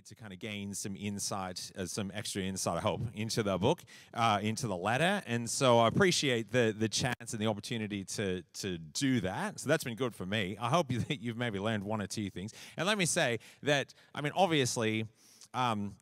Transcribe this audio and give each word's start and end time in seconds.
to 0.00 0.14
kind 0.14 0.32
of 0.32 0.38
gain 0.38 0.74
some 0.74 0.96
insight, 0.96 1.70
uh, 1.76 1.86
some 1.86 2.10
extra 2.14 2.42
insight, 2.42 2.78
I 2.78 2.80
hope, 2.80 3.02
into 3.14 3.42
the 3.42 3.58
book, 3.58 3.82
uh, 4.14 4.40
into 4.42 4.66
the 4.66 4.76
letter. 4.76 5.22
And 5.26 5.48
so 5.48 5.78
I 5.78 5.88
appreciate 5.88 6.50
the 6.50 6.74
the 6.76 6.88
chance 6.88 7.32
and 7.32 7.38
the 7.40 7.46
opportunity 7.46 8.04
to 8.04 8.42
to 8.54 8.78
do 8.78 9.20
that. 9.20 9.60
So 9.60 9.68
that's 9.68 9.84
been 9.84 9.96
good 9.96 10.14
for 10.14 10.26
me. 10.26 10.56
I 10.60 10.68
hope 10.68 10.90
you, 10.90 11.02
you've 11.08 11.36
maybe 11.36 11.58
learned 11.58 11.84
one 11.84 12.00
or 12.00 12.06
two 12.06 12.30
things. 12.30 12.52
And 12.76 12.86
let 12.86 12.98
me 12.98 13.06
say 13.06 13.38
that, 13.62 13.94
I 14.14 14.20
mean, 14.20 14.32
obviously, 14.34 15.06
um, 15.54 15.96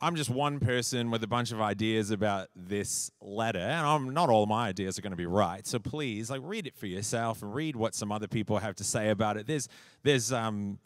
I'm 0.00 0.16
just 0.16 0.28
one 0.28 0.60
person 0.60 1.10
with 1.10 1.22
a 1.22 1.26
bunch 1.26 1.52
of 1.52 1.60
ideas 1.60 2.10
about 2.10 2.48
this 2.54 3.10
letter, 3.20 3.58
and 3.58 3.86
I'm 3.86 4.12
not 4.12 4.28
all 4.28 4.44
my 4.44 4.68
ideas 4.68 4.98
are 4.98 5.02
going 5.02 5.12
to 5.12 5.16
be 5.16 5.26
right. 5.26 5.66
So 5.66 5.78
please, 5.78 6.30
like, 6.30 6.40
read 6.44 6.66
it 6.66 6.76
for 6.76 6.86
yourself 6.86 7.42
and 7.42 7.54
read 7.54 7.74
what 7.76 7.94
some 7.94 8.12
other 8.12 8.26
people 8.28 8.58
have 8.58 8.74
to 8.76 8.84
say 8.84 9.10
about 9.10 9.36
it. 9.36 9.46
There's, 9.46 9.68
there's, 10.02 10.32
um, 10.32 10.78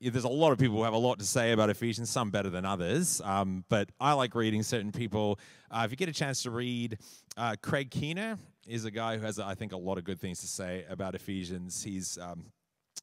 there's 0.00 0.24
a 0.24 0.28
lot 0.28 0.52
of 0.52 0.58
people 0.58 0.76
who 0.76 0.84
have 0.84 0.94
a 0.94 0.98
lot 0.98 1.18
to 1.18 1.24
say 1.24 1.52
about 1.52 1.70
Ephesians, 1.70 2.10
some 2.10 2.30
better 2.30 2.50
than 2.50 2.64
others. 2.64 3.20
Um, 3.24 3.64
but 3.68 3.90
I 4.00 4.12
like 4.12 4.34
reading 4.34 4.62
certain 4.62 4.92
people. 4.92 5.38
Uh, 5.70 5.82
if 5.84 5.90
you 5.90 5.96
get 5.96 6.08
a 6.08 6.12
chance 6.12 6.42
to 6.44 6.50
read, 6.50 6.98
uh, 7.36 7.56
Craig 7.62 7.90
Keener 7.90 8.38
is 8.66 8.84
a 8.84 8.90
guy 8.90 9.16
who 9.16 9.24
has, 9.24 9.38
I 9.38 9.54
think, 9.54 9.72
a 9.72 9.76
lot 9.76 9.98
of 9.98 10.04
good 10.04 10.20
things 10.20 10.40
to 10.40 10.46
say 10.46 10.84
about 10.88 11.14
Ephesians. 11.14 11.82
He's 11.82 12.18
um, 12.18 12.46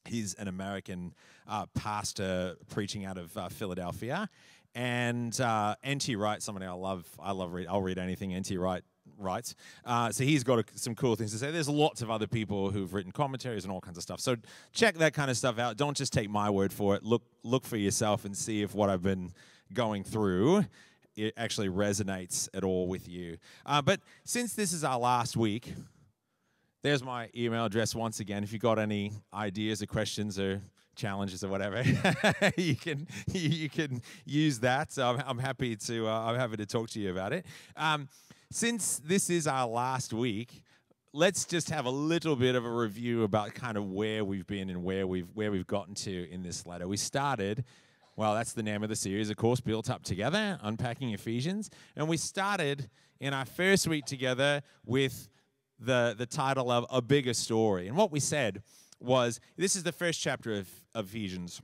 he's 0.06 0.34
an 0.36 0.48
American 0.48 1.14
uh, 1.48 1.66
pastor 1.74 2.56
preaching 2.70 3.06
out 3.06 3.18
of 3.18 3.36
uh, 3.38 3.50
Philadelphia, 3.50 4.30
and 4.76 5.40
uh, 5.40 5.76
N.T. 5.84 6.16
Wright, 6.16 6.42
somebody 6.42 6.66
I 6.66 6.72
love. 6.72 7.08
I 7.20 7.32
love 7.32 7.54
read. 7.54 7.68
I'll 7.68 7.82
read 7.82 7.98
anything 7.98 8.34
N.T. 8.34 8.58
Wright 8.58 8.84
writes. 9.24 9.56
Uh, 9.86 10.12
so 10.12 10.24
he's 10.24 10.44
got 10.44 10.60
a, 10.60 10.64
some 10.76 10.96
cool 10.96 11.16
things 11.16 11.32
to 11.32 11.38
say. 11.38 11.52
There's 11.52 11.70
lots 11.70 12.02
of 12.02 12.12
other 12.12 12.28
people 12.28 12.72
who've 12.72 12.94
written 12.94 13.12
commentaries 13.12 13.64
and 13.64 13.72
all 13.72 13.82
kinds 13.82 13.98
of 13.98 14.04
stuff. 14.04 14.20
So 14.20 14.36
check 14.72 14.96
that 14.96 15.14
kind 15.14 15.32
of 15.32 15.38
stuff 15.38 15.58
out. 15.60 15.78
Don't 15.78 15.98
just 15.98 16.14
take 16.14 16.30
my 16.30 16.50
word 16.50 16.72
for 16.74 16.96
it. 16.96 17.04
Look 17.04 17.24
look 17.44 17.66
for 17.66 17.78
yourself 17.78 18.26
and 18.26 18.36
see 18.38 18.62
if 18.62 18.74
what 18.74 18.90
I've 18.90 19.04
been 19.04 19.32
going 19.74 20.04
through 20.04 20.66
it 21.16 21.34
actually 21.38 21.70
resonates 21.70 22.50
at 22.54 22.64
all 22.64 22.88
with 22.88 23.08
you. 23.08 23.38
Uh, 23.66 23.82
but 23.82 24.00
since 24.24 24.54
this 24.54 24.74
is 24.74 24.84
our 24.84 24.98
last 24.98 25.38
week, 25.38 25.74
there's 26.82 27.04
my 27.04 27.30
email 27.36 27.66
address 27.66 27.96
once 27.96 28.20
again. 28.20 28.44
If 28.44 28.52
you've 28.52 28.62
got 28.62 28.80
any 28.80 29.14
ideas 29.34 29.82
or 29.82 29.86
questions 29.86 30.40
or 30.40 30.62
challenges 30.96 31.44
or 31.44 31.48
whatever, 31.48 31.82
you 32.58 32.76
can 32.76 33.08
you 33.28 33.70
can 33.70 34.02
use 34.26 34.60
that. 34.60 34.92
So 34.92 35.08
I'm, 35.08 35.24
I'm 35.26 35.40
happy 35.40 35.76
to 35.76 36.08
uh, 36.08 36.20
I'm 36.20 36.36
happy 36.36 36.58
to 36.58 36.66
talk 36.66 36.90
to 36.92 37.00
you 37.00 37.12
about 37.12 37.34
it. 37.34 37.46
Um, 37.78 38.10
since 38.54 39.02
this 39.04 39.30
is 39.30 39.48
our 39.48 39.68
last 39.68 40.14
week, 40.14 40.64
let's 41.12 41.46
just 41.46 41.72
have 41.72 41.86
a 41.86 41.90
little 41.90 42.36
bit 42.36 42.54
of 42.56 42.66
a 42.66 42.70
review 42.70 43.24
about 43.24 43.54
kind 43.56 43.78
of 43.78 43.90
where 43.90 44.24
we've 44.24 44.46
been 44.46 44.70
and 44.70 44.84
where 44.84 45.08
we've 45.08 45.28
where 45.34 45.52
we've 45.52 45.66
gotten 45.66 45.96
to 45.96 46.30
in 46.30 46.44
this 46.44 46.66
letter. 46.66 46.88
We 46.88 46.98
started. 46.98 47.66
Well, 48.16 48.36
that's 48.36 48.54
the 48.54 48.62
name 48.62 48.84
of 48.84 48.90
the 48.90 48.96
series, 48.96 49.32
of 49.32 49.38
course, 49.38 49.60
Built 49.60 49.90
Up 49.90 50.04
Together, 50.04 50.60
Unpacking 50.62 51.14
Ephesians. 51.14 51.72
And 51.96 52.08
we 52.08 52.18
started 52.18 52.88
in 53.20 53.34
our 53.34 53.46
first 53.46 53.88
week 53.88 54.06
together 54.06 54.62
with 54.86 55.30
the, 55.80 56.14
the 56.16 56.28
title 56.28 56.70
of 56.70 56.86
A 56.92 57.02
Bigger 57.02 57.34
Story. 57.34 57.88
And 57.88 57.98
what 57.98 58.12
we 58.12 58.20
said 58.20 58.62
was 59.00 59.40
this 59.58 59.76
is 59.76 59.82
the 59.82 59.92
first 59.92 60.22
chapter 60.22 60.54
of, 60.54 60.70
Ephesians. 60.94 61.60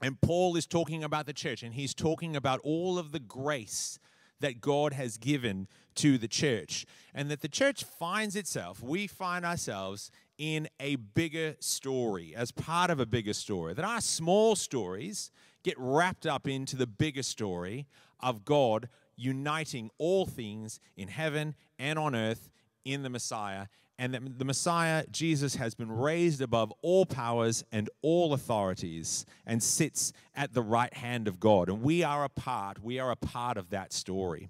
And 0.00 0.20
Paul 0.20 0.54
is 0.54 0.64
talking 0.64 1.02
about 1.02 1.26
the 1.26 1.32
church, 1.32 1.64
and 1.64 1.74
he's 1.74 1.92
talking 1.92 2.36
about 2.36 2.60
all 2.62 2.96
of 2.96 3.10
the 3.10 3.18
grace 3.18 3.98
that 4.40 4.60
God 4.60 4.92
has 4.92 5.16
given 5.16 5.68
to 5.96 6.18
the 6.18 6.28
church. 6.28 6.86
And 7.14 7.30
that 7.30 7.40
the 7.40 7.48
church 7.48 7.84
finds 7.84 8.36
itself, 8.36 8.82
we 8.82 9.06
find 9.06 9.44
ourselves 9.44 10.10
in 10.38 10.68
a 10.78 10.96
bigger 10.96 11.56
story, 11.60 12.34
as 12.34 12.50
part 12.50 12.90
of 12.90 12.98
a 13.00 13.06
bigger 13.06 13.34
story. 13.34 13.74
That 13.74 13.84
our 13.84 14.00
small 14.00 14.56
stories 14.56 15.30
get 15.62 15.74
wrapped 15.76 16.26
up 16.26 16.48
into 16.48 16.76
the 16.76 16.86
bigger 16.86 17.22
story 17.22 17.86
of 18.20 18.44
God 18.44 18.88
uniting 19.16 19.90
all 19.98 20.24
things 20.24 20.80
in 20.96 21.08
heaven 21.08 21.54
and 21.78 21.98
on 21.98 22.14
earth 22.14 22.48
in 22.84 23.02
the 23.02 23.10
Messiah 23.10 23.66
and 24.00 24.14
that 24.14 24.38
the 24.38 24.46
Messiah, 24.46 25.04
Jesus, 25.12 25.56
has 25.56 25.74
been 25.74 25.92
raised 25.92 26.40
above 26.40 26.72
all 26.80 27.04
powers 27.04 27.62
and 27.70 27.90
all 28.00 28.32
authorities 28.32 29.26
and 29.46 29.62
sits 29.62 30.14
at 30.34 30.54
the 30.54 30.62
right 30.62 30.92
hand 30.94 31.28
of 31.28 31.38
God. 31.38 31.68
And 31.68 31.82
we 31.82 32.02
are 32.02 32.24
a 32.24 32.30
part, 32.30 32.82
we 32.82 32.98
are 32.98 33.10
a 33.10 33.16
part 33.16 33.58
of 33.58 33.68
that 33.70 33.92
story. 33.92 34.48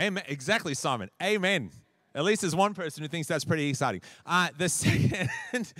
Amen. 0.00 0.24
Exactly, 0.26 0.72
Simon. 0.72 1.10
Amen. 1.22 1.70
At 2.14 2.24
least 2.24 2.40
there's 2.40 2.56
one 2.56 2.72
person 2.72 3.02
who 3.02 3.08
thinks 3.08 3.28
that's 3.28 3.44
pretty 3.44 3.68
exciting. 3.68 4.00
Uh, 4.24 4.48
the 4.56 4.68
second. 4.70 5.74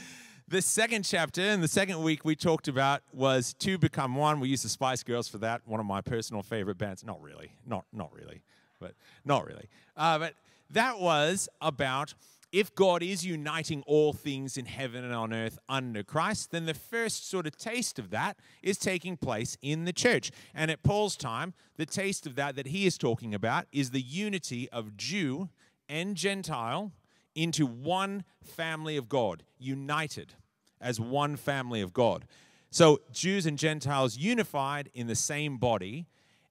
the 0.47 0.61
second 0.61 1.05
chapter 1.05 1.41
and 1.41 1.63
the 1.63 1.69
second 1.69 2.03
week 2.03 2.27
we 2.27 2.37
talked 2.37 2.69
about 2.69 3.01
was 3.15 3.55
two 3.55 3.79
become 3.79 4.17
one. 4.17 4.39
We 4.39 4.51
used 4.51 4.67
the 4.67 4.69
Spice 4.69 5.03
Girls 5.03 5.29
for 5.29 5.39
that. 5.39 5.63
One 5.65 5.81
of 5.81 5.87
my 5.87 6.03
personal 6.03 6.43
favorite 6.43 6.77
bands. 6.77 7.05
Not 7.05 7.23
really, 7.23 7.53
not 7.67 7.87
not 7.91 8.13
really, 8.13 8.43
but 8.81 8.93
not 9.25 9.47
really. 9.47 9.71
Uh, 9.97 10.19
but 10.19 10.35
that 10.71 11.01
was 11.01 11.49
about 11.63 12.15
if 12.55 12.73
God 12.73 13.03
is 13.03 13.27
uniting 13.27 13.83
all 13.85 14.13
things 14.13 14.57
in 14.57 14.67
heaven 14.67 15.03
and 15.03 15.13
on 15.13 15.33
earth 15.33 15.59
under 15.69 16.05
Christ, 16.05 16.53
then 16.53 16.67
the 16.67 16.73
first 16.73 17.29
sort 17.29 17.49
of 17.49 17.57
taste 17.57 17.99
of 17.99 18.11
that 18.11 18.37
is 18.63 18.79
taking 18.79 19.17
place 19.17 19.59
in 19.61 19.87
the 19.87 19.93
church. 19.93 20.31
And 20.55 20.71
at 20.71 20.85
Paul's 20.85 21.17
time, 21.17 21.53
the 21.79 21.85
taste 21.85 22.29
of 22.29 22.37
that 22.37 22.55
that 22.55 22.69
he 22.69 22.87
is 22.87 22.97
talking 22.97 23.35
about 23.35 23.67
is 23.73 23.91
the 23.91 24.01
unity 24.01 24.69
of 24.71 24.97
Jew 24.97 25.49
and 25.89 26.15
Gentile 26.15 26.93
into 27.35 27.67
one 27.67 28.23
family 28.41 28.97
of 28.97 29.09
God, 29.09 29.43
united 29.59 30.35
as 30.81 31.01
one 31.01 31.35
family 31.35 31.81
of 31.81 31.93
God. 31.93 32.25
So 32.71 33.01
Jews 33.13 33.47
and 33.47 33.59
Gentiles 33.59 34.17
unified 34.17 34.91
in 34.95 35.09
the 35.09 35.17
same 35.17 35.59
body 35.59 36.07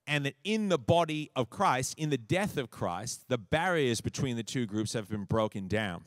and 0.07 0.25
that 0.25 0.35
in 0.43 0.69
the 0.69 0.77
body 0.77 1.31
of 1.35 1.49
Christ, 1.49 1.95
in 1.97 2.09
the 2.09 2.17
death 2.17 2.57
of 2.57 2.69
Christ, 2.69 3.29
the 3.29 3.37
barriers 3.37 4.01
between 4.01 4.35
the 4.35 4.43
two 4.43 4.65
groups 4.65 4.93
have 4.93 5.09
been 5.09 5.23
broken 5.23 5.67
down. 5.67 6.03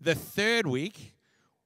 The 0.00 0.14
third 0.14 0.66
week, 0.66 1.14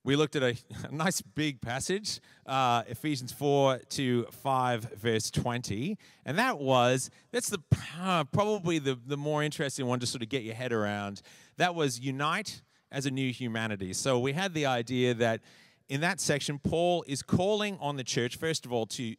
we 0.03 0.17
looked 0.17 0.37
at 0.37 0.43
a, 0.43 0.57
a 0.89 0.93
nice 0.93 1.23
big 1.23 1.61
passage, 1.61 2.21
uh, 2.47 2.83
Ephesians 2.89 3.33
4 3.33 3.79
to 3.91 4.27
5, 4.31 4.93
verse 4.97 5.31
20. 5.31 5.97
And 6.25 6.39
that 6.39 6.59
was, 6.59 7.11
that's 7.33 7.49
the 7.49 7.61
uh, 8.01 8.25
probably 8.25 8.79
the, 8.79 8.99
the 9.07 9.17
more 9.17 9.43
interesting 9.43 9.87
one 9.87 10.01
to 10.01 10.07
sort 10.07 10.23
of 10.23 10.29
get 10.29 10.43
your 10.43 10.55
head 10.55 10.73
around. 10.73 11.23
That 11.57 11.75
was 11.75 12.01
unite 12.01 12.63
as 12.93 13.07
a 13.07 13.11
new 13.11 13.33
humanity. 13.33 13.93
So 13.93 14.19
we 14.19 14.33
had 14.33 14.55
the 14.55 14.67
idea 14.67 15.15
that 15.15 15.41
in 15.89 16.01
that 16.01 16.21
section, 16.21 16.59
Paul 16.59 17.05
is 17.07 17.23
calling 17.23 17.77
on 17.81 17.97
the 17.97 18.05
church, 18.05 18.37
first 18.37 18.65
of 18.65 18.73
all, 18.73 18.87
to 18.87 19.15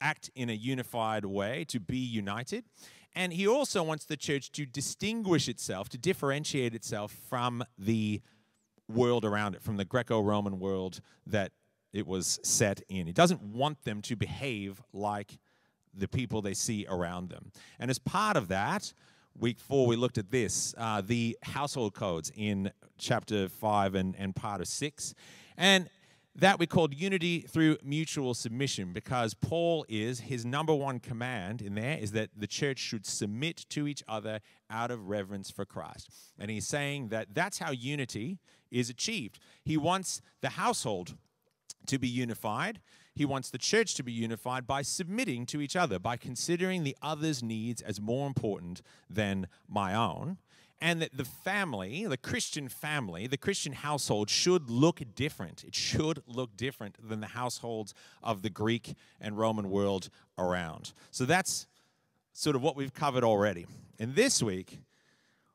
act 0.00 0.30
in 0.34 0.50
a 0.50 0.52
unified 0.52 1.24
way, 1.24 1.64
to 1.68 1.80
be 1.80 1.96
united. 1.98 2.64
And 3.14 3.32
he 3.32 3.46
also 3.46 3.82
wants 3.82 4.04
the 4.04 4.16
church 4.16 4.52
to 4.52 4.66
distinguish 4.66 5.48
itself, 5.48 5.88
to 5.90 5.98
differentiate 5.98 6.74
itself 6.74 7.16
from 7.28 7.64
the 7.78 8.20
world 8.88 9.24
around 9.24 9.54
it, 9.54 9.62
from 9.62 9.78
the 9.78 9.84
Greco 9.84 10.20
Roman 10.20 10.60
world 10.60 11.00
that 11.26 11.52
it 11.92 12.06
was 12.06 12.38
set 12.42 12.82
in. 12.88 13.06
He 13.06 13.12
doesn't 13.12 13.42
want 13.42 13.84
them 13.84 14.02
to 14.02 14.16
behave 14.16 14.82
like 14.92 15.38
the 15.94 16.08
people 16.08 16.42
they 16.42 16.54
see 16.54 16.86
around 16.88 17.30
them. 17.30 17.52
And 17.78 17.90
as 17.90 17.98
part 17.98 18.36
of 18.36 18.48
that, 18.48 18.92
week 19.38 19.58
four, 19.58 19.86
we 19.86 19.96
looked 19.96 20.18
at 20.18 20.30
this 20.30 20.74
uh, 20.76 21.00
the 21.00 21.38
household 21.42 21.94
codes 21.94 22.30
in 22.36 22.70
chapter 22.98 23.48
five 23.48 23.94
and, 23.94 24.14
and 24.18 24.36
part 24.36 24.60
of 24.60 24.68
six. 24.68 25.14
And 25.56 25.88
that 26.38 26.58
we 26.58 26.66
called 26.66 26.94
unity 26.94 27.40
through 27.40 27.78
mutual 27.82 28.34
submission 28.34 28.92
because 28.92 29.32
Paul 29.32 29.86
is, 29.88 30.20
his 30.20 30.44
number 30.44 30.74
one 30.74 31.00
command 31.00 31.62
in 31.62 31.74
there 31.74 31.96
is 31.96 32.12
that 32.12 32.30
the 32.36 32.46
church 32.46 32.78
should 32.78 33.06
submit 33.06 33.64
to 33.70 33.88
each 33.88 34.04
other 34.06 34.40
out 34.68 34.90
of 34.90 35.08
reverence 35.08 35.50
for 35.50 35.64
Christ. 35.64 36.10
And 36.38 36.50
he's 36.50 36.66
saying 36.66 37.08
that 37.08 37.28
that's 37.34 37.58
how 37.58 37.70
unity 37.70 38.38
is 38.70 38.90
achieved. 38.90 39.38
He 39.64 39.78
wants 39.78 40.20
the 40.42 40.50
household 40.50 41.14
to 41.86 41.98
be 41.98 42.08
unified. 42.08 42.80
He 43.14 43.24
wants 43.24 43.48
the 43.48 43.58
church 43.58 43.94
to 43.94 44.02
be 44.02 44.12
unified 44.12 44.66
by 44.66 44.82
submitting 44.82 45.46
to 45.46 45.62
each 45.62 45.74
other, 45.74 45.98
by 45.98 46.18
considering 46.18 46.84
the 46.84 46.96
other's 47.00 47.42
needs 47.42 47.80
as 47.80 47.98
more 47.98 48.26
important 48.26 48.82
than 49.08 49.46
my 49.66 49.94
own 49.94 50.36
and 50.80 51.00
that 51.00 51.16
the 51.16 51.24
family, 51.24 52.06
the 52.06 52.16
Christian 52.16 52.68
family, 52.68 53.26
the 53.26 53.38
Christian 53.38 53.72
household 53.72 54.28
should 54.28 54.68
look 54.68 55.00
different. 55.14 55.64
It 55.64 55.74
should 55.74 56.22
look 56.26 56.56
different 56.56 56.96
than 57.08 57.20
the 57.20 57.28
households 57.28 57.94
of 58.22 58.42
the 58.42 58.50
Greek 58.50 58.94
and 59.20 59.38
Roman 59.38 59.70
world 59.70 60.10
around. 60.38 60.92
So 61.10 61.24
that's 61.24 61.66
sort 62.32 62.56
of 62.56 62.62
what 62.62 62.76
we've 62.76 62.92
covered 62.92 63.24
already. 63.24 63.66
And 63.98 64.14
this 64.14 64.42
week, 64.42 64.80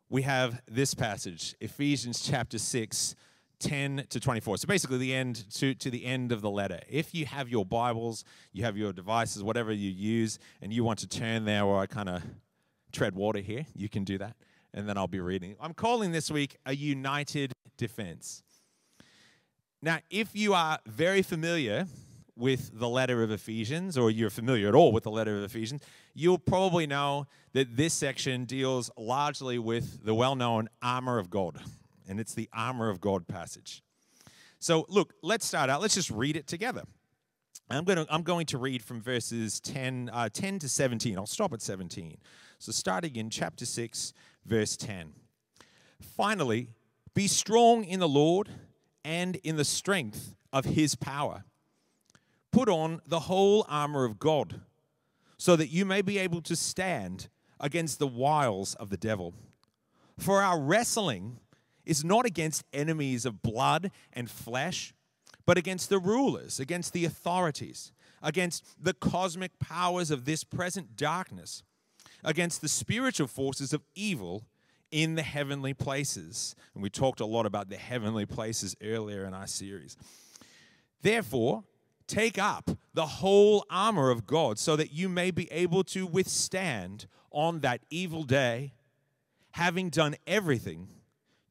we 0.09 0.23
have 0.23 0.62
this 0.68 0.94
passage, 0.94 1.56
Ephesians 1.62 2.21
chapter 2.21 2.57
6, 2.57 3.15
10 3.59 4.07
to 4.09 4.19
24. 4.19 4.57
So 4.57 4.67
basically 4.67 4.97
the 4.97 5.13
end 5.13 5.45
to, 5.53 5.75
to 5.75 5.91
the 5.91 6.03
end 6.03 6.31
of 6.31 6.41
the 6.41 6.50
letter. 6.50 6.79
If 6.89 7.13
you 7.13 7.27
have 7.27 7.47
your 7.47 7.63
Bibles, 7.63 8.25
you 8.51 8.63
have 8.63 8.75
your 8.75 8.91
devices, 8.91 9.44
whatever 9.44 9.71
you 9.71 9.91
use, 9.91 10.39
and 10.63 10.74
you 10.74 10.83
want 10.83 10.97
to 11.00 11.07
turn 11.07 11.45
there 11.45 11.63
or 11.63 11.79
I 11.79 11.85
kind 11.85 12.09
of 12.09 12.24
tread 12.91 13.13
water 13.13 13.39
here, 13.39 13.67
you 13.75 13.88
can 13.88 14.03
do 14.03 14.17
that 14.17 14.35
and 14.73 14.88
then 14.88 14.97
I'll 14.97 15.07
be 15.07 15.19
reading. 15.19 15.56
I'm 15.59 15.73
calling 15.73 16.12
this 16.12 16.31
week 16.31 16.57
a 16.65 16.75
united 16.75 17.53
defense. 17.77 18.44
Now, 19.81 20.00
if 20.09 20.35
you 20.35 20.53
are 20.53 20.79
very 20.85 21.21
familiar 21.21 21.88
with 22.35 22.71
the 22.73 22.88
letter 22.88 23.23
of 23.23 23.31
Ephesians, 23.31 23.97
or 23.97 24.09
you're 24.09 24.29
familiar 24.29 24.68
at 24.68 24.75
all 24.75 24.91
with 24.91 25.03
the 25.03 25.12
letter 25.12 25.38
of 25.38 25.44
Ephesians, 25.44 25.81
you'll 26.13 26.38
probably 26.38 26.88
know 26.88 27.27
that 27.53 27.75
this 27.75 27.94
section 27.94 28.45
deals 28.45 28.89
largely 28.97 29.59
with 29.59 30.03
the 30.06 30.13
well 30.13 30.35
known 30.35 30.69
armor 30.81 31.19
of 31.19 31.29
God. 31.29 31.59
And 32.07 32.19
it's 32.19 32.33
the 32.33 32.50
armor 32.53 32.89
of 32.89 33.00
God 33.00 33.27
passage. 33.27 33.83
So, 34.59 34.85
look, 34.89 35.13
let's 35.24 35.45
start 35.45 35.69
out. 35.69 35.81
Let's 35.81 35.95
just 35.95 36.12
read 36.12 36.35
it 36.35 36.47
together. 36.47 36.83
I'm 37.69 37.83
going 37.83 37.97
to, 37.97 38.13
I'm 38.13 38.24
going 38.24 38.45
to 38.47 38.57
read 38.57 38.83
from 38.83 39.01
verses 39.01 39.59
10, 39.59 40.09
uh, 40.12 40.29
10 40.29 40.59
to 40.59 40.69
17. 40.69 41.17
I'll 41.17 41.25
stop 41.25 41.53
at 41.53 41.62
17. 41.62 42.17
So, 42.59 42.71
starting 42.71 43.15
in 43.15 43.29
chapter 43.29 43.65
6, 43.65 44.13
verse 44.45 44.75
10. 44.77 45.13
Finally, 46.01 46.69
be 47.13 47.27
strong 47.27 47.83
in 47.83 47.99
the 47.99 48.07
Lord 48.07 48.49
and 49.03 49.35
in 49.38 49.55
the 49.57 49.65
strength 49.65 50.35
of 50.53 50.65
his 50.65 50.95
power. 50.95 51.43
Put 52.51 52.69
on 52.69 53.01
the 53.05 53.21
whole 53.21 53.65
armor 53.69 54.05
of 54.05 54.19
God 54.19 54.61
so 55.38 55.55
that 55.55 55.69
you 55.69 55.85
may 55.85 56.01
be 56.01 56.17
able 56.17 56.41
to 56.41 56.55
stand 56.55 57.29
against 57.59 57.99
the 57.99 58.07
wiles 58.07 58.75
of 58.75 58.89
the 58.89 58.97
devil. 58.97 59.33
For 60.19 60.41
our 60.41 60.59
wrestling 60.59 61.39
is 61.85 62.03
not 62.03 62.25
against 62.25 62.63
enemies 62.73 63.25
of 63.25 63.41
blood 63.41 63.91
and 64.13 64.29
flesh, 64.29 64.93
but 65.45 65.57
against 65.57 65.89
the 65.89 65.99
rulers, 65.99 66.59
against 66.59 66.93
the 66.93 67.05
authorities, 67.05 67.91
against 68.21 68.63
the 68.79 68.93
cosmic 68.93 69.57
powers 69.59 70.11
of 70.11 70.25
this 70.25 70.43
present 70.43 70.95
darkness, 70.95 71.63
against 72.23 72.62
the 72.62 72.68
spiritual 72.68 73.27
forces 73.27 73.73
of 73.73 73.81
evil 73.95 74.45
in 74.91 75.15
the 75.15 75.21
heavenly 75.21 75.73
places. 75.73 76.56
And 76.73 76.83
we 76.83 76.89
talked 76.89 77.19
a 77.19 77.25
lot 77.25 77.45
about 77.45 77.69
the 77.69 77.77
heavenly 77.77 78.25
places 78.25 78.75
earlier 78.83 79.25
in 79.25 79.33
our 79.33 79.47
series. 79.47 79.97
Therefore, 81.01 81.63
take 82.07 82.38
up 82.38 82.69
the 82.94 83.06
whole 83.06 83.65
armor 83.69 84.12
of 84.12 84.27
God 84.27 84.59
so 84.59 84.75
that 84.75 84.91
you 84.91 85.07
may 85.07 85.31
be 85.31 85.51
able 85.51 85.83
to 85.85 86.06
withstand 86.06 87.07
on 87.31 87.62
that 87.62 87.81
evil 87.89 88.24
day, 88.24 88.74
having 89.51 89.89
done 89.89 90.15
everything 90.27 90.89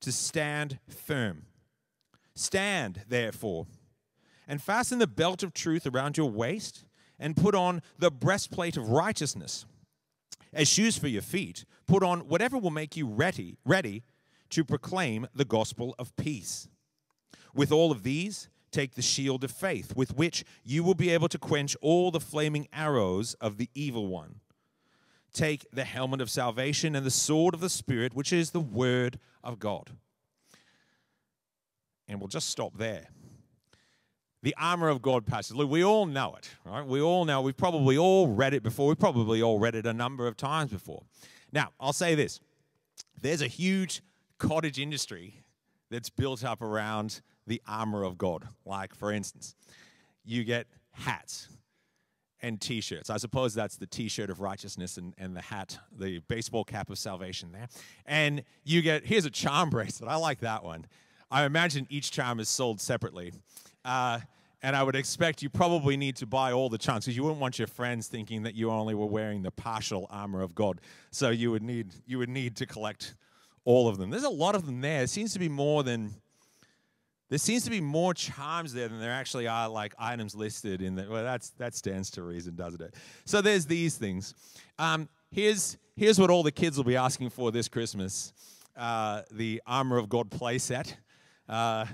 to 0.00 0.12
stand 0.12 0.78
firm. 0.88 1.46
Stand, 2.34 3.02
therefore, 3.08 3.66
and 4.46 4.62
fasten 4.62 4.99
the 4.99 5.06
belt 5.06 5.43
of 5.43 5.55
truth 5.55 5.87
around 5.87 6.16
your 6.16 6.31
waist, 6.31 6.84
and 7.19 7.37
put 7.37 7.55
on 7.55 7.82
the 7.99 8.11
breastplate 8.11 8.76
of 8.76 8.88
righteousness 8.88 9.66
as 10.52 10.69
shoes 10.69 10.97
for 10.99 11.08
your 11.08 11.23
feet, 11.23 11.64
put 11.87 12.02
on 12.02 12.20
whatever 12.20 12.58
will 12.58 12.70
make 12.70 12.97
you 12.97 13.06
ready, 13.06 13.56
ready 13.64 14.02
to 14.50 14.64
proclaim 14.64 15.26
the 15.35 15.44
gospel 15.44 15.94
of 15.99 16.14
peace. 16.17 16.69
With 17.55 17.73
all 17.73 17.91
of 17.91 18.02
these, 18.02 18.49
take 18.70 18.94
the 18.94 19.02
shield 19.02 19.44
of 19.44 19.50
faith, 19.50 19.97
with 19.97 20.17
which 20.17 20.44
you 20.64 20.82
will 20.82 20.94
be 20.94 21.11
able 21.11 21.29
to 21.29 21.38
quench 21.38 21.76
all 21.81 22.11
the 22.11 22.20
flaming 22.20 22.69
arrows 22.73 23.35
of 23.35 23.56
the 23.56 23.70
evil 23.75 24.06
one. 24.06 24.41
Take 25.32 25.67
the 25.73 25.85
helmet 25.85 26.20
of 26.20 26.31
salvation 26.31 26.97
and 26.97 27.06
the 27.06 27.11
sword 27.11 27.55
of 27.55 27.61
the 27.61 27.69
Spirit, 27.69 28.14
which 28.14 28.32
is 28.32 28.50
the 28.50 28.61
word 28.61 29.19
of 29.44 29.58
God. 29.58 29.91
And 32.08 32.19
we'll 32.19 32.29
just 32.29 32.50
stop 32.50 32.76
there 32.76 33.06
the 34.42 34.54
armor 34.58 34.88
of 34.88 35.02
God 35.02 35.26
passage. 35.26 35.56
Look, 35.56 35.70
we 35.70 35.84
all 35.84 36.06
know 36.06 36.34
it, 36.37 36.50
right? 36.64 36.87
We 36.87 37.00
all 37.00 37.25
know. 37.25 37.42
We've 37.42 37.56
probably 37.56 37.98
all 37.98 38.28
read 38.28 38.54
it 38.54 38.62
before. 38.62 38.88
We've 38.88 38.98
probably 38.98 39.42
all 39.42 39.58
read 39.58 39.75
it 39.75 39.87
a 39.87 39.92
number 39.92 40.26
of 40.26 40.37
times 40.37 40.70
before. 40.70 41.02
Now, 41.52 41.70
I'll 41.78 41.92
say 41.92 42.14
this 42.14 42.40
there's 43.20 43.42
a 43.42 43.46
huge 43.48 44.02
cottage 44.38 44.78
industry 44.78 45.42
that's 45.90 46.08
built 46.08 46.44
up 46.44 46.62
around 46.62 47.20
the 47.46 47.60
armor 47.66 48.04
of 48.04 48.16
God. 48.16 48.46
Like, 48.64 48.94
for 48.94 49.12
instance, 49.12 49.54
you 50.25 50.44
get 50.44 50.66
hats 50.92 51.48
and 52.40 52.60
t 52.60 52.81
shirts. 52.81 53.10
I 53.10 53.19
suppose 53.19 53.54
that's 53.54 53.76
the 53.76 53.87
t 53.87 54.08
shirt 54.08 54.31
of 54.31 54.40
righteousness 54.40 54.96
and, 54.96 55.14
and 55.19 55.37
the 55.37 55.42
hat, 55.42 55.78
the 55.92 56.20
baseball 56.28 56.64
cap 56.64 56.88
of 56.90 56.98
salvation 56.98 57.52
there. 57.52 57.69
And 58.06 58.42
you 58.64 58.81
get, 58.82 59.04
here's 59.04 59.26
a 59.26 59.31
charm 59.31 59.70
bracelet. 59.70 60.10
I 60.10 60.16
like 60.16 60.40
that 60.40 60.64
one. 60.64 60.87
I 61.31 61.44
imagine 61.44 61.87
each 61.90 62.10
charm 62.10 62.40
is 62.40 62.48
sold 62.48 62.81
separately. 62.81 63.32
Uh, 63.85 64.21
and 64.62 64.77
I 64.77 64.82
would 64.82 64.97
expect 64.97 65.43
you 65.43 65.49
probably 65.49 65.97
need 65.97 66.17
to 66.17 66.27
buy 66.27 66.53
all 66.53 66.69
the 66.69 66.79
chunks 66.79 67.06
because 67.06 67.17
you 67.17 67.23
wouldn't 67.23 67.41
want 67.41 67.59
your 67.59 67.69
friends 67.69 68.09
thinking 68.09 68.43
that 68.43 68.55
you 68.55 68.71
only 68.71 68.94
were 68.94 69.06
wearing 69.06 69.43
the 69.43 69.50
partial 69.50 70.06
armor 70.11 70.43
of 70.43 70.55
God. 70.55 70.81
So 71.11 71.31
you 71.31 71.50
would 71.50 71.62
need 71.62 71.94
you 72.06 72.19
would 72.19 72.29
need 72.29 72.56
to 72.56 72.67
collect 72.67 73.15
all 73.65 73.88
of 73.88 73.99
them. 73.99 74.11
There's 74.11 74.25
a 74.25 74.29
lot 74.29 74.55
of 74.55 74.67
them 74.67 74.81
there. 74.81 75.03
It 75.03 75.11
seems 75.11 75.32
to 75.32 75.38
be 75.38 75.49
more 75.49 75.82
than 75.82 76.15
there 77.31 77.38
seems 77.38 77.62
to 77.65 77.71
be 77.71 77.81
more 77.81 78.12
charms 78.12 78.73
there 78.73 78.88
than 78.88 79.00
there 79.00 79.12
actually 79.12 79.47
are 79.47 79.69
like 79.69 79.94
items 79.99 80.35
listed 80.35 80.83
in 80.83 80.97
the 80.97 81.06
well 81.09 81.23
that's 81.23 81.50
that 81.50 81.75
stands 81.75 82.11
to 82.12 82.23
reason, 82.23 82.55
doesn't 82.55 82.83
it? 82.83 82.94
So 83.25 83.41
there's 83.41 83.65
these 83.65 83.97
things. 83.97 84.35
Um, 84.79 85.09
here's 85.31 85.79
here's 85.97 86.19
what 86.19 86.29
all 86.29 86.43
the 86.43 86.53
kids 86.53 86.76
will 86.76 86.85
be 86.85 86.97
asking 86.97 87.31
for 87.31 87.50
this 87.50 87.69
Christmas: 87.69 88.35
uh, 88.76 89.23
the 89.31 89.62
armor 89.67 89.97
of 89.97 90.11
God 90.11 90.29
playset. 90.31 90.94
Uh, 91.49 91.87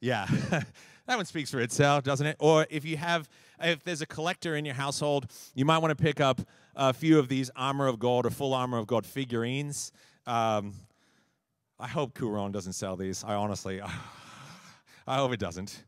yeah. 0.00 0.26
that 1.06 1.16
one 1.16 1.24
speaks 1.26 1.50
for 1.50 1.60
itself, 1.60 2.04
doesn't 2.04 2.26
it? 2.26 2.36
Or 2.38 2.66
if 2.70 2.84
you 2.84 2.96
have, 2.96 3.28
if 3.60 3.82
there's 3.82 4.02
a 4.02 4.06
collector 4.06 4.54
in 4.54 4.64
your 4.64 4.74
household, 4.74 5.26
you 5.54 5.64
might 5.64 5.78
want 5.78 5.96
to 5.96 6.02
pick 6.02 6.20
up 6.20 6.40
a 6.76 6.92
few 6.92 7.18
of 7.18 7.28
these 7.28 7.50
armor 7.56 7.86
of 7.86 7.98
gold 7.98 8.26
or 8.26 8.30
full 8.30 8.54
armor 8.54 8.78
of 8.78 8.86
gold 8.86 9.06
figurines. 9.06 9.92
Um, 10.26 10.74
I 11.78 11.88
hope 11.88 12.14
Koorong 12.14 12.52
doesn't 12.52 12.74
sell 12.74 12.96
these. 12.96 13.24
I 13.24 13.34
honestly, 13.34 13.80
I 15.06 15.16
hope 15.16 15.32
it 15.32 15.40
doesn't. 15.40 15.84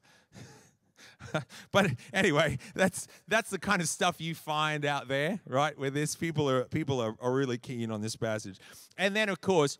but 1.72 1.90
anyway, 2.12 2.58
that's 2.74 3.06
that's 3.28 3.50
the 3.50 3.58
kind 3.58 3.80
of 3.80 3.88
stuff 3.88 4.20
you 4.20 4.34
find 4.34 4.84
out 4.84 5.08
there, 5.08 5.40
right? 5.46 5.78
Where 5.78 5.90
this 5.90 6.16
people 6.16 6.50
are 6.50 6.64
people 6.64 7.00
are, 7.00 7.14
are 7.20 7.32
really 7.32 7.58
keen 7.58 7.90
on 7.90 8.02
this 8.02 8.16
passage, 8.16 8.58
and 8.98 9.14
then 9.14 9.28
of 9.28 9.40
course 9.40 9.78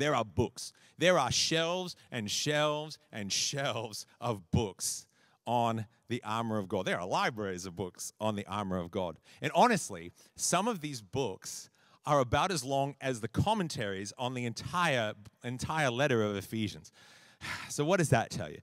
there 0.00 0.14
are 0.14 0.24
books. 0.24 0.72
There 0.98 1.18
are 1.18 1.30
shelves 1.30 1.96
and 2.10 2.30
shelves 2.30 2.98
and 3.12 3.32
shelves 3.32 4.06
of 4.20 4.50
books 4.50 5.06
on 5.46 5.86
the 6.08 6.22
armor 6.24 6.58
of 6.58 6.68
God. 6.68 6.86
There 6.86 6.98
are 7.00 7.06
libraries 7.06 7.66
of 7.66 7.74
books 7.74 8.12
on 8.20 8.36
the 8.36 8.46
armor 8.46 8.78
of 8.78 8.90
God. 8.90 9.16
And 9.40 9.50
honestly, 9.54 10.12
some 10.36 10.68
of 10.68 10.80
these 10.80 11.00
books 11.00 11.70
are 12.06 12.20
about 12.20 12.50
as 12.50 12.64
long 12.64 12.94
as 13.00 13.20
the 13.20 13.28
commentaries 13.28 14.12
on 14.18 14.34
the 14.34 14.44
entire 14.44 15.14
entire 15.44 15.90
letter 15.90 16.22
of 16.22 16.36
Ephesians. 16.36 16.92
So 17.70 17.84
what 17.84 17.98
does 17.98 18.10
that 18.10 18.30
tell 18.30 18.50
you? 18.50 18.58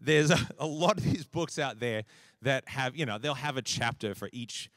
There's 0.00 0.30
a, 0.30 0.38
a 0.58 0.66
lot 0.66 0.96
of 0.96 1.04
these 1.04 1.26
books 1.26 1.58
out 1.58 1.80
there 1.80 2.04
that 2.40 2.68
have, 2.68 2.96
you 2.96 3.04
know, 3.04 3.18
they'll 3.18 3.34
have 3.34 3.56
a 3.56 3.62
chapter 3.62 4.14
for 4.14 4.30
each 4.32 4.70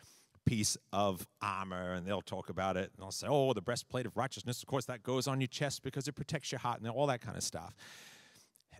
piece 0.45 0.77
of 0.93 1.27
armor 1.41 1.93
and 1.93 2.05
they'll 2.05 2.21
talk 2.21 2.49
about 2.49 2.77
it 2.77 2.91
and 2.93 2.99
they'll 2.99 3.11
say, 3.11 3.27
oh, 3.29 3.53
the 3.53 3.61
breastplate 3.61 4.05
of 4.05 4.15
righteousness, 4.15 4.61
of 4.61 4.67
course, 4.67 4.85
that 4.85 5.03
goes 5.03 5.27
on 5.27 5.41
your 5.41 5.47
chest 5.47 5.83
because 5.83 6.07
it 6.07 6.13
protects 6.13 6.51
your 6.51 6.59
heart 6.59 6.79
and 6.79 6.89
all 6.89 7.07
that 7.07 7.21
kind 7.21 7.35
of 7.35 7.43
stuff. 7.43 7.75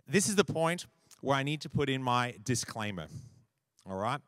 This 0.08 0.28
is 0.28 0.36
the 0.36 0.44
point 0.44 0.86
where 1.20 1.36
I 1.36 1.42
need 1.42 1.60
to 1.62 1.68
put 1.68 1.90
in 1.90 2.02
my 2.02 2.34
disclaimer. 2.42 3.06
All 3.88 3.96
right? 3.96 4.20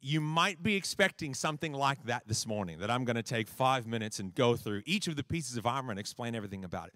You 0.00 0.20
might 0.20 0.62
be 0.62 0.74
expecting 0.74 1.32
something 1.34 1.72
like 1.72 2.04
that 2.04 2.26
this 2.26 2.46
morning, 2.46 2.80
that 2.80 2.90
I'm 2.90 3.04
going 3.04 3.16
to 3.16 3.22
take 3.22 3.48
five 3.48 3.86
minutes 3.86 4.18
and 4.18 4.34
go 4.34 4.56
through 4.56 4.82
each 4.84 5.06
of 5.06 5.16
the 5.16 5.22
pieces 5.22 5.56
of 5.56 5.66
armor 5.66 5.90
and 5.90 6.00
explain 6.00 6.34
everything 6.34 6.64
about 6.64 6.88
it. 6.88 6.94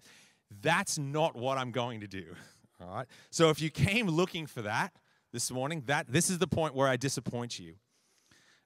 That's 0.61 0.97
not 0.97 1.35
what 1.35 1.57
I'm 1.57 1.71
going 1.71 2.01
to 2.01 2.07
do. 2.07 2.25
All 2.81 2.95
right? 2.95 3.07
So 3.29 3.49
if 3.49 3.61
you 3.61 3.69
came 3.69 4.07
looking 4.07 4.45
for 4.45 4.61
that 4.63 4.93
this 5.31 5.49
morning, 5.51 5.83
that 5.85 6.07
this 6.09 6.29
is 6.29 6.39
the 6.39 6.47
point 6.47 6.75
where 6.75 6.87
I 6.87 6.97
disappoint 6.97 7.57
you. 7.57 7.75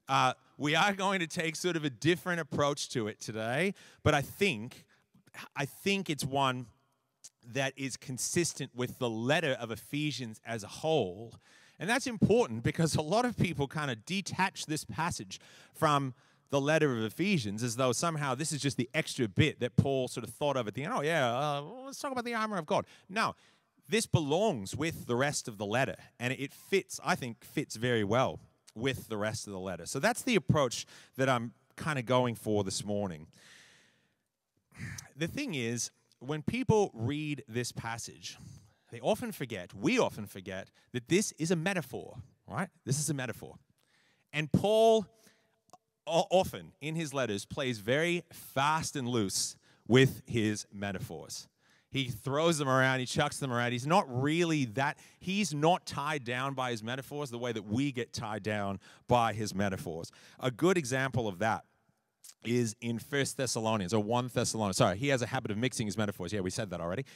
Uh, 0.08 0.34
we 0.58 0.74
are 0.74 0.92
going 0.92 1.20
to 1.20 1.26
take 1.26 1.56
sort 1.56 1.76
of 1.76 1.84
a 1.84 1.90
different 1.90 2.40
approach 2.40 2.88
to 2.90 3.08
it 3.08 3.20
today, 3.20 3.74
but 4.02 4.14
I 4.14 4.22
think, 4.22 4.84
I 5.54 5.64
think 5.66 6.08
it's 6.08 6.24
one 6.24 6.66
that 7.52 7.72
is 7.76 7.96
consistent 7.96 8.70
with 8.74 8.98
the 8.98 9.10
letter 9.10 9.56
of 9.60 9.70
Ephesians 9.70 10.40
as 10.46 10.64
a 10.64 10.68
whole. 10.68 11.34
And 11.78 11.88
that's 11.90 12.06
important 12.06 12.62
because 12.62 12.94
a 12.96 13.02
lot 13.02 13.24
of 13.24 13.36
people 13.36 13.68
kind 13.68 13.90
of 13.90 14.04
detach 14.06 14.66
this 14.66 14.84
passage 14.84 15.38
from 15.74 16.14
the 16.50 16.60
letter 16.60 16.96
of 16.96 17.04
Ephesians 17.04 17.62
as 17.62 17.76
though 17.76 17.92
somehow 17.92 18.34
this 18.34 18.52
is 18.52 18.62
just 18.62 18.76
the 18.76 18.88
extra 18.94 19.28
bit 19.28 19.60
that 19.60 19.76
Paul 19.76 20.08
sort 20.08 20.24
of 20.24 20.32
thought 20.32 20.56
of 20.56 20.66
at 20.68 20.74
the 20.74 20.84
end. 20.84 20.92
Oh, 20.96 21.02
yeah, 21.02 21.28
uh, 21.28 21.62
let's 21.84 21.98
talk 21.98 22.12
about 22.12 22.24
the 22.24 22.34
armor 22.34 22.56
of 22.56 22.66
God. 22.66 22.86
No, 23.08 23.34
this 23.88 24.06
belongs 24.06 24.74
with 24.74 25.06
the 25.06 25.16
rest 25.16 25.48
of 25.48 25.58
the 25.58 25.66
letter, 25.66 25.96
and 26.18 26.32
it 26.32 26.52
fits, 26.52 27.00
I 27.04 27.14
think, 27.14 27.44
fits 27.44 27.76
very 27.76 28.04
well 28.04 28.40
with 28.76 29.08
the 29.08 29.16
rest 29.16 29.46
of 29.46 29.52
the 29.52 29.58
letter. 29.58 29.86
So 29.86 29.98
that's 29.98 30.22
the 30.22 30.36
approach 30.36 30.86
that 31.16 31.28
I'm 31.28 31.52
kind 31.74 31.98
of 31.98 32.06
going 32.06 32.36
for 32.36 32.62
this 32.62 32.84
morning. 32.84 33.26
The 35.16 35.26
thing 35.26 35.54
is, 35.54 35.90
when 36.20 36.42
people 36.42 36.90
read 36.94 37.42
this 37.48 37.72
passage, 37.72 38.38
they 38.90 39.00
often 39.00 39.32
forget, 39.32 39.74
we 39.74 39.98
often 39.98 40.26
forget, 40.26 40.68
that 40.92 41.08
this 41.08 41.32
is 41.32 41.50
a 41.50 41.56
metaphor, 41.56 42.18
right? 42.46 42.68
This 42.84 43.00
is 43.00 43.10
a 43.10 43.14
metaphor. 43.14 43.56
And 44.32 44.52
Paul 44.52 45.06
often 46.06 46.72
in 46.80 46.94
his 46.94 47.12
letters 47.12 47.44
plays 47.44 47.78
very 47.78 48.22
fast 48.30 48.94
and 48.94 49.08
loose 49.08 49.56
with 49.88 50.22
his 50.26 50.66
metaphors. 50.72 51.48
He 51.96 52.10
throws 52.10 52.58
them 52.58 52.68
around, 52.68 53.00
he 53.00 53.06
chucks 53.06 53.38
them 53.38 53.50
around. 53.50 53.72
He's 53.72 53.86
not 53.86 54.04
really 54.22 54.66
that, 54.66 54.98
he's 55.18 55.54
not 55.54 55.86
tied 55.86 56.24
down 56.24 56.52
by 56.52 56.70
his 56.70 56.82
metaphors 56.82 57.30
the 57.30 57.38
way 57.38 57.52
that 57.52 57.64
we 57.64 57.90
get 57.90 58.12
tied 58.12 58.42
down 58.42 58.80
by 59.08 59.32
his 59.32 59.54
metaphors. 59.54 60.12
A 60.38 60.50
good 60.50 60.76
example 60.76 61.26
of 61.26 61.38
that 61.38 61.64
is 62.44 62.76
in 62.82 62.98
First 62.98 63.38
Thessalonians 63.38 63.94
or 63.94 64.02
1 64.02 64.30
Thessalonians. 64.34 64.76
Sorry, 64.76 64.98
he 64.98 65.08
has 65.08 65.22
a 65.22 65.26
habit 65.26 65.50
of 65.50 65.56
mixing 65.56 65.86
his 65.86 65.96
metaphors. 65.96 66.34
Yeah, 66.34 66.40
we 66.40 66.50
said 66.50 66.68
that 66.68 66.82
already. 66.82 67.06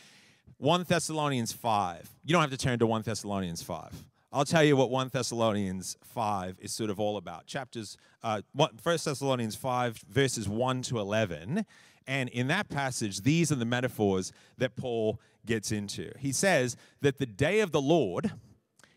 1 0.57 0.85
Thessalonians 0.89 1.53
5. 1.53 2.09
You 2.25 2.33
don't 2.33 2.41
have 2.41 2.51
to 2.51 2.57
turn 2.57 2.79
to 2.79 2.87
1 2.87 3.03
Thessalonians 3.03 3.63
5. 3.63 4.05
I'll 4.33 4.47
tell 4.47 4.65
you 4.65 4.77
what 4.77 4.91
1 4.91 5.11
Thessalonians 5.13 5.99
5 6.05 6.57
is 6.59 6.73
sort 6.73 6.89
of 6.89 6.99
all 6.99 7.19
about. 7.19 7.47
Chapters, 7.47 7.99
uh, 8.23 8.41
1 8.55 8.79
Thessalonians 8.83 9.57
5, 9.57 9.99
verses 10.09 10.49
1 10.49 10.83
to 10.83 11.01
11. 11.01 11.67
And 12.11 12.29
in 12.31 12.49
that 12.49 12.69
passage, 12.69 13.21
these 13.21 13.53
are 13.53 13.55
the 13.55 13.65
metaphors 13.65 14.33
that 14.59 14.75
Paul 14.75 15.21
gets 15.47 15.71
into. 15.71 16.11
He 16.19 16.33
says 16.33 16.77
that 17.03 17.19
the 17.19 17.25
day 17.25 17.61
of 17.61 17.71
the 17.71 17.81
Lord 17.81 18.33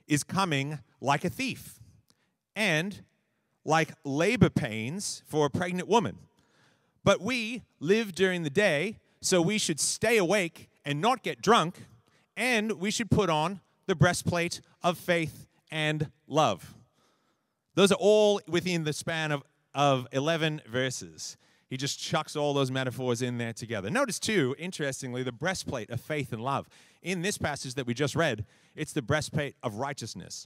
is 0.07 0.23
coming 0.23 0.79
like 0.99 1.23
a 1.23 1.29
thief 1.29 1.79
and 2.55 3.03
like 3.63 3.93
labor 4.03 4.49
pains 4.49 5.21
for 5.27 5.45
a 5.45 5.51
pregnant 5.51 5.87
woman. 5.87 6.17
But 7.03 7.21
we 7.21 7.61
live 7.79 8.15
during 8.15 8.41
the 8.41 8.49
day, 8.49 8.97
so 9.21 9.43
we 9.43 9.59
should 9.59 9.79
stay 9.79 10.17
awake 10.17 10.67
and 10.83 10.99
not 10.99 11.21
get 11.21 11.39
drunk, 11.39 11.85
and 12.35 12.71
we 12.79 12.89
should 12.89 13.11
put 13.11 13.29
on 13.29 13.59
the 13.85 13.93
breastplate 13.93 14.59
of 14.81 14.97
faith 14.97 15.45
and 15.69 16.09
love. 16.25 16.73
Those 17.75 17.91
are 17.91 17.99
all 17.99 18.41
within 18.47 18.85
the 18.85 18.93
span 18.93 19.31
of, 19.31 19.43
of 19.75 20.07
11 20.13 20.63
verses. 20.67 21.37
He 21.73 21.77
just 21.77 21.99
chucks 21.99 22.35
all 22.35 22.53
those 22.53 22.69
metaphors 22.69 23.23
in 23.23 23.39
there 23.39 23.51
together. 23.51 23.89
Notice, 23.89 24.19
too, 24.19 24.55
interestingly, 24.59 25.23
the 25.23 25.31
breastplate 25.31 25.89
of 25.89 25.99
faith 25.99 26.31
and 26.31 26.39
love. 26.39 26.69
In 27.01 27.23
this 27.23 27.39
passage 27.39 27.73
that 27.73 27.87
we 27.87 27.95
just 27.95 28.15
read, 28.15 28.45
it's 28.75 28.93
the 28.93 29.01
breastplate 29.01 29.55
of 29.63 29.77
righteousness. 29.77 30.45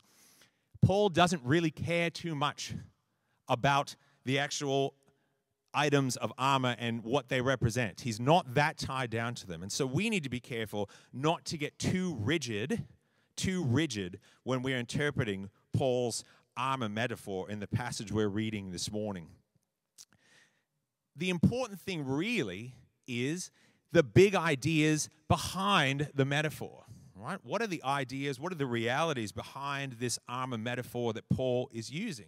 Paul 0.81 1.09
doesn't 1.09 1.43
really 1.43 1.69
care 1.69 2.09
too 2.09 2.33
much 2.33 2.75
about 3.49 3.97
the 4.23 4.39
actual 4.39 4.93
items 5.73 6.15
of 6.15 6.31
armor 6.37 6.77
and 6.79 7.03
what 7.03 7.27
they 7.27 7.41
represent. 7.41 7.99
He's 7.99 8.21
not 8.21 8.53
that 8.53 8.77
tied 8.77 9.09
down 9.09 9.35
to 9.35 9.47
them. 9.47 9.63
And 9.63 9.69
so 9.69 9.85
we 9.85 10.09
need 10.09 10.23
to 10.23 10.29
be 10.29 10.39
careful 10.39 10.89
not 11.11 11.43
to 11.47 11.57
get 11.57 11.77
too 11.77 12.15
rigid, 12.21 12.85
too 13.35 13.65
rigid 13.65 14.19
when 14.43 14.61
we're 14.61 14.79
interpreting 14.79 15.49
Paul's 15.73 16.23
armor 16.55 16.87
metaphor 16.87 17.49
in 17.49 17.59
the 17.59 17.67
passage 17.67 18.13
we're 18.13 18.29
reading 18.29 18.71
this 18.71 18.89
morning. 18.89 19.27
The 21.17 21.29
important 21.29 21.79
thing 21.79 22.05
really 22.05 22.73
is 23.07 23.51
the 23.91 24.03
big 24.03 24.35
ideas 24.35 25.09
behind 25.27 26.09
the 26.13 26.25
metaphor. 26.25 26.83
Right? 27.15 27.39
What 27.43 27.63
are 27.63 27.67
the 27.67 27.83
ideas? 27.83 28.39
What 28.39 28.51
are 28.51 28.55
the 28.55 28.67
realities 28.67 29.31
behind 29.31 29.93
this 29.93 30.19
armor 30.29 30.57
metaphor 30.57 31.13
that 31.13 31.27
Paul 31.29 31.69
is 31.73 31.89
using? 31.89 32.27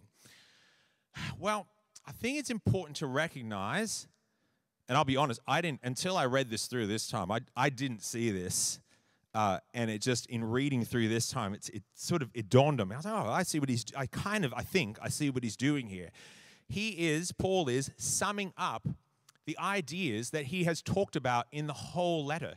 Well, 1.38 1.66
I 2.04 2.12
think 2.12 2.38
it's 2.38 2.50
important 2.50 2.96
to 2.96 3.06
recognize, 3.06 4.08
and 4.88 4.98
I'll 4.98 5.04
be 5.04 5.16
honest, 5.16 5.40
I 5.46 5.60
didn't, 5.60 5.80
until 5.84 6.16
I 6.16 6.26
read 6.26 6.50
this 6.50 6.66
through 6.66 6.88
this 6.88 7.08
time, 7.08 7.30
I, 7.30 7.40
I 7.56 7.70
didn't 7.70 8.02
see 8.02 8.30
this. 8.30 8.80
Uh, 9.32 9.58
and 9.74 9.92
it 9.92 10.02
just, 10.02 10.26
in 10.26 10.42
reading 10.42 10.84
through 10.84 11.08
this 11.08 11.30
time, 11.30 11.54
it's, 11.54 11.68
it 11.68 11.84
sort 11.94 12.20
of, 12.20 12.30
it 12.34 12.50
dawned 12.50 12.80
on 12.80 12.88
me. 12.88 12.94
I 12.94 12.98
was 12.98 13.04
like, 13.04 13.14
oh, 13.14 13.30
I 13.30 13.44
see 13.44 13.60
what 13.60 13.68
he's, 13.68 13.84
I 13.96 14.06
kind 14.06 14.44
of, 14.44 14.52
I 14.54 14.62
think, 14.62 14.98
I 15.00 15.08
see 15.08 15.30
what 15.30 15.44
he's 15.44 15.56
doing 15.56 15.86
here. 15.86 16.10
He 16.70 17.08
is, 17.08 17.32
Paul 17.32 17.68
is, 17.68 17.90
summing 17.96 18.52
up 18.56 18.86
the 19.44 19.58
ideas 19.58 20.30
that 20.30 20.46
he 20.46 20.62
has 20.64 20.80
talked 20.80 21.16
about 21.16 21.48
in 21.50 21.66
the 21.66 21.72
whole 21.72 22.24
letter 22.24 22.54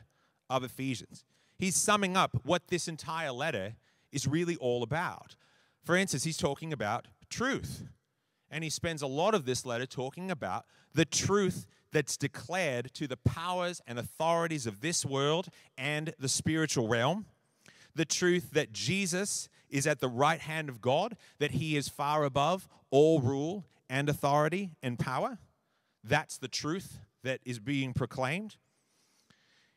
of 0.52 0.64
Ephesians. 0.64 1.26
He's 1.58 1.76
summing 1.76 2.16
up 2.16 2.38
what 2.44 2.68
this 2.68 2.88
entire 2.88 3.32
letter 3.32 3.74
is 4.12 4.28
really 4.28 4.56
all 4.58 4.84
about. 4.84 5.36
For 5.84 5.96
instance, 5.96 6.26
he's 6.26 6.38
talking 6.38 6.72
about 6.72 7.08
truth. 7.28 7.86
And 8.52 8.64
he 8.64 8.70
spends 8.70 9.02
a 9.02 9.08
lot 9.08 9.34
of 9.34 9.46
this 9.46 9.66
letter 9.66 9.88
talking 9.88 10.30
about 10.30 10.66
the 10.94 11.06
truth 11.06 11.66
that's 11.92 12.16
declared 12.16 12.94
to 12.94 13.08
the 13.08 13.18
powers 13.18 13.82
and 13.88 13.98
authorities 13.98 14.68
of 14.68 14.82
this 14.82 15.04
world 15.04 15.48
and 15.76 16.14
the 16.20 16.30
spiritual 16.30 16.88
realm. 16.88 17.26
The 17.96 18.06
truth 18.06 18.52
that 18.52 18.74
Jesus 18.74 19.50
is 19.72 19.88
at 19.88 20.02
the 20.02 20.08
right 20.08 20.42
hand 20.42 20.70
of 20.70 20.82
God, 20.82 21.18
that 21.40 21.52
he 21.52 21.76
is 21.76 21.90
far 21.90 22.26
above 22.26 22.70
all 22.92 23.20
rule 23.20 23.66
and 23.94 24.10
authority 24.10 24.72
and 24.82 24.98
power. 24.98 25.38
That's 26.04 26.40
the 26.40 26.48
truth 26.48 26.98
that 27.24 27.42
is 27.46 27.60
being 27.60 27.94
proclaimed. 27.94 28.58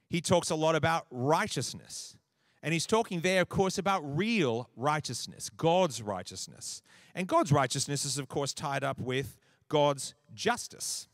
He 0.08 0.22
talks 0.22 0.48
a 0.48 0.54
lot 0.54 0.74
about 0.74 1.06
righteousness. 1.10 2.16
And 2.62 2.72
he's 2.72 2.86
talking 2.86 3.20
there, 3.20 3.42
of 3.42 3.50
course, 3.50 3.76
about 3.76 4.00
real 4.16 4.70
righteousness, 4.74 5.50
God's 5.50 6.00
righteousness. 6.00 6.80
And 7.14 7.28
God's 7.28 7.52
righteousness 7.52 8.06
is, 8.06 8.16
of 8.16 8.26
course, 8.26 8.54
tied 8.54 8.82
up 8.82 8.98
with 8.98 9.36
God's 9.68 10.14
justice. 10.32 11.08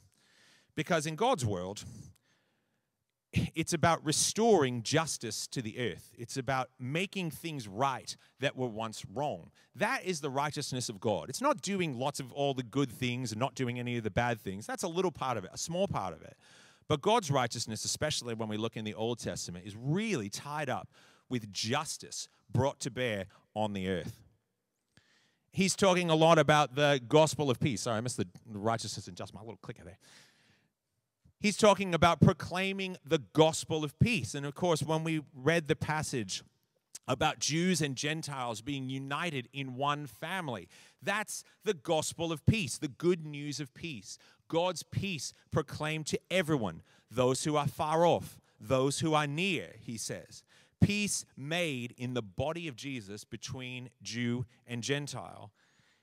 Because 0.77 1.05
in 1.05 1.17
God's 1.17 1.45
world, 1.45 1.83
it's 3.33 3.73
about 3.73 4.05
restoring 4.05 4.83
justice 4.83 5.47
to 5.49 5.63
the 5.63 5.79
earth. 5.79 6.13
It's 6.19 6.37
about 6.37 6.69
making 6.79 7.31
things 7.31 7.67
right 7.67 8.15
that 8.41 8.57
were 8.57 8.69
once 8.69 9.05
wrong. 9.13 9.51
That 9.75 10.05
is 10.05 10.21
the 10.21 10.31
righteousness 10.31 10.89
of 10.89 11.01
God. 11.01 11.29
It's 11.29 11.41
not 11.41 11.63
doing 11.63 11.99
lots 11.99 12.21
of 12.21 12.31
all 12.33 12.53
the 12.53 12.63
good 12.63 12.91
things 12.91 13.33
and 13.33 13.39
not 13.39 13.55
doing 13.55 13.79
any 13.79 13.97
of 13.97 14.05
the 14.05 14.11
bad 14.11 14.41
things. 14.41 14.67
That's 14.67 14.83
a 14.83 14.89
little 14.89 15.13
part 15.13 15.39
of 15.39 15.45
it, 15.45 15.51
a 15.53 15.59
small 15.59 15.89
part 15.89 16.13
of 16.15 16.23
it. 16.23 16.37
But 16.89 17.01
God's 17.01 17.31
righteousness, 17.31 17.85
especially 17.85 18.35
when 18.35 18.49
we 18.49 18.59
look 18.59 18.77
in 18.77 18.85
the 18.85 18.95
Old 18.95 19.19
Testament, 19.19 19.67
is 19.67 19.75
really 19.77 20.29
tied 20.29 20.69
up 20.69 20.89
with 21.31 21.51
justice 21.51 22.29
brought 22.53 22.81
to 22.81 22.91
bear 22.91 23.27
on 23.55 23.73
the 23.73 23.89
earth. 23.89 24.21
He's 25.53 25.75
talking 25.75 26.11
a 26.11 26.15
lot 26.15 26.39
about 26.39 26.75
the 26.75 27.01
gospel 27.09 27.51
of 27.51 27.61
peace. 27.61 27.83
Sorry, 27.83 27.97
I 27.97 28.01
missed 28.01 28.17
the 28.17 28.27
righteousness 28.47 29.07
and 29.07 29.17
justice, 29.17 29.35
my 29.35 29.41
little 29.41 29.59
clicker 29.63 29.85
there. 29.85 29.99
He's 31.43 31.57
talking 31.57 31.93
about 31.93 32.21
proclaiming 32.21 32.97
the 33.05 33.19
gospel 33.19 33.83
of 33.83 33.99
peace. 33.99 34.35
And 34.35 34.47
of 34.47 34.55
course, 34.55 34.81
when 34.81 35.03
we 35.03 35.23
read 35.35 35.67
the 35.67 35.75
passage 35.75 36.45
about 37.09 37.41
Jews 37.41 37.83
and 37.83 37.97
Gentiles 37.97 38.61
being 38.61 38.89
united 38.89 39.49
in 39.53 39.75
one 39.75 40.07
family, 40.07 40.69
that's 41.03 41.43
the 41.65 41.75
gospel 41.75 42.31
of 42.31 42.47
peace, 42.47 42.79
the 42.79 42.87
good 42.87 43.27
news 43.27 43.59
of 43.59 43.75
peace. 43.75 44.19
God's 44.47 44.85
peace 44.85 45.33
proclaimed 45.51 46.07
to 46.07 46.21
everyone, 46.31 46.83
those 47.11 47.43
who 47.43 47.57
are 47.57 47.67
far 47.67 48.07
off, 48.07 48.39
those 48.61 49.01
who 49.01 49.13
are 49.13 49.27
near, 49.27 49.73
he 49.81 49.97
says 49.97 50.45
peace 50.81 51.25
made 51.37 51.95
in 51.97 52.15
the 52.15 52.23
body 52.23 52.69
of 52.69 52.77
Jesus 52.77 53.25
between 53.25 53.89
Jew 54.03 54.45
and 54.67 54.83
Gentile. 54.83 55.53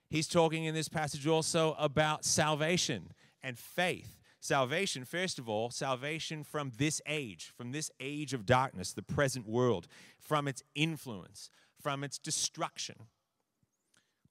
He's 0.10 0.28
talking 0.28 0.64
in 0.64 0.74
this 0.74 0.90
passage 0.90 1.28
also 1.28 1.76
about 1.78 2.26
salvation 2.26 3.14
and 3.44 3.58
faith. 3.58 4.19
Salvation, 4.42 5.04
first 5.04 5.38
of 5.38 5.50
all, 5.50 5.70
salvation 5.70 6.44
from 6.44 6.72
this 6.78 7.02
age, 7.06 7.52
from 7.58 7.72
this 7.72 7.92
age 8.00 8.34
of 8.34 8.46
darkness, 8.46 8.94
the 8.94 9.04
present 9.04 9.48
world, 9.48 9.88
from 10.18 10.48
its 10.48 10.64
influence, 10.76 11.50
from 11.82 12.04
its 12.04 12.18
destruction. 12.18 12.96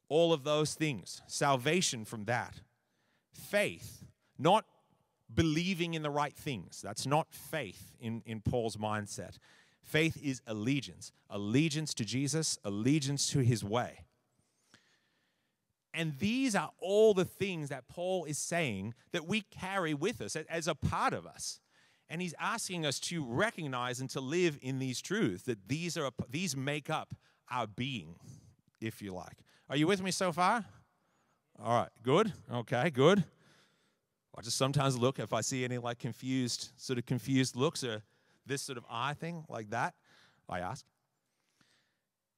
All 0.08 0.32
of 0.32 0.44
those 0.44 0.74
things. 0.74 1.20
Salvation 1.26 2.06
from 2.06 2.24
that. 2.24 2.62
Faith, 3.32 4.04
not 4.38 4.64
believing 5.32 5.92
in 5.92 6.02
the 6.02 6.10
right 6.10 6.34
things. 6.34 6.80
That's 6.82 7.06
not 7.06 7.34
faith 7.34 7.94
in, 8.00 8.22
in 8.24 8.40
Paul's 8.40 8.76
mindset. 8.76 9.36
Faith 9.82 10.18
is 10.22 10.40
allegiance 10.46 11.12
allegiance 11.30 11.92
to 11.94 12.04
Jesus, 12.04 12.58
allegiance 12.64 13.30
to 13.30 13.40
his 13.40 13.62
way. 13.62 14.04
And 15.98 16.16
these 16.20 16.54
are 16.54 16.70
all 16.78 17.12
the 17.12 17.24
things 17.24 17.70
that 17.70 17.88
Paul 17.88 18.24
is 18.24 18.38
saying 18.38 18.94
that 19.10 19.26
we 19.26 19.40
carry 19.40 19.94
with 19.94 20.20
us 20.20 20.36
as 20.36 20.68
a 20.68 20.76
part 20.76 21.12
of 21.12 21.26
us. 21.26 21.58
And 22.08 22.22
he's 22.22 22.36
asking 22.38 22.86
us 22.86 23.00
to 23.00 23.24
recognize 23.24 23.98
and 23.98 24.08
to 24.10 24.20
live 24.20 24.60
in 24.62 24.78
these 24.78 25.02
truths 25.02 25.42
that 25.42 25.66
these 25.66 25.98
are 25.98 26.12
these 26.30 26.56
make 26.56 26.88
up 26.88 27.16
our 27.50 27.66
being, 27.66 28.14
if 28.80 29.02
you 29.02 29.12
like. 29.12 29.38
Are 29.68 29.76
you 29.76 29.88
with 29.88 30.00
me 30.00 30.12
so 30.12 30.30
far? 30.30 30.64
All 31.60 31.74
right, 31.74 31.90
good. 32.04 32.32
Okay, 32.48 32.90
good. 32.90 33.24
I 34.36 34.40
just 34.40 34.56
sometimes 34.56 34.96
look 34.96 35.18
if 35.18 35.32
I 35.32 35.40
see 35.40 35.64
any 35.64 35.78
like 35.78 35.98
confused, 35.98 36.70
sort 36.76 37.00
of 37.00 37.06
confused 37.06 37.56
looks 37.56 37.82
or 37.82 38.04
this 38.46 38.62
sort 38.62 38.78
of 38.78 38.84
eye 38.88 39.14
thing 39.14 39.44
like 39.48 39.70
that? 39.70 39.94
I 40.48 40.60
ask. 40.60 40.86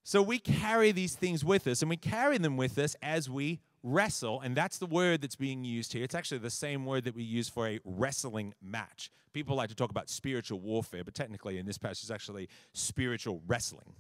So 0.03 0.23
we 0.23 0.39
carry 0.39 0.93
these 0.93 1.15
things 1.15 1.45
with 1.45 1.67
us, 1.67 1.83
and 1.83 1.91
we 1.91 1.97
carry 1.97 2.39
them 2.39 2.57
with 2.57 2.79
us 2.79 2.97
as 3.03 3.29
we 3.29 3.61
wrestle, 3.83 4.41
and 4.41 4.57
that's 4.57 4.79
the 4.79 4.87
word 4.87 5.23
that's 5.23 5.37
being 5.37 5.65
used 5.65 5.93
here. 5.93 6.05
It's 6.05 6.15
actually 6.15 6.39
the 6.39 6.51
same 6.51 6.85
word 6.85 7.05
that 7.05 7.15
we 7.15 7.23
use 7.23 7.49
for 7.49 7.69
a 7.69 7.81
wrestling 7.85 8.55
match. 8.63 9.11
People 9.33 9.57
like 9.57 9.69
to 9.69 9.75
talk 9.75 9.91
about 9.91 10.09
spiritual 10.09 10.61
warfare, 10.61 11.05
but 11.05 11.15
technically 11.15 11.59
in 11.59 11.67
this 11.67 11.79
passage, 11.79 12.05
it's 12.05 12.11
actually 12.11 12.49
spiritual 12.73 13.43
wrestling. 13.47 13.95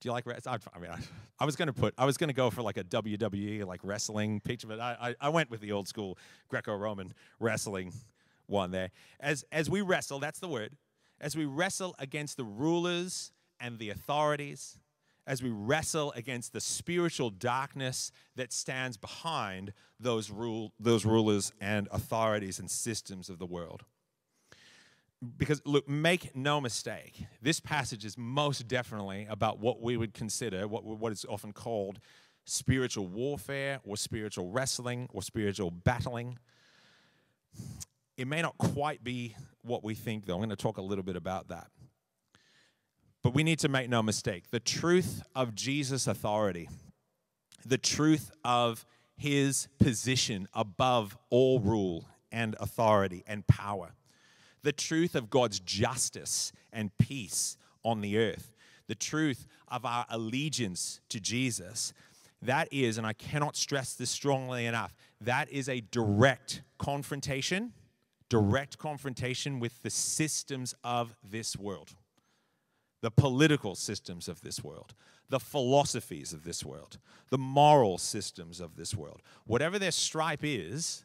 Do 0.00 0.08
you 0.08 0.12
like 0.12 0.24
wrestling? 0.24 0.58
I 0.74 0.78
mean, 0.78 0.90
I, 0.90 0.98
I 1.38 1.44
was 1.44 1.56
going 1.56 1.66
to 1.66 1.74
put, 1.74 1.92
I 1.98 2.06
was 2.06 2.16
going 2.16 2.28
to 2.28 2.34
go 2.34 2.48
for 2.48 2.62
like 2.62 2.78
a 2.78 2.84
WWE 2.84 3.66
like 3.66 3.80
wrestling 3.82 4.40
picture, 4.40 4.66
but 4.66 4.80
I, 4.80 4.96
I, 5.20 5.26
I 5.26 5.28
went 5.28 5.50
with 5.50 5.60
the 5.60 5.72
old 5.72 5.88
school 5.88 6.16
Greco-Roman 6.48 7.12
wrestling 7.38 7.92
one 8.46 8.70
there. 8.70 8.90
As, 9.18 9.44
as 9.52 9.68
we 9.68 9.82
wrestle, 9.82 10.18
that's 10.18 10.38
the 10.38 10.48
word. 10.48 10.76
as 11.20 11.36
we 11.36 11.44
wrestle 11.44 11.94
against 11.98 12.36
the 12.36 12.44
rulers 12.44 13.32
and 13.60 13.78
the 13.78 13.90
authorities, 13.90 14.78
as 15.26 15.42
we 15.42 15.50
wrestle 15.50 16.12
against 16.16 16.52
the 16.52 16.60
spiritual 16.60 17.30
darkness 17.30 18.10
that 18.36 18.52
stands 18.52 18.96
behind 18.96 19.72
those, 19.98 20.30
rule, 20.30 20.72
those 20.80 21.04
rulers 21.04 21.52
and 21.60 21.88
authorities 21.92 22.58
and 22.58 22.70
systems 22.70 23.28
of 23.28 23.38
the 23.38 23.46
world. 23.46 23.84
Because, 25.36 25.60
look, 25.66 25.86
make 25.86 26.34
no 26.34 26.60
mistake, 26.60 27.26
this 27.42 27.60
passage 27.60 28.06
is 28.06 28.16
most 28.16 28.66
definitely 28.66 29.26
about 29.28 29.58
what 29.58 29.82
we 29.82 29.98
would 29.98 30.14
consider, 30.14 30.66
what, 30.66 30.84
what 30.84 31.12
is 31.12 31.26
often 31.28 31.52
called 31.52 32.00
spiritual 32.46 33.06
warfare 33.06 33.80
or 33.84 33.96
spiritual 33.96 34.50
wrestling 34.50 35.06
or 35.12 35.22
spiritual 35.22 35.70
battling. 35.70 36.38
It 38.16 38.26
may 38.26 38.40
not 38.40 38.56
quite 38.56 39.04
be 39.04 39.36
what 39.62 39.84
we 39.84 39.94
think, 39.94 40.26
though. 40.26 40.34
I'm 40.34 40.40
going 40.40 40.50
to 40.50 40.56
talk 40.56 40.78
a 40.78 40.82
little 40.82 41.04
bit 41.04 41.16
about 41.16 41.48
that. 41.48 41.68
But 43.22 43.34
we 43.34 43.42
need 43.42 43.58
to 43.60 43.68
make 43.68 43.90
no 43.90 44.02
mistake 44.02 44.50
the 44.50 44.60
truth 44.60 45.22
of 45.34 45.54
Jesus' 45.54 46.06
authority, 46.06 46.68
the 47.64 47.78
truth 47.78 48.30
of 48.44 48.86
his 49.16 49.68
position 49.78 50.48
above 50.54 51.18
all 51.28 51.60
rule 51.60 52.08
and 52.32 52.56
authority 52.58 53.22
and 53.26 53.46
power, 53.46 53.94
the 54.62 54.72
truth 54.72 55.14
of 55.14 55.28
God's 55.28 55.60
justice 55.60 56.52
and 56.72 56.96
peace 56.96 57.58
on 57.84 58.00
the 58.00 58.16
earth, 58.16 58.54
the 58.86 58.94
truth 58.94 59.46
of 59.68 59.84
our 59.84 60.06
allegiance 60.08 61.00
to 61.10 61.20
Jesus. 61.20 61.92
That 62.40 62.68
is, 62.72 62.96
and 62.96 63.06
I 63.06 63.12
cannot 63.12 63.54
stress 63.54 63.92
this 63.92 64.10
strongly 64.10 64.64
enough, 64.64 64.94
that 65.20 65.50
is 65.50 65.68
a 65.68 65.82
direct 65.82 66.62
confrontation, 66.78 67.74
direct 68.30 68.78
confrontation 68.78 69.60
with 69.60 69.82
the 69.82 69.90
systems 69.90 70.74
of 70.82 71.14
this 71.22 71.54
world 71.58 71.90
the 73.02 73.10
political 73.10 73.74
systems 73.74 74.28
of 74.28 74.42
this 74.42 74.62
world, 74.62 74.94
the 75.28 75.40
philosophies 75.40 76.32
of 76.32 76.44
this 76.44 76.64
world, 76.64 76.98
the 77.30 77.38
moral 77.38 77.98
systems 77.98 78.60
of 78.60 78.76
this 78.76 78.94
world. 78.94 79.22
Whatever 79.46 79.78
their 79.78 79.90
stripe 79.90 80.40
is, 80.42 81.04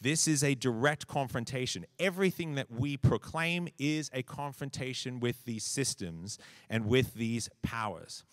this 0.00 0.26
is 0.28 0.42
a 0.42 0.54
direct 0.54 1.06
confrontation. 1.06 1.86
Everything 1.98 2.54
that 2.56 2.70
we 2.70 2.96
proclaim 2.96 3.68
is 3.78 4.10
a 4.12 4.22
confrontation 4.22 5.20
with 5.20 5.44
these 5.44 5.64
systems 5.64 6.38
and 6.68 6.86
with 6.86 7.14
these 7.14 7.48
powers. 7.62 8.24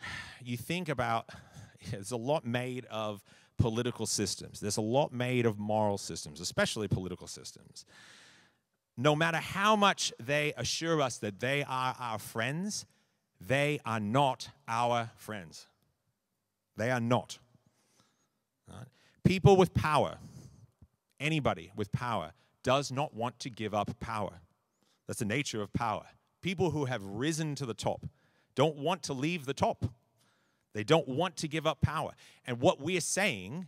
You 0.44 0.56
think 0.56 0.88
about, 0.88 1.28
there's 1.92 2.10
a 2.10 2.16
lot 2.16 2.44
made 2.44 2.84
of 2.86 3.22
political 3.58 4.06
systems, 4.06 4.58
there's 4.58 4.76
a 4.76 4.80
lot 4.80 5.12
made 5.12 5.46
of 5.46 5.56
moral 5.56 5.98
systems, 5.98 6.40
especially 6.40 6.88
political 6.88 7.28
systems 7.28 7.84
no 8.96 9.16
matter 9.16 9.38
how 9.38 9.76
much 9.76 10.12
they 10.20 10.52
assure 10.56 11.00
us 11.00 11.18
that 11.18 11.40
they 11.40 11.64
are 11.64 11.96
our 11.98 12.18
friends, 12.18 12.86
they 13.40 13.80
are 13.84 14.00
not 14.00 14.50
our 14.68 15.10
friends. 15.16 15.66
They 16.76 16.90
are 16.90 17.00
not. 17.00 17.38
Right? 18.68 18.86
People 19.24 19.56
with 19.56 19.74
power, 19.74 20.18
anybody 21.18 21.72
with 21.76 21.90
power, 21.92 22.32
does 22.62 22.92
not 22.92 23.14
want 23.14 23.38
to 23.40 23.50
give 23.50 23.74
up 23.74 23.98
power. 23.98 24.40
That's 25.06 25.18
the 25.18 25.24
nature 25.24 25.62
of 25.62 25.72
power. 25.72 26.04
People 26.42 26.70
who 26.70 26.86
have 26.86 27.02
risen 27.02 27.54
to 27.56 27.66
the 27.66 27.74
top 27.74 28.06
don't 28.54 28.76
want 28.76 29.02
to 29.04 29.12
leave 29.12 29.46
the 29.46 29.54
top. 29.54 29.86
They 30.74 30.84
don't 30.84 31.08
want 31.08 31.36
to 31.38 31.48
give 31.48 31.66
up 31.66 31.80
power. 31.80 32.12
And 32.46 32.60
what 32.60 32.80
we 32.80 32.96
are 32.96 33.02
saying, 33.02 33.66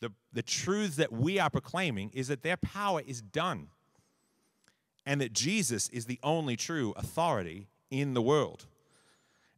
the, 0.00 0.12
the 0.32 0.42
truth 0.42 0.96
that 0.96 1.12
we 1.12 1.38
are 1.38 1.50
proclaiming, 1.50 2.10
is 2.14 2.28
that 2.28 2.42
their 2.42 2.56
power 2.56 3.02
is 3.04 3.20
done 3.20 3.68
and 5.08 5.22
that 5.22 5.32
Jesus 5.32 5.88
is 5.88 6.04
the 6.04 6.20
only 6.22 6.54
true 6.54 6.92
authority 6.94 7.66
in 7.90 8.12
the 8.12 8.20
world. 8.20 8.66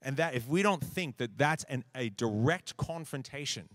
And 0.00 0.16
that 0.16 0.34
if 0.34 0.46
we 0.46 0.62
don't 0.62 0.82
think 0.82 1.16
that 1.16 1.36
that's 1.36 1.64
an, 1.64 1.82
a 1.92 2.08
direct 2.10 2.76
confrontation, 2.76 3.68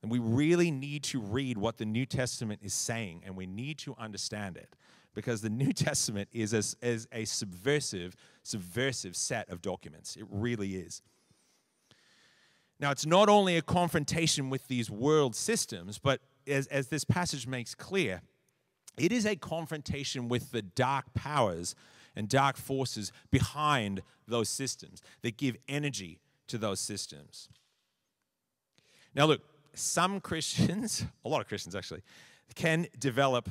then 0.00 0.08
we 0.08 0.20
really 0.20 0.70
need 0.70 1.02
to 1.02 1.20
read 1.20 1.58
what 1.58 1.78
the 1.78 1.84
New 1.84 2.06
Testament 2.06 2.60
is 2.62 2.72
saying 2.72 3.22
and 3.26 3.34
we 3.34 3.46
need 3.46 3.76
to 3.78 3.96
understand 3.98 4.56
it. 4.56 4.76
Because 5.12 5.42
the 5.42 5.50
New 5.50 5.72
Testament 5.72 6.28
is, 6.32 6.52
a, 6.52 6.62
is 6.86 7.08
a 7.10 7.24
subversive, 7.24 8.14
subversive 8.44 9.16
set 9.16 9.50
of 9.50 9.60
documents. 9.60 10.14
It 10.14 10.26
really 10.30 10.76
is. 10.76 11.02
Now, 12.78 12.92
it's 12.92 13.04
not 13.04 13.28
only 13.28 13.56
a 13.56 13.62
confrontation 13.62 14.48
with 14.48 14.68
these 14.68 14.88
world 14.88 15.34
systems, 15.34 15.98
but 15.98 16.20
as, 16.46 16.68
as 16.68 16.86
this 16.86 17.02
passage 17.02 17.48
makes 17.48 17.74
clear, 17.74 18.22
it 18.96 19.12
is 19.12 19.26
a 19.26 19.36
confrontation 19.36 20.28
with 20.28 20.50
the 20.50 20.62
dark 20.62 21.12
powers 21.14 21.74
and 22.16 22.28
dark 22.28 22.56
forces 22.56 23.12
behind 23.30 24.02
those 24.26 24.48
systems 24.48 25.02
that 25.22 25.36
give 25.36 25.56
energy 25.68 26.20
to 26.48 26.58
those 26.58 26.80
systems. 26.80 27.48
Now, 29.14 29.26
look, 29.26 29.40
some 29.74 30.20
Christians, 30.20 31.04
a 31.24 31.28
lot 31.28 31.40
of 31.40 31.48
Christians 31.48 31.74
actually, 31.74 32.02
can 32.54 32.86
develop, 32.98 33.48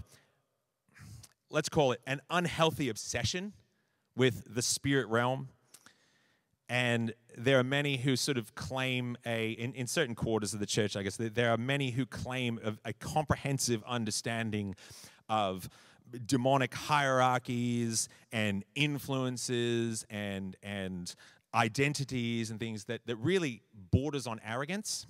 let's 1.50 1.70
call 1.70 1.92
it 1.92 2.02
an 2.06 2.22
unhealthy 2.30 2.90
obsession 2.90 3.54
with 4.16 4.54
the 4.54 4.62
spirit 4.62 5.08
realm. 5.08 5.50
And 6.68 7.14
there 7.36 7.58
are 7.58 7.64
many 7.64 7.98
who 7.98 8.16
sort 8.16 8.38
of 8.38 8.54
claim 8.54 9.18
a, 9.26 9.52
in, 9.52 9.74
in 9.74 9.88
certain 9.88 10.14
quarters 10.14 10.54
of 10.54 10.60
the 10.60 10.68
church, 10.68 10.96
I 10.96 11.02
guess, 11.02 11.18
there 11.18 11.52
are 11.52 11.58
many 11.58 11.92
who 11.92 12.06
claim 12.06 12.60
a, 12.64 12.90
a 12.90 12.94
comprehensive 12.94 13.84
understanding 13.88 14.76
of 15.30 15.70
demonic 16.26 16.74
hierarchies 16.74 18.10
and 18.32 18.66
influences 18.76 20.06
and 20.10 20.56
and 20.64 21.16
identities 21.54 22.52
and 22.52 22.60
things 22.60 22.86
that, 22.86 23.02
that 23.06 23.16
really 23.18 23.62
borders 23.92 24.28
on 24.28 24.40
arrogance. 24.46 25.06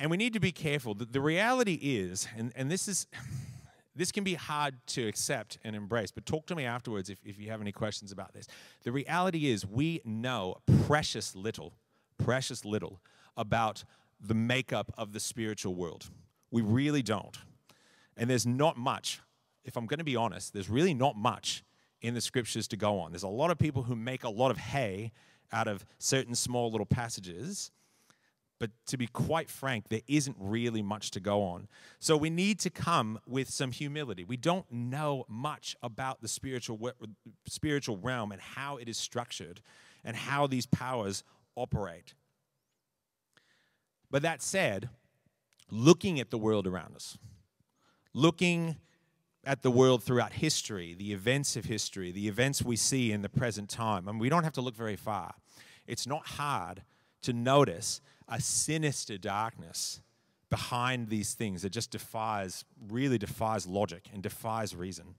And 0.00 0.10
we 0.10 0.16
need 0.16 0.32
to 0.32 0.40
be 0.40 0.52
careful. 0.52 0.94
The, 0.94 1.04
the 1.04 1.20
reality 1.20 1.74
is, 1.74 2.28
and, 2.36 2.52
and 2.54 2.70
this 2.70 2.88
is 2.88 3.06
this 3.96 4.12
can 4.12 4.22
be 4.22 4.34
hard 4.34 4.76
to 4.86 5.08
accept 5.08 5.58
and 5.64 5.74
embrace, 5.74 6.12
but 6.12 6.24
talk 6.24 6.46
to 6.46 6.54
me 6.54 6.64
afterwards 6.64 7.10
if, 7.10 7.18
if 7.24 7.36
you 7.36 7.50
have 7.50 7.60
any 7.60 7.72
questions 7.72 8.12
about 8.12 8.32
this. 8.32 8.46
The 8.84 8.92
reality 8.92 9.50
is 9.50 9.66
we 9.66 10.00
know 10.04 10.58
precious 10.86 11.34
little, 11.34 11.74
precious 12.16 12.64
little 12.64 13.00
about 13.36 13.82
the 14.20 14.34
makeup 14.34 14.92
of 14.96 15.12
the 15.12 15.20
spiritual 15.20 15.74
world. 15.74 16.10
We 16.52 16.62
really 16.62 17.02
don't. 17.02 17.36
And 18.18 18.28
there's 18.28 18.46
not 18.46 18.76
much, 18.76 19.20
if 19.64 19.76
I'm 19.76 19.86
going 19.86 19.98
to 19.98 20.04
be 20.04 20.16
honest, 20.16 20.52
there's 20.52 20.68
really 20.68 20.92
not 20.92 21.16
much 21.16 21.62
in 22.02 22.14
the 22.14 22.20
scriptures 22.20 22.68
to 22.68 22.76
go 22.76 22.98
on. 22.98 23.12
There's 23.12 23.22
a 23.22 23.28
lot 23.28 23.50
of 23.50 23.58
people 23.58 23.84
who 23.84 23.96
make 23.96 24.24
a 24.24 24.28
lot 24.28 24.50
of 24.50 24.58
hay 24.58 25.12
out 25.52 25.68
of 25.68 25.86
certain 25.98 26.34
small 26.34 26.70
little 26.70 26.86
passages. 26.86 27.70
But 28.58 28.70
to 28.86 28.96
be 28.96 29.06
quite 29.06 29.48
frank, 29.48 29.88
there 29.88 30.02
isn't 30.08 30.36
really 30.38 30.82
much 30.82 31.12
to 31.12 31.20
go 31.20 31.42
on. 31.42 31.68
So 32.00 32.16
we 32.16 32.28
need 32.28 32.58
to 32.60 32.70
come 32.70 33.20
with 33.24 33.48
some 33.48 33.70
humility. 33.70 34.24
We 34.24 34.36
don't 34.36 34.70
know 34.70 35.24
much 35.28 35.76
about 35.80 36.20
the 36.22 36.28
spiritual, 36.28 36.90
spiritual 37.46 37.98
realm 37.98 38.32
and 38.32 38.40
how 38.40 38.76
it 38.78 38.88
is 38.88 38.96
structured 38.96 39.60
and 40.04 40.16
how 40.16 40.48
these 40.48 40.66
powers 40.66 41.22
operate. 41.54 42.14
But 44.10 44.22
that 44.22 44.42
said, 44.42 44.88
looking 45.70 46.18
at 46.18 46.30
the 46.30 46.38
world 46.38 46.66
around 46.66 46.96
us, 46.96 47.16
looking 48.18 48.76
at 49.44 49.62
the 49.62 49.70
world 49.70 50.02
throughout 50.02 50.32
history, 50.34 50.94
the 50.94 51.12
events 51.12 51.56
of 51.56 51.64
history, 51.64 52.10
the 52.10 52.28
events 52.28 52.62
we 52.62 52.76
see 52.76 53.12
in 53.12 53.22
the 53.22 53.28
present 53.28 53.70
time. 53.70 54.08
and 54.08 54.20
we 54.20 54.28
don't 54.28 54.44
have 54.44 54.52
to 54.52 54.60
look 54.60 54.76
very 54.76 54.96
far. 54.96 55.34
It's 55.86 56.06
not 56.06 56.26
hard 56.26 56.82
to 57.22 57.32
notice 57.32 58.00
a 58.28 58.40
sinister 58.40 59.16
darkness 59.16 60.02
behind 60.50 61.08
these 61.08 61.34
things 61.34 61.62
that 61.62 61.70
just 61.70 61.90
defies, 61.90 62.64
really 62.88 63.18
defies 63.18 63.66
logic 63.66 64.08
and 64.12 64.22
defies 64.22 64.74
reason. 64.74 65.14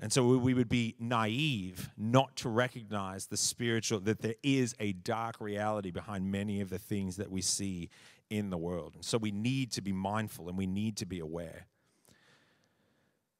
And 0.00 0.12
so 0.12 0.36
we 0.36 0.54
would 0.54 0.68
be 0.68 0.94
naive 1.00 1.90
not 1.96 2.36
to 2.36 2.48
recognize 2.48 3.26
the 3.26 3.36
spiritual, 3.36 3.98
that 4.00 4.22
there 4.22 4.36
is 4.44 4.74
a 4.78 4.92
dark 4.92 5.40
reality 5.40 5.90
behind 5.90 6.30
many 6.30 6.60
of 6.60 6.70
the 6.70 6.78
things 6.78 7.16
that 7.16 7.30
we 7.32 7.42
see 7.42 7.90
in 8.30 8.50
the 8.50 8.58
world. 8.58 8.94
And 8.94 9.04
so 9.04 9.18
we 9.18 9.30
need 9.30 9.72
to 9.72 9.82
be 9.82 9.92
mindful 9.92 10.48
and 10.48 10.58
we 10.58 10.66
need 10.66 10.96
to 10.98 11.06
be 11.06 11.20
aware. 11.20 11.66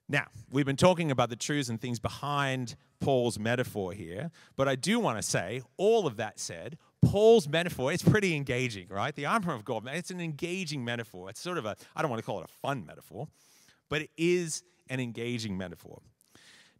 Now, 0.09 0.27
we've 0.51 0.65
been 0.65 0.77
talking 0.77 1.11
about 1.11 1.29
the 1.29 1.37
truths 1.37 1.69
and 1.69 1.79
things 1.79 1.99
behind 1.99 2.77
Paul's 2.99 3.39
metaphor 3.39 3.93
here, 3.93 4.31
but 4.57 4.67
I 4.67 4.75
do 4.75 4.99
want 4.99 5.19
to 5.19 5.23
say, 5.23 5.61
all 5.77 6.07
of 6.07 6.17
that 6.17 6.41
said, 6.41 6.79
Paul's 7.05 7.47
metaphor, 7.47 7.93
it's 7.93 8.03
pretty 8.03 8.35
engaging, 8.35 8.89
right? 8.89 9.15
The 9.15 9.27
armor 9.27 9.53
of 9.53 9.67
God, 9.67 9.87
it's 9.93 10.11
an 10.11 10.21
engaging 10.21 10.83
metaphor. 10.83 11.29
It's 11.29 11.41
sort 11.41 11.59
of 11.59 11.67
a, 11.67 11.77
I 11.95 12.01
don't 12.01 12.11
want 12.11 12.21
to 12.21 12.27
call 12.27 12.41
it 12.41 12.45
a 12.45 12.53
fun 12.63 12.87
metaphor, 12.87 13.29
but 13.91 14.01
it 14.01 14.11
is 14.17 14.63
an 14.89 14.99
engaging 14.99 15.59
metaphor. 15.59 16.01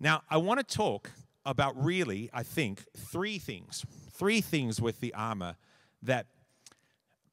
Now, 0.01 0.23
I 0.31 0.39
want 0.39 0.67
to 0.67 0.77
talk 0.77 1.11
about 1.45 1.83
really, 1.83 2.31
I 2.33 2.43
think, 2.43 2.85
three 2.97 3.39
things. 3.39 3.85
Three 4.13 4.41
things 4.41 4.81
with 4.81 5.01
the 5.01 5.13
armor 5.15 5.57
that 6.03 6.27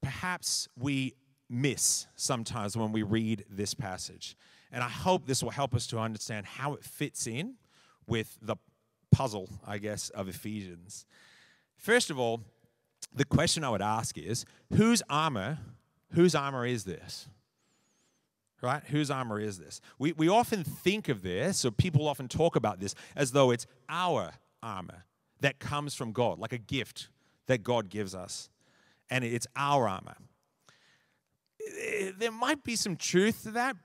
perhaps 0.06 0.68
we 0.78 1.16
miss 1.50 2.06
sometimes 2.16 2.78
when 2.78 2.92
we 2.92 3.02
read 3.02 3.44
this 3.50 3.74
passage. 3.74 4.38
And 4.72 4.84
I 4.84 4.88
hope 4.88 5.26
this 5.26 5.42
will 5.42 5.50
help 5.50 5.74
us 5.74 5.88
to 5.88 5.98
understand 5.98 6.46
how 6.46 6.76
it 6.76 6.84
fits 6.84 7.26
in 7.26 7.56
with 8.06 8.38
the 8.40 8.56
puzzle, 9.12 9.50
I 9.66 9.80
guess, 9.80 10.10
of 10.10 10.28
Ephesians. 10.28 11.08
First 11.76 12.12
of 12.12 12.20
all, 12.20 12.44
the 13.16 13.26
question 13.26 13.64
I 13.64 13.70
would 13.70 13.82
ask 13.82 14.16
is 14.16 14.46
whose 14.76 15.02
armor, 15.10 15.58
whose 16.12 16.36
armor 16.36 16.68
is 16.68 16.84
this? 16.84 17.28
Right? 18.62 18.84
Whose 18.86 19.10
armor 19.10 19.40
is 19.40 19.58
this? 19.58 19.82
We, 19.98 20.12
we 20.12 20.30
often 20.30 20.64
think 20.64 21.10
of 21.10 21.24
this, 21.24 21.66
or 21.66 21.72
people 21.72 22.08
often 22.08 22.28
talk 22.28 22.56
about 22.56 22.80
this, 22.80 22.94
as 23.16 23.32
though 23.32 23.50
it's 23.50 23.66
our 23.90 24.34
armor 24.62 25.06
that 25.40 25.58
comes 25.58 25.96
from 25.96 26.12
God, 26.12 26.38
like 26.38 26.54
a 26.54 26.60
gift 26.60 27.10
that 27.48 27.64
God 27.64 27.90
gives 27.90 28.14
us. 28.14 28.50
And 29.10 29.24
it's 29.24 29.48
our 29.56 29.88
armor. 29.88 30.16
Eh, 31.62 32.12
there 32.18 32.32
might 32.32 32.64
be 32.64 32.76
some 32.76 32.96
truth 32.96 33.44
to 33.44 33.52
that, 33.52 33.76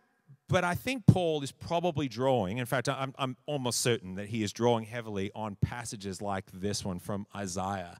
but 0.48 0.64
I 0.64 0.74
think 0.74 1.06
Paul 1.06 1.42
is 1.42 1.52
probably 1.52 2.09
drawing, 2.09 2.59
in 2.59 2.66
fact, 2.66 2.88
I'm, 2.88 3.14
I'm 3.18 3.37
almost 3.46 3.80
certain 3.80 4.16
that 4.16 4.26
he 4.26 4.42
is 4.42 4.52
drawing 4.52 4.85
heavily 4.85 5.30
on 5.35 5.56
passages 5.61 6.20
like 6.20 6.44
this 6.52 6.85
one 6.85 6.98
from 6.98 7.26
Isaiah, 7.35 7.98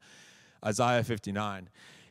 Isaiah 0.65 1.05
59. 1.05 1.69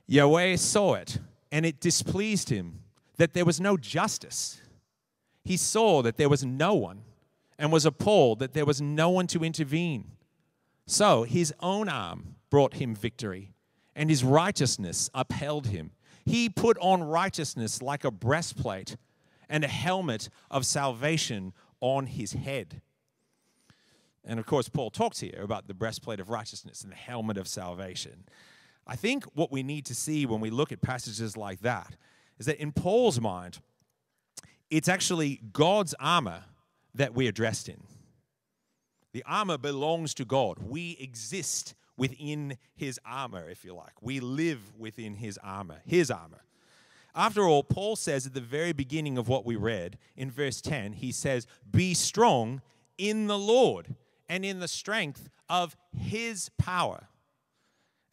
Yahweh 0.08 0.56
saw 0.56 0.96
it, 0.96 1.20
and 1.52 1.66
it 1.66 1.80
displeased 1.80 2.50
him 2.50 2.80
that 3.18 3.34
there 3.34 3.46
was 3.46 3.60
no 3.60 3.76
justice. 3.76 4.62
He 5.44 5.58
saw 5.58 6.02
that 6.04 6.18
there 6.18 6.30
was 6.30 6.46
no 6.46 6.74
one 6.74 7.02
and 7.58 7.72
was 7.72 7.86
appalled 7.86 8.40
that 8.40 8.54
there 8.54 8.66
was 8.66 8.82
no 8.82 9.10
one 9.10 9.28
to 9.28 9.44
intervene. 9.44 10.12
So 10.88 11.24
his 11.24 11.54
own 11.60 11.90
arm 11.90 12.36
brought 12.50 12.76
him 12.76 12.96
victory, 12.96 13.52
and 13.96 14.10
his 14.10 14.24
righteousness 14.24 15.10
upheld 15.14 15.68
him. 15.68 15.92
He 16.26 16.50
put 16.50 16.78
on 16.80 17.04
righteousness 17.04 17.82
like 17.82 18.04
a 18.04 18.12
breastplate 18.12 18.98
and 19.50 19.64
a 19.64 19.68
helmet 19.68 20.30
of 20.52 20.66
salvation 20.66 21.54
on 21.82 22.06
his 22.06 22.34
head. 22.34 22.82
And 24.24 24.40
of 24.40 24.46
course, 24.46 24.70
Paul 24.70 24.92
talks 24.92 25.20
here 25.20 25.42
about 25.42 25.68
the 25.68 25.74
breastplate 25.74 26.20
of 26.20 26.30
righteousness 26.30 26.84
and 26.84 26.92
the 26.92 26.98
helmet 26.98 27.38
of 27.38 27.48
salvation. 27.48 28.26
I 28.86 28.96
think 28.96 29.24
what 29.34 29.52
we 29.52 29.64
need 29.64 29.86
to 29.88 29.96
see 29.96 30.26
when 30.26 30.40
we 30.40 30.50
look 30.50 30.72
at 30.72 30.82
passages 30.82 31.36
like 31.36 31.62
that 31.62 31.96
is 32.38 32.46
that 32.46 32.62
in 32.62 32.72
Paul's 32.72 33.20
mind, 33.20 33.60
it's 34.70 34.88
actually 34.88 35.42
God's 35.52 35.96
armor 36.00 36.44
that 36.94 37.14
we 37.14 37.28
are 37.28 37.32
dressed 37.32 37.70
in. 37.70 37.82
The 39.14 39.24
armor 39.28 39.58
belongs 39.58 40.14
to 40.16 40.26
God. 40.26 40.60
We 40.60 40.98
exist 41.00 41.74
within 42.00 42.58
his 42.76 43.00
armor, 43.06 43.50
if 43.50 43.64
you 43.64 43.76
like. 43.76 44.02
We 44.02 44.20
live 44.20 44.60
within 44.78 45.16
his 45.16 45.38
armor, 45.44 45.82
his 45.86 46.10
armor. 46.10 46.44
After 47.14 47.44
all, 47.44 47.64
Paul 47.64 47.96
says 47.96 48.26
at 48.26 48.34
the 48.34 48.42
very 48.42 48.72
beginning 48.72 49.18
of 49.18 49.28
what 49.28 49.46
we 49.46 49.56
read 49.56 49.98
in 50.16 50.32
verse 50.32 50.62
10, 50.62 50.94
he 50.94 51.12
says, 51.12 51.46
Be 51.70 51.94
strong 51.94 52.62
in 52.98 53.28
the 53.28 53.38
Lord 53.38 53.96
and 54.28 54.46
in 54.46 54.60
the 54.60 54.68
strength 54.68 55.30
of 55.50 55.76
his 55.92 56.50
power. 56.58 57.10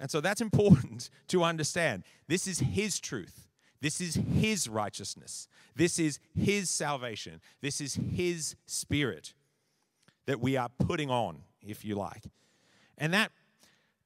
And 0.00 0.10
so 0.10 0.20
that's 0.20 0.40
important 0.42 1.10
to 1.28 1.44
understand. 1.44 2.02
This 2.26 2.46
is 2.46 2.58
his 2.58 2.98
truth. 2.98 3.48
This 3.80 4.00
is 4.00 4.14
his 4.14 4.68
righteousness. 4.68 5.48
This 5.74 5.98
is 5.98 6.18
his 6.34 6.70
salvation. 6.70 7.40
This 7.60 7.80
is 7.80 7.94
his 7.94 8.56
spirit 8.66 9.34
that 10.24 10.40
we 10.40 10.56
are 10.56 10.68
putting 10.68 11.10
on, 11.10 11.42
if 11.62 11.84
you 11.84 11.94
like. 11.94 12.24
And 12.98 13.12
that 13.12 13.30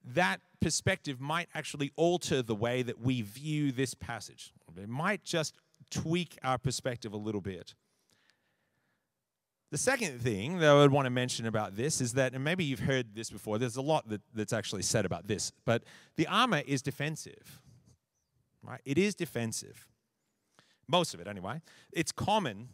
that 0.05 0.41
perspective 0.61 1.21
might 1.21 1.49
actually 1.55 1.93
alter 1.97 2.43
the 2.43 2.55
way 2.55 2.83
that 2.83 3.01
we 3.01 3.23
view 3.23 3.73
this 3.73 3.95
passage. 3.95 4.53
It 4.77 4.89
might 4.89 5.25
just 5.25 5.55
tweak 5.91 6.39
our 6.43 6.59
perspective 6.59 7.13
a 7.13 7.17
little 7.17 7.41
bit. 7.41 7.75
The 9.71 9.79
second 9.79 10.21
thing 10.21 10.59
that 10.59 10.69
I 10.69 10.75
would 10.75 10.91
want 10.91 11.07
to 11.07 11.11
mention 11.11 11.47
about 11.47 11.77
this 11.77 12.01
is 12.01 12.15
that, 12.15 12.35
and 12.35 12.43
maybe 12.43 12.65
you've 12.65 12.81
heard 12.81 13.15
this 13.15 13.31
before, 13.31 13.57
there's 13.59 13.77
a 13.77 13.83
lot 13.83 14.09
that, 14.09 14.21
that's 14.35 14.53
actually 14.53 14.83
said 14.83 15.05
about 15.05 15.29
this, 15.29 15.53
but 15.65 15.85
the 16.17 16.27
armor 16.27 16.63
is 16.67 16.83
defensive. 16.83 17.61
Right? 18.63 18.81
It 18.85 18.99
is 18.99 19.15
defensive. 19.15 19.87
Most 20.89 21.15
of 21.15 21.21
it, 21.21 21.29
anyway. 21.29 21.63
It's 21.93 22.11
common. 22.11 22.71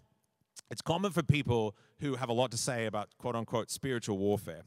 It's 0.71 0.81
common 0.81 1.13
for 1.13 1.23
people 1.23 1.77
who 2.01 2.17
have 2.17 2.31
a 2.31 2.33
lot 2.33 2.51
to 2.53 2.57
say 2.57 2.87
about 2.87 3.11
quote 3.19 3.37
unquote 3.37 3.71
spiritual 3.71 4.17
warfare 4.17 4.63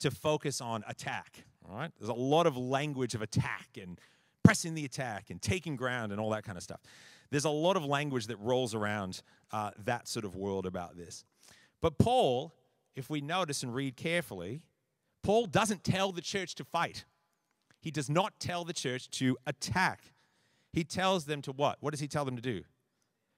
to 0.00 0.10
focus 0.10 0.60
on 0.60 0.84
attack. 0.88 1.44
All 1.68 1.76
right? 1.76 1.90
There's 1.98 2.10
a 2.10 2.14
lot 2.14 2.46
of 2.46 2.56
language 2.56 3.14
of 3.14 3.22
attack 3.22 3.68
and 3.80 3.98
pressing 4.42 4.74
the 4.74 4.84
attack 4.84 5.30
and 5.30 5.40
taking 5.40 5.76
ground 5.76 6.12
and 6.12 6.20
all 6.20 6.30
that 6.30 6.44
kind 6.44 6.58
of 6.58 6.62
stuff. 6.62 6.80
There's 7.30 7.46
a 7.46 7.50
lot 7.50 7.76
of 7.76 7.84
language 7.84 8.26
that 8.26 8.36
rolls 8.36 8.74
around 8.74 9.22
uh, 9.52 9.70
that 9.84 10.06
sort 10.06 10.24
of 10.24 10.36
world 10.36 10.66
about 10.66 10.96
this. 10.96 11.24
But 11.80 11.98
Paul, 11.98 12.54
if 12.94 13.10
we 13.10 13.20
notice 13.20 13.62
and 13.62 13.74
read 13.74 13.96
carefully, 13.96 14.62
Paul 15.22 15.46
doesn't 15.46 15.84
tell 15.84 16.12
the 16.12 16.20
church 16.20 16.54
to 16.56 16.64
fight. 16.64 17.04
He 17.80 17.90
does 17.90 18.08
not 18.08 18.38
tell 18.38 18.64
the 18.64 18.72
church 18.72 19.10
to 19.12 19.36
attack. 19.46 20.12
He 20.72 20.84
tells 20.84 21.24
them 21.24 21.42
to 21.42 21.52
what? 21.52 21.78
What 21.80 21.92
does 21.92 22.00
he 22.00 22.08
tell 22.08 22.24
them 22.24 22.36
to 22.36 22.42
do? 22.42 22.62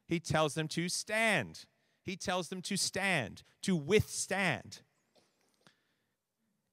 He 0.07 0.21
tells 0.21 0.55
them 0.55 0.69
to 0.69 0.89
stand. 0.89 1.65
He 2.03 2.17
tells 2.17 2.49
them 2.49 2.63
to 2.63 2.77
stand, 2.77 3.43
to 3.63 3.75
withstand. 3.75 4.83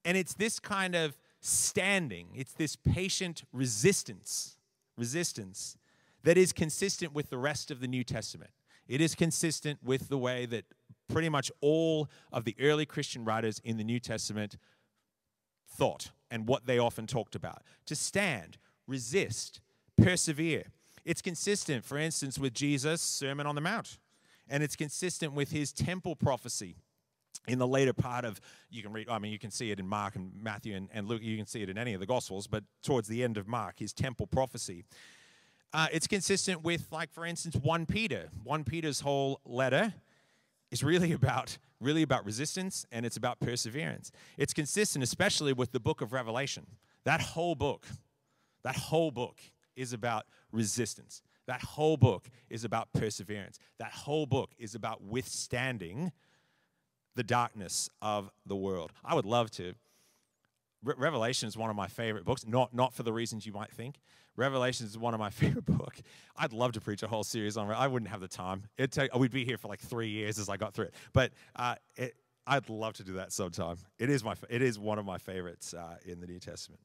And 0.04 0.16
it's 0.16 0.34
this 0.34 0.58
kind 0.58 0.94
of 0.94 1.16
standing, 1.44 2.28
it's 2.34 2.52
this 2.52 2.74
patient 2.74 3.44
resistance, 3.52 4.56
resistance 4.96 5.76
that 6.22 6.38
is 6.38 6.52
consistent 6.52 7.12
with 7.12 7.28
the 7.28 7.36
rest 7.36 7.70
of 7.70 7.80
the 7.80 7.86
New 7.86 8.02
Testament. 8.02 8.50
It 8.88 9.00
is 9.00 9.14
consistent 9.14 9.78
with 9.82 10.08
the 10.08 10.16
way 10.16 10.46
that 10.46 10.64
pretty 11.08 11.28
much 11.28 11.52
all 11.60 12.08
of 12.32 12.44
the 12.44 12.56
early 12.58 12.86
Christian 12.86 13.24
writers 13.24 13.60
in 13.62 13.76
the 13.76 13.84
New 13.84 14.00
Testament 14.00 14.56
thought 15.68 16.12
and 16.30 16.48
what 16.48 16.64
they 16.64 16.78
often 16.78 17.06
talked 17.06 17.34
about. 17.34 17.62
To 17.86 17.94
stand, 17.94 18.56
resist, 18.86 19.60
persevere. 20.02 20.64
It's 21.04 21.20
consistent, 21.20 21.84
for 21.84 21.98
instance, 21.98 22.38
with 22.38 22.54
Jesus' 22.54 23.02
Sermon 23.02 23.46
on 23.46 23.54
the 23.54 23.60
Mount, 23.60 23.98
and 24.48 24.62
it's 24.62 24.76
consistent 24.76 25.34
with 25.34 25.50
his 25.50 25.72
temple 25.72 26.16
prophecy 26.16 26.76
in 27.46 27.58
the 27.58 27.66
later 27.66 27.92
part 27.92 28.24
of 28.24 28.40
you 28.70 28.82
can 28.82 28.92
read 28.92 29.08
i 29.08 29.18
mean 29.18 29.32
you 29.32 29.38
can 29.38 29.50
see 29.50 29.70
it 29.70 29.78
in 29.78 29.86
mark 29.86 30.16
and 30.16 30.32
matthew 30.40 30.74
and, 30.74 30.88
and 30.92 31.08
luke 31.08 31.22
you 31.22 31.36
can 31.36 31.46
see 31.46 31.62
it 31.62 31.68
in 31.68 31.78
any 31.78 31.94
of 31.94 32.00
the 32.00 32.06
gospels 32.06 32.46
but 32.46 32.64
towards 32.82 33.08
the 33.08 33.22
end 33.22 33.36
of 33.36 33.46
mark 33.46 33.78
his 33.78 33.92
temple 33.92 34.26
prophecy 34.26 34.84
uh, 35.74 35.88
it's 35.92 36.06
consistent 36.06 36.62
with 36.62 36.86
like 36.92 37.12
for 37.12 37.26
instance 37.26 37.56
1 37.56 37.86
peter. 37.86 38.28
1 38.44 38.64
peter's 38.64 39.00
whole 39.00 39.40
letter 39.44 39.92
is 40.70 40.84
really 40.84 41.12
about 41.12 41.58
really 41.80 42.02
about 42.02 42.24
resistance 42.24 42.86
and 42.92 43.04
it's 43.04 43.16
about 43.16 43.40
perseverance. 43.40 44.12
It's 44.38 44.54
consistent 44.54 45.02
especially 45.02 45.52
with 45.52 45.72
the 45.72 45.80
book 45.80 46.00
of 46.00 46.12
revelation. 46.12 46.66
That 47.04 47.20
whole 47.20 47.56
book 47.56 47.86
that 48.62 48.76
whole 48.76 49.10
book 49.10 49.40
is 49.74 49.92
about 49.92 50.26
resistance. 50.52 51.22
That 51.46 51.60
whole 51.60 51.96
book 51.96 52.30
is 52.48 52.64
about 52.64 52.92
perseverance. 52.92 53.58
That 53.78 53.90
whole 53.90 54.26
book 54.26 54.52
is 54.56 54.76
about 54.76 55.02
withstanding 55.02 56.12
the 57.14 57.22
darkness 57.22 57.88
of 58.02 58.30
the 58.46 58.56
world. 58.56 58.92
I 59.04 59.14
would 59.14 59.26
love 59.26 59.50
to. 59.52 59.74
Re- 60.82 60.94
Revelation 60.96 61.48
is 61.48 61.56
one 61.56 61.70
of 61.70 61.76
my 61.76 61.86
favorite 61.86 62.24
books, 62.24 62.46
not, 62.46 62.74
not 62.74 62.92
for 62.92 63.02
the 63.02 63.12
reasons 63.12 63.46
you 63.46 63.52
might 63.52 63.70
think. 63.70 63.96
Revelation 64.36 64.86
is 64.86 64.98
one 64.98 65.14
of 65.14 65.20
my 65.20 65.30
favorite 65.42 65.66
books. 65.66 66.02
I'd 66.36 66.52
love 66.52 66.72
to 66.72 66.80
preach 66.80 67.02
a 67.02 67.06
whole 67.06 67.24
series 67.24 67.56
on 67.56 67.70
it. 67.70 67.74
I 67.74 67.86
wouldn't 67.86 68.10
have 68.10 68.20
the 68.20 68.28
time. 68.28 68.64
It'd 68.76 68.92
take, 68.92 69.14
we'd 69.14 69.30
be 69.30 69.44
here 69.44 69.58
for 69.58 69.68
like 69.68 69.80
three 69.80 70.08
years 70.08 70.38
as 70.38 70.48
I 70.48 70.56
got 70.56 70.74
through 70.74 70.86
it. 70.86 70.94
But 71.12 71.32
uh, 71.56 71.76
it, 71.96 72.14
I'd 72.46 72.68
love 72.68 72.94
to 72.94 73.04
do 73.04 73.14
that 73.14 73.32
sometime. 73.32 73.76
It 73.98 74.10
is, 74.10 74.22
my, 74.24 74.34
it 74.50 74.62
is 74.62 74.78
one 74.78 74.98
of 74.98 75.06
my 75.06 75.18
favorites 75.18 75.72
uh, 75.72 75.96
in 76.04 76.20
the 76.20 76.26
New 76.26 76.40
Testament. 76.40 76.80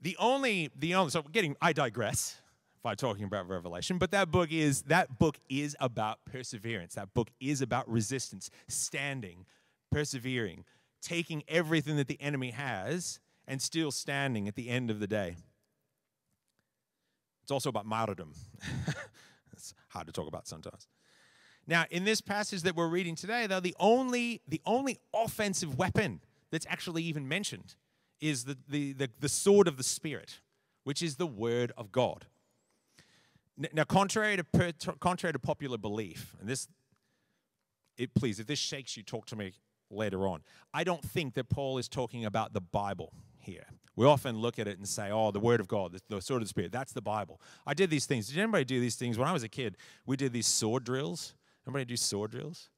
The 0.00 0.16
only, 0.18 0.70
the 0.76 0.94
only, 0.94 1.10
so 1.10 1.22
getting, 1.22 1.56
I 1.60 1.72
digress 1.72 2.36
by 2.82 2.94
talking 2.94 3.24
about 3.24 3.48
revelation 3.48 3.98
but 3.98 4.10
that 4.10 4.30
book 4.30 4.50
is 4.52 4.82
that 4.82 5.18
book 5.18 5.38
is 5.48 5.76
about 5.80 6.18
perseverance. 6.24 6.94
That 6.94 7.12
book 7.14 7.30
is 7.40 7.60
about 7.62 7.88
resistance 7.88 8.50
standing 8.68 9.46
persevering 9.90 10.64
taking 11.00 11.42
everything 11.48 11.96
that 11.96 12.08
the 12.08 12.20
enemy 12.20 12.50
has 12.50 13.20
and 13.46 13.62
still 13.62 13.90
standing 13.90 14.48
at 14.48 14.56
the 14.56 14.68
end 14.68 14.90
of 14.90 15.00
the 15.00 15.06
day. 15.06 15.36
It's 17.42 17.52
also 17.52 17.68
about 17.68 17.86
martyrdom. 17.86 18.32
It's 19.52 19.74
hard 19.88 20.06
to 20.06 20.12
talk 20.12 20.28
about 20.28 20.46
sometimes. 20.46 20.86
Now 21.66 21.84
in 21.90 22.04
this 22.04 22.20
passage 22.20 22.62
that 22.62 22.76
we're 22.76 22.88
reading 22.88 23.14
today 23.14 23.46
though 23.46 23.60
the 23.60 23.74
only 23.80 24.40
the 24.46 24.60
only 24.64 24.98
offensive 25.12 25.76
weapon 25.76 26.20
that's 26.50 26.66
actually 26.66 27.02
even 27.02 27.28
mentioned 27.28 27.74
is 28.20 28.44
the, 28.44 28.56
the, 28.68 28.92
the, 28.92 29.10
the 29.20 29.28
sword 29.28 29.68
of 29.68 29.76
the 29.76 29.82
spirit 29.82 30.40
which 30.84 31.02
is 31.02 31.16
the 31.16 31.26
word 31.26 31.72
of 31.76 31.92
god 31.92 32.26
now, 33.72 33.84
contrary 33.84 34.36
to, 34.36 34.94
contrary 35.00 35.32
to 35.32 35.38
popular 35.38 35.78
belief, 35.78 36.36
and 36.40 36.48
this, 36.48 36.68
it, 37.96 38.14
please, 38.14 38.38
if 38.38 38.46
this 38.46 38.58
shakes 38.58 38.96
you, 38.96 39.02
talk 39.02 39.26
to 39.26 39.36
me 39.36 39.52
later 39.90 40.28
on. 40.28 40.42
I 40.72 40.84
don't 40.84 41.02
think 41.02 41.34
that 41.34 41.48
Paul 41.48 41.78
is 41.78 41.88
talking 41.88 42.24
about 42.24 42.52
the 42.52 42.60
Bible 42.60 43.12
here. 43.38 43.66
We 43.96 44.06
often 44.06 44.38
look 44.38 44.60
at 44.60 44.68
it 44.68 44.78
and 44.78 44.86
say, 44.86 45.10
oh, 45.10 45.32
the 45.32 45.40
Word 45.40 45.58
of 45.58 45.66
God, 45.66 45.92
the, 45.92 46.00
the 46.08 46.22
sword 46.22 46.42
of 46.42 46.46
the 46.46 46.50
Spirit, 46.50 46.70
that's 46.70 46.92
the 46.92 47.02
Bible. 47.02 47.40
I 47.66 47.74
did 47.74 47.90
these 47.90 48.06
things. 48.06 48.28
Did 48.28 48.38
anybody 48.38 48.64
do 48.64 48.80
these 48.80 48.94
things? 48.94 49.18
When 49.18 49.26
I 49.26 49.32
was 49.32 49.42
a 49.42 49.48
kid, 49.48 49.76
we 50.06 50.16
did 50.16 50.32
these 50.32 50.46
sword 50.46 50.84
drills. 50.84 51.34
Anybody 51.66 51.84
do 51.84 51.96
sword 51.96 52.30
drills? 52.30 52.70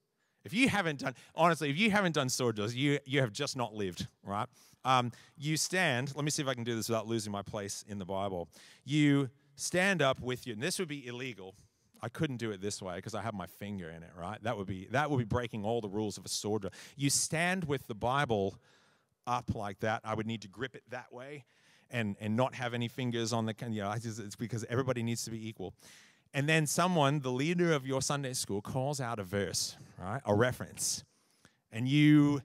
If 0.43 0.53
you 0.53 0.67
haven't 0.69 1.01
done, 1.01 1.13
honestly, 1.35 1.69
if 1.69 1.77
you 1.77 1.91
haven't 1.91 2.15
done 2.15 2.27
sword 2.27 2.55
drills, 2.55 2.73
you, 2.73 2.97
you 3.05 3.21
have 3.21 3.31
just 3.31 3.55
not 3.55 3.75
lived, 3.75 4.07
right? 4.23 4.47
Um, 4.83 5.11
you 5.37 5.57
stand, 5.57 6.11
let 6.15 6.25
me 6.25 6.31
see 6.31 6.41
if 6.41 6.47
I 6.47 6.55
can 6.55 6.63
do 6.63 6.75
this 6.75 6.89
without 6.89 7.05
losing 7.05 7.31
my 7.31 7.43
place 7.43 7.85
in 7.87 7.99
the 7.99 8.05
Bible. 8.05 8.49
You 8.83 9.29
stand 9.61 10.01
up 10.01 10.19
with 10.19 10.47
you, 10.47 10.53
and 10.53 10.61
this 10.61 10.79
would 10.79 10.87
be 10.87 11.05
illegal. 11.05 11.55
I 12.01 12.09
couldn't 12.09 12.37
do 12.37 12.51
it 12.51 12.61
this 12.61 12.81
way 12.81 12.95
because 12.95 13.13
I 13.13 13.21
have 13.21 13.35
my 13.35 13.45
finger 13.45 13.89
in 13.89 14.01
it, 14.01 14.09
right? 14.17 14.41
That 14.43 14.57
would 14.57 14.67
be 14.67 14.87
that 14.91 15.11
would 15.11 15.19
be 15.19 15.23
breaking 15.23 15.63
all 15.63 15.81
the 15.81 15.89
rules 15.89 16.17
of 16.17 16.25
a 16.25 16.29
sword. 16.29 16.67
You 16.95 17.09
stand 17.09 17.65
with 17.65 17.87
the 17.87 17.93
Bible 17.95 18.55
up 19.27 19.53
like 19.53 19.79
that. 19.81 20.01
I 20.03 20.15
would 20.15 20.25
need 20.25 20.41
to 20.41 20.47
grip 20.47 20.75
it 20.75 20.83
that 20.89 21.13
way 21.13 21.45
and 21.91 22.15
and 22.19 22.35
not 22.35 22.55
have 22.55 22.73
any 22.73 22.87
fingers 22.87 23.33
on 23.33 23.45
the 23.45 23.53
you 23.69 23.81
know, 23.81 23.91
it's 23.91 24.35
because 24.35 24.65
everybody 24.67 25.03
needs 25.03 25.23
to 25.25 25.31
be 25.31 25.47
equal. 25.47 25.75
And 26.33 26.47
then 26.47 26.65
someone, 26.65 27.19
the 27.19 27.31
leader 27.31 27.73
of 27.73 27.85
your 27.85 28.01
Sunday 28.01 28.33
school, 28.33 28.61
calls 28.61 29.01
out 29.01 29.19
a 29.19 29.23
verse, 29.23 29.75
right? 29.99 30.21
A 30.25 30.33
reference. 30.33 31.03
And 31.73 31.87
you, 31.87 32.41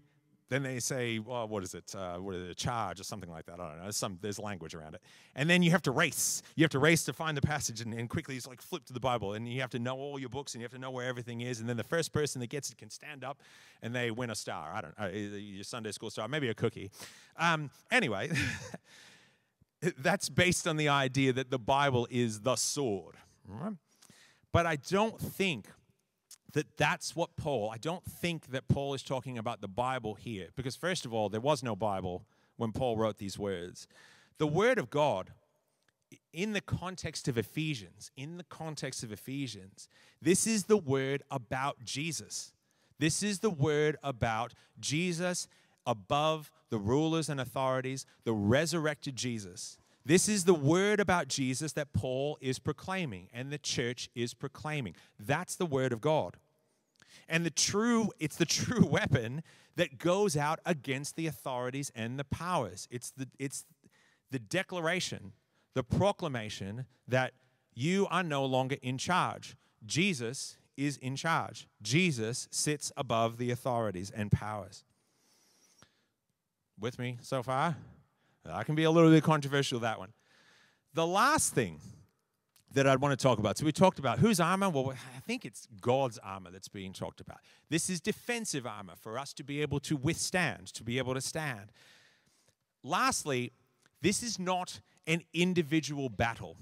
then 0.48 0.62
they 0.62 0.78
say, 0.78 1.18
well, 1.18 1.48
what 1.48 1.62
is 1.62 1.74
it? 1.74 1.94
Uh, 1.94 2.18
what 2.18 2.34
is 2.34 2.48
it? 2.48 2.50
A 2.50 2.54
charge 2.54 3.00
or 3.00 3.04
something 3.04 3.30
like 3.30 3.46
that. 3.46 3.54
I 3.54 3.68
don't 3.68 3.76
know. 3.76 3.82
There's, 3.82 3.96
some, 3.96 4.18
there's 4.20 4.38
language 4.38 4.74
around 4.74 4.94
it. 4.94 5.02
And 5.34 5.50
then 5.50 5.62
you 5.62 5.70
have 5.72 5.82
to 5.82 5.90
race. 5.90 6.42
You 6.54 6.64
have 6.64 6.70
to 6.70 6.78
race 6.78 7.04
to 7.04 7.12
find 7.12 7.36
the 7.36 7.42
passage 7.42 7.80
and, 7.80 7.92
and 7.92 8.08
quickly 8.08 8.36
just 8.36 8.46
like 8.46 8.62
flip 8.62 8.84
to 8.86 8.92
the 8.92 9.00
Bible. 9.00 9.34
And 9.34 9.48
you 9.48 9.60
have 9.60 9.70
to 9.70 9.78
know 9.78 9.96
all 9.96 10.18
your 10.18 10.28
books 10.28 10.54
and 10.54 10.60
you 10.60 10.64
have 10.64 10.72
to 10.72 10.78
know 10.78 10.90
where 10.90 11.06
everything 11.06 11.40
is. 11.40 11.60
And 11.60 11.68
then 11.68 11.76
the 11.76 11.84
first 11.84 12.12
person 12.12 12.40
that 12.40 12.48
gets 12.48 12.70
it 12.70 12.78
can 12.78 12.90
stand 12.90 13.24
up 13.24 13.40
and 13.82 13.94
they 13.94 14.10
win 14.10 14.30
a 14.30 14.34
star. 14.34 14.72
I 14.72 14.80
don't 14.80 14.98
know. 14.98 15.08
Your 15.08 15.64
Sunday 15.64 15.92
school 15.92 16.10
star, 16.10 16.28
maybe 16.28 16.48
a 16.48 16.54
cookie. 16.54 16.90
Um, 17.36 17.70
anyway, 17.90 18.30
that's 19.98 20.28
based 20.28 20.68
on 20.68 20.76
the 20.76 20.88
idea 20.88 21.32
that 21.32 21.50
the 21.50 21.58
Bible 21.58 22.06
is 22.10 22.40
the 22.40 22.56
sword 22.56 23.16
Right? 23.48 23.74
But 24.52 24.66
I 24.66 24.76
don't 24.76 25.20
think 25.20 25.68
that 26.56 26.78
that's 26.78 27.14
what 27.14 27.36
Paul, 27.36 27.70
I 27.70 27.76
don't 27.76 28.02
think 28.02 28.46
that 28.46 28.66
Paul 28.66 28.94
is 28.94 29.02
talking 29.02 29.36
about 29.36 29.60
the 29.60 29.68
Bible 29.68 30.14
here. 30.14 30.48
Because, 30.56 30.74
first 30.74 31.04
of 31.04 31.12
all, 31.12 31.28
there 31.28 31.38
was 31.38 31.62
no 31.62 31.76
Bible 31.76 32.24
when 32.56 32.72
Paul 32.72 32.96
wrote 32.96 33.18
these 33.18 33.38
words. 33.38 33.86
The 34.38 34.46
Word 34.46 34.78
of 34.78 34.88
God, 34.88 35.32
in 36.32 36.54
the 36.54 36.62
context 36.62 37.28
of 37.28 37.36
Ephesians, 37.36 38.10
in 38.16 38.38
the 38.38 38.44
context 38.44 39.02
of 39.02 39.12
Ephesians, 39.12 39.86
this 40.22 40.46
is 40.46 40.64
the 40.64 40.78
word 40.78 41.22
about 41.30 41.84
Jesus. 41.84 42.54
This 42.98 43.22
is 43.22 43.40
the 43.40 43.50
word 43.50 43.98
about 44.02 44.54
Jesus 44.80 45.48
above 45.86 46.50
the 46.70 46.78
rulers 46.78 47.28
and 47.28 47.38
authorities, 47.38 48.06
the 48.24 48.32
resurrected 48.32 49.14
Jesus. 49.14 49.76
This 50.06 50.26
is 50.26 50.44
the 50.44 50.54
word 50.54 51.00
about 51.00 51.28
Jesus 51.28 51.72
that 51.72 51.92
Paul 51.92 52.38
is 52.40 52.58
proclaiming 52.58 53.28
and 53.34 53.52
the 53.52 53.58
church 53.58 54.08
is 54.14 54.32
proclaiming. 54.32 54.94
That's 55.20 55.56
the 55.56 55.66
word 55.66 55.92
of 55.92 56.00
God. 56.00 56.38
And 57.28 57.44
the 57.44 57.50
true 57.50 58.10
it's 58.18 58.36
the 58.36 58.46
true 58.46 58.86
weapon 58.90 59.42
that 59.76 59.98
goes 59.98 60.36
out 60.36 60.60
against 60.64 61.16
the 61.16 61.26
authorities 61.26 61.92
and 61.94 62.18
the 62.18 62.24
powers. 62.24 62.88
It's 62.90 63.10
the 63.10 63.28
it's 63.38 63.64
the 64.30 64.38
declaration, 64.38 65.32
the 65.74 65.82
proclamation 65.82 66.86
that 67.08 67.32
you 67.74 68.06
are 68.10 68.22
no 68.22 68.44
longer 68.44 68.76
in 68.82 68.98
charge. 68.98 69.56
Jesus 69.84 70.56
is 70.76 70.96
in 70.98 71.16
charge. 71.16 71.68
Jesus 71.82 72.48
sits 72.50 72.92
above 72.96 73.38
the 73.38 73.50
authorities 73.50 74.10
and 74.10 74.30
powers. 74.30 74.84
With 76.78 76.98
me 76.98 77.18
so 77.22 77.42
far? 77.42 77.76
That 78.44 78.66
can 78.66 78.74
be 78.74 78.84
a 78.84 78.90
little 78.90 79.10
bit 79.10 79.22
controversial, 79.22 79.76
with 79.76 79.82
that 79.82 79.98
one. 79.98 80.12
The 80.94 81.06
last 81.06 81.54
thing 81.54 81.80
that 82.76 82.86
I'd 82.86 83.00
want 83.00 83.18
to 83.18 83.22
talk 83.22 83.38
about. 83.38 83.56
So 83.56 83.64
we 83.64 83.72
talked 83.72 83.98
about 83.98 84.18
whose 84.18 84.38
armor? 84.38 84.68
Well, 84.68 84.90
I 84.90 85.20
think 85.20 85.46
it's 85.46 85.66
God's 85.80 86.18
armor 86.18 86.50
that's 86.50 86.68
being 86.68 86.92
talked 86.92 87.22
about. 87.22 87.38
This 87.70 87.88
is 87.88 88.02
defensive 88.02 88.66
armor 88.66 88.92
for 89.00 89.18
us 89.18 89.32
to 89.34 89.42
be 89.42 89.62
able 89.62 89.80
to 89.80 89.96
withstand, 89.96 90.66
to 90.74 90.84
be 90.84 90.98
able 90.98 91.14
to 91.14 91.22
stand. 91.22 91.72
Lastly, 92.84 93.52
this 94.02 94.22
is 94.22 94.38
not 94.38 94.80
an 95.06 95.22
individual 95.32 96.10
battle. 96.10 96.58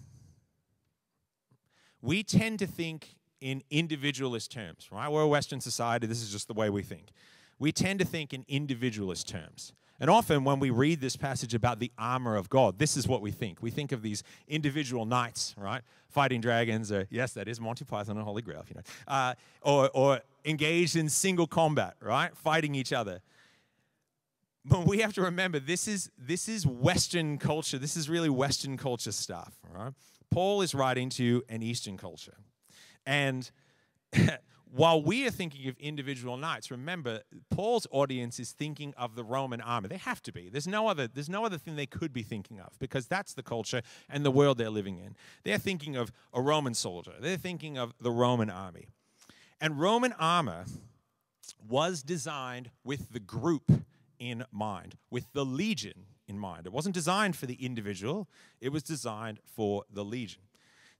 We 2.00 2.22
tend 2.22 2.61
to 2.61 2.66
think 2.68 3.16
in 3.40 3.64
individualist 3.72 4.53
terms, 4.53 4.88
right? 4.92 5.09
We're 5.11 5.22
a 5.22 5.29
Western 5.29 5.61
society, 5.61 6.07
this 6.07 6.22
is 6.22 6.31
just 6.31 6.46
the 6.46 6.55
way 6.55 6.70
we 6.70 6.83
think. 6.83 7.09
We 7.59 7.72
tend 7.72 7.98
to 7.98 8.05
think 8.05 8.33
in 8.33 8.44
individualist 8.46 9.29
terms. 9.29 9.72
And 10.00 10.11
often 10.11 10.44
when 10.44 10.59
we 10.59 10.70
read 10.70 11.00
this 11.00 11.16
passage 11.16 11.54
about 11.54 11.78
the 11.78 11.92
armor 11.96 12.37
of 12.37 12.50
God, 12.50 12.78
this 12.78 12.96
is 12.96 13.07
what 13.07 13.22
we 13.22 13.30
think. 13.30 13.62
We 13.62 13.70
think 13.70 13.92
of 13.92 14.02
these 14.02 14.24
individual 14.48 15.07
knights, 15.07 15.54
right? 15.57 15.83
Fighting 16.09 16.40
dragons, 16.40 16.90
or 16.90 17.07
yes, 17.11 17.33
that 17.35 17.48
is 17.48 17.61
Monty 17.61 17.85
Python 17.85 18.16
and 18.16 18.24
Holy 18.24 18.42
Grail, 18.42 18.64
you 18.68 18.74
know, 18.74 18.83
uh, 19.07 19.35
or, 19.62 19.90
or 19.94 20.20
engaged 20.44 20.96
in 20.96 21.09
single 21.09 21.46
combat, 21.46 21.94
right? 22.00 22.37
Fighting 22.37 22.74
each 22.74 22.92
other. 22.92 23.20
But 24.64 24.87
we 24.87 24.98
have 24.98 25.12
to 25.14 25.22
remember 25.22 25.59
this 25.61 25.87
is 25.87 26.11
this 26.18 26.48
is 26.48 26.66
Western 26.66 27.38
culture. 27.38 27.78
This 27.78 27.96
is 27.96 28.09
really 28.09 28.30
Western 28.30 28.76
culture 28.76 29.12
stuff, 29.12 29.52
right? 29.70 29.92
Paul 30.30 30.62
is 30.62 30.74
writing 30.74 31.11
to 31.11 31.44
an 31.48 31.62
Eastern 31.62 31.96
culture. 31.96 32.37
And 33.07 33.48
while 34.74 35.00
we 35.00 35.24
are 35.24 35.30
thinking 35.30 35.68
of 35.68 35.78
individual 35.78 36.37
knights, 36.37 36.68
remember 36.68 37.20
Paul's 37.48 37.87
audience 37.92 38.40
is 38.40 38.50
thinking 38.50 38.92
of 38.96 39.14
the 39.14 39.22
Roman 39.22 39.60
army. 39.60 39.87
They 39.88 39.98
have 39.98 40.20
to 40.22 40.32
be. 40.32 40.48
There's 40.48 40.66
no 40.66 40.88
other. 40.88 41.06
There's 41.06 41.28
no 41.28 41.44
other 41.44 41.58
thing 41.58 41.76
they 41.76 41.87
could 41.87 42.12
be 42.12 42.24
thinking 42.24 42.58
of 42.58 42.76
because 42.80 43.06
that's 43.06 43.34
the 43.34 43.42
culture 43.44 43.82
and 44.10 44.24
the 44.24 44.32
world 44.32 44.58
they're 44.58 44.70
living 44.70 44.98
in. 44.98 45.14
They're 45.44 45.58
thinking 45.58 45.94
of 45.94 46.10
a 46.32 46.42
Roman 46.42 46.74
soldier. 46.74 47.12
They're 47.20 47.37
thinking 47.37 47.78
of 47.78 47.94
the 48.00 48.10
Roman 48.10 48.50
army, 48.50 48.88
and 49.60 49.80
Roman 49.80 50.12
armor 50.14 50.64
was 51.68 52.02
designed 52.02 52.70
with 52.82 53.12
the 53.12 53.20
group 53.20 53.70
in 54.18 54.44
mind, 54.50 54.96
with 55.08 55.32
the 55.34 55.44
legion 55.44 56.06
in 56.26 56.37
mind. 56.37 56.66
It 56.66 56.72
wasn't 56.72 56.96
designed 56.96 57.37
for 57.37 57.46
the 57.46 57.64
individual. 57.64 58.28
It 58.60 58.70
was 58.70 58.82
designed 58.82 59.38
for 59.44 59.84
the 59.88 60.04
legion. 60.04 60.42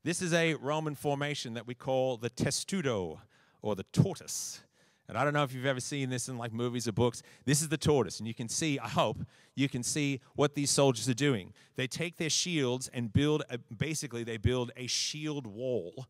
This 0.05 0.23
is 0.23 0.33
a 0.33 0.55
Roman 0.55 0.95
formation 0.95 1.55
that 1.55 1.67
we 1.67 1.75
call 1.75 2.19
the 2.19 2.31
testudo 2.31 3.21
or 3.65 3.75
the 3.75 3.85
tortoise. 3.85 4.61
And 5.09 5.19
I 5.19 5.25
don't 5.25 5.33
know 5.33 5.43
if 5.43 5.53
you've 5.53 5.67
ever 5.67 5.81
seen 5.81 6.11
this 6.11 6.29
in 6.29 6.39
like 6.39 6.53
movies 6.53 6.87
or 6.87 6.93
books. 6.93 7.23
This 7.45 7.63
is 7.63 7.69
the 7.69 7.77
tortoise, 7.77 8.21
and 8.21 8.29
you 8.29 8.35
can 8.35 8.49
see, 8.49 8.79
I 8.79 8.89
hope, 8.89 9.19
you 9.55 9.69
can 9.69 9.83
see 9.83 10.21
what 10.35 10.55
these 10.55 10.71
soldiers 10.71 11.09
are 11.09 11.15
doing. 11.15 11.53
They 11.77 11.87
take 11.87 12.17
their 12.17 12.31
shields 12.31 12.89
and 12.93 13.13
build, 13.13 13.43
a, 13.51 13.59
basically, 13.59 14.23
they 14.23 14.37
build 14.37 14.71
a 14.77 14.87
shield 14.87 15.47
wall 15.47 16.07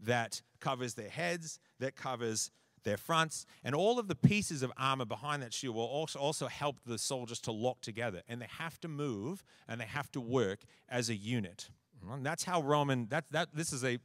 that 0.00 0.42
covers 0.60 0.94
their 0.94 1.08
heads, 1.08 1.58
that 1.80 1.96
covers 1.96 2.50
their 2.84 2.96
fronts, 2.96 3.46
and 3.64 3.74
all 3.74 3.98
of 3.98 4.06
the 4.06 4.14
pieces 4.14 4.62
of 4.62 4.72
armor 4.76 5.04
behind 5.04 5.42
that 5.42 5.52
shield 5.52 5.74
will 5.74 5.82
also, 5.82 6.18
also 6.18 6.46
help 6.46 6.76
the 6.86 6.98
soldiers 6.98 7.40
to 7.40 7.52
lock 7.52 7.80
together. 7.80 8.22
And 8.28 8.40
they 8.40 8.48
have 8.58 8.80
to 8.80 8.88
move 8.88 9.42
and 9.66 9.80
they 9.80 9.86
have 9.86 10.10
to 10.12 10.20
work 10.20 10.60
as 10.88 11.10
a 11.10 11.16
unit. 11.16 11.68
And 12.08 12.24
that's 12.24 12.44
how 12.44 12.62
Roman, 12.62 13.08
that, 13.08 13.24
that, 13.32 13.48
this, 13.54 13.72
is 13.72 13.84
a, 13.84 13.98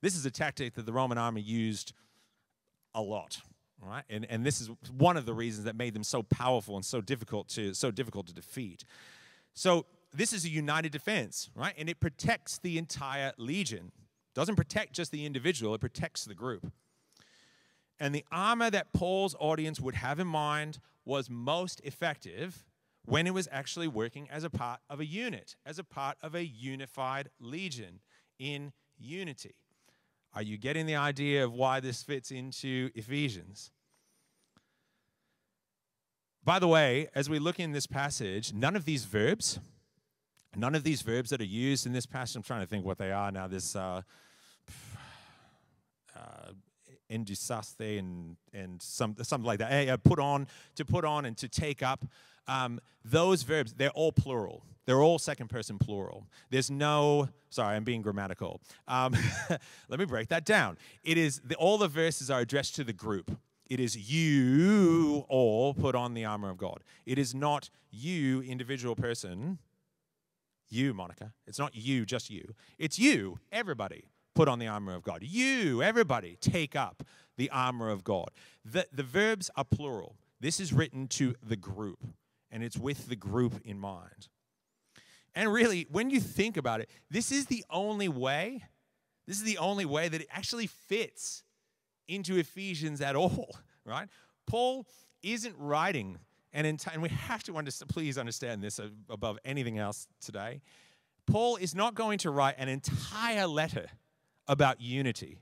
this 0.00 0.16
is 0.16 0.26
a 0.26 0.30
tactic 0.32 0.74
that 0.74 0.86
the 0.86 0.92
Roman 0.92 1.16
army 1.16 1.40
used 1.40 1.92
a 2.94 3.02
lot 3.02 3.40
right? 3.84 4.04
And 4.08 4.26
and 4.30 4.44
this 4.44 4.60
is 4.60 4.70
one 4.96 5.16
of 5.16 5.26
the 5.26 5.34
reasons 5.34 5.64
that 5.64 5.76
made 5.76 5.94
them 5.94 6.04
so 6.04 6.22
powerful 6.22 6.76
and 6.76 6.84
so 6.84 7.00
difficult 7.00 7.48
to 7.50 7.74
so 7.74 7.90
difficult 7.90 8.26
to 8.28 8.34
defeat. 8.34 8.84
So 9.54 9.86
this 10.12 10.32
is 10.32 10.44
a 10.44 10.48
united 10.48 10.92
defense 10.92 11.50
right? 11.54 11.74
And 11.76 11.88
it 11.88 12.00
protects 12.00 12.58
the 12.58 12.78
entire 12.78 13.32
legion. 13.36 13.92
Doesn't 14.34 14.56
protect 14.56 14.94
just 14.94 15.12
the 15.12 15.26
individual 15.26 15.74
it 15.74 15.80
protects 15.80 16.24
the 16.24 16.34
group. 16.34 16.72
And 18.00 18.14
the 18.14 18.24
armor 18.32 18.70
that 18.70 18.92
paul's 18.92 19.36
audience 19.38 19.80
would 19.80 19.94
have 19.94 20.18
in 20.18 20.26
mind 20.26 20.78
was 21.04 21.30
most 21.30 21.80
effective 21.84 22.64
when 23.04 23.26
it 23.26 23.34
was 23.34 23.48
actually 23.52 23.86
working 23.86 24.28
as 24.30 24.44
a 24.44 24.50
part 24.50 24.80
of 24.88 24.98
a 24.98 25.04
unit 25.04 25.56
as 25.66 25.78
a 25.78 25.84
part 25.84 26.16
of 26.22 26.34
a 26.34 26.44
unified 26.44 27.28
legion 27.38 28.00
in 28.38 28.72
unity 28.98 29.54
are 30.34 30.42
you 30.42 30.58
getting 30.58 30.86
the 30.86 30.96
idea 30.96 31.44
of 31.44 31.52
why 31.52 31.80
this 31.80 32.02
fits 32.02 32.30
into 32.30 32.90
Ephesians? 32.94 33.70
By 36.44 36.58
the 36.58 36.68
way, 36.68 37.08
as 37.14 37.30
we 37.30 37.38
look 37.38 37.60
in 37.60 37.72
this 37.72 37.86
passage, 37.86 38.52
none 38.52 38.76
of 38.76 38.84
these 38.84 39.04
verbs, 39.04 39.60
none 40.56 40.74
of 40.74 40.82
these 40.82 41.02
verbs 41.02 41.30
that 41.30 41.40
are 41.40 41.44
used 41.44 41.86
in 41.86 41.92
this 41.92 42.04
passage, 42.04 42.36
I'm 42.36 42.42
trying 42.42 42.60
to 42.60 42.66
think 42.66 42.84
what 42.84 42.98
they 42.98 43.12
are 43.12 43.30
now. 43.30 43.46
This 43.46 43.74
uh, 43.76 44.02
uh, 46.16 46.20
endusaste 47.10 47.98
and 47.98 48.36
and 48.52 48.82
some 48.82 49.16
something 49.22 49.46
like 49.46 49.60
that. 49.60 49.88
Uh, 49.88 49.96
put 49.96 50.18
on, 50.18 50.48
to 50.74 50.84
put 50.84 51.04
on, 51.04 51.24
and 51.24 51.36
to 51.38 51.48
take 51.48 51.82
up. 51.82 52.04
Um, 52.46 52.80
those 53.04 53.42
verbs, 53.42 53.72
they're 53.72 53.90
all 53.90 54.12
plural. 54.12 54.64
They're 54.86 55.02
all 55.02 55.18
second 55.18 55.48
person 55.48 55.78
plural. 55.78 56.26
There's 56.50 56.70
no, 56.70 57.28
sorry, 57.50 57.76
I'm 57.76 57.84
being 57.84 58.02
grammatical. 58.02 58.60
Um, 58.86 59.14
let 59.88 59.98
me 59.98 60.04
break 60.04 60.28
that 60.28 60.44
down. 60.44 60.76
It 61.02 61.16
is, 61.16 61.40
the, 61.44 61.54
all 61.56 61.78
the 61.78 61.88
verses 61.88 62.30
are 62.30 62.40
addressed 62.40 62.76
to 62.76 62.84
the 62.84 62.92
group. 62.92 63.36
It 63.70 63.80
is 63.80 63.96
you 63.96 65.24
all 65.28 65.72
put 65.72 65.94
on 65.94 66.12
the 66.12 66.26
armor 66.26 66.50
of 66.50 66.58
God. 66.58 66.82
It 67.06 67.18
is 67.18 67.34
not 67.34 67.70
you, 67.90 68.42
individual 68.42 68.94
person, 68.94 69.58
you, 70.68 70.92
Monica. 70.92 71.32
It's 71.46 71.58
not 71.58 71.74
you, 71.74 72.04
just 72.04 72.28
you. 72.30 72.54
It's 72.78 72.98
you, 72.98 73.38
everybody. 73.52 74.04
put 74.34 74.48
on 74.48 74.58
the 74.58 74.66
armor 74.66 74.94
of 74.94 75.02
God. 75.02 75.22
You, 75.22 75.82
everybody, 75.82 76.36
take 76.40 76.74
up 76.74 77.04
the 77.36 77.48
armor 77.50 77.88
of 77.88 78.04
God. 78.04 78.30
The, 78.64 78.86
the 78.92 79.02
verbs 79.02 79.50
are 79.56 79.64
plural. 79.64 80.16
This 80.40 80.60
is 80.60 80.72
written 80.72 81.06
to 81.08 81.34
the 81.42 81.56
group, 81.56 82.04
and 82.50 82.62
it's 82.62 82.76
with 82.76 83.08
the 83.08 83.16
group 83.16 83.60
in 83.64 83.78
mind. 83.78 84.28
And 85.34 85.52
really, 85.52 85.86
when 85.90 86.10
you 86.10 86.20
think 86.20 86.56
about 86.56 86.80
it, 86.80 86.88
this 87.10 87.32
is 87.32 87.46
the 87.46 87.64
only 87.70 88.08
way, 88.08 88.62
this 89.26 89.36
is 89.36 89.42
the 89.42 89.58
only 89.58 89.84
way 89.84 90.08
that 90.08 90.20
it 90.20 90.28
actually 90.30 90.66
fits 90.66 91.42
into 92.06 92.36
Ephesians 92.36 93.00
at 93.00 93.16
all, 93.16 93.56
right? 93.84 94.08
Paul 94.46 94.86
isn't 95.22 95.54
writing 95.58 96.18
an 96.52 96.66
entire, 96.66 96.94
and 96.94 97.02
we 97.02 97.08
have 97.08 97.42
to 97.44 97.56
understand, 97.56 97.88
please 97.88 98.16
understand 98.16 98.62
this 98.62 98.80
above 99.10 99.38
anything 99.44 99.78
else 99.78 100.06
today. 100.20 100.60
Paul 101.26 101.56
is 101.56 101.74
not 101.74 101.94
going 101.94 102.18
to 102.18 102.30
write 102.30 102.54
an 102.58 102.68
entire 102.68 103.46
letter 103.46 103.86
about 104.46 104.80
unity 104.80 105.38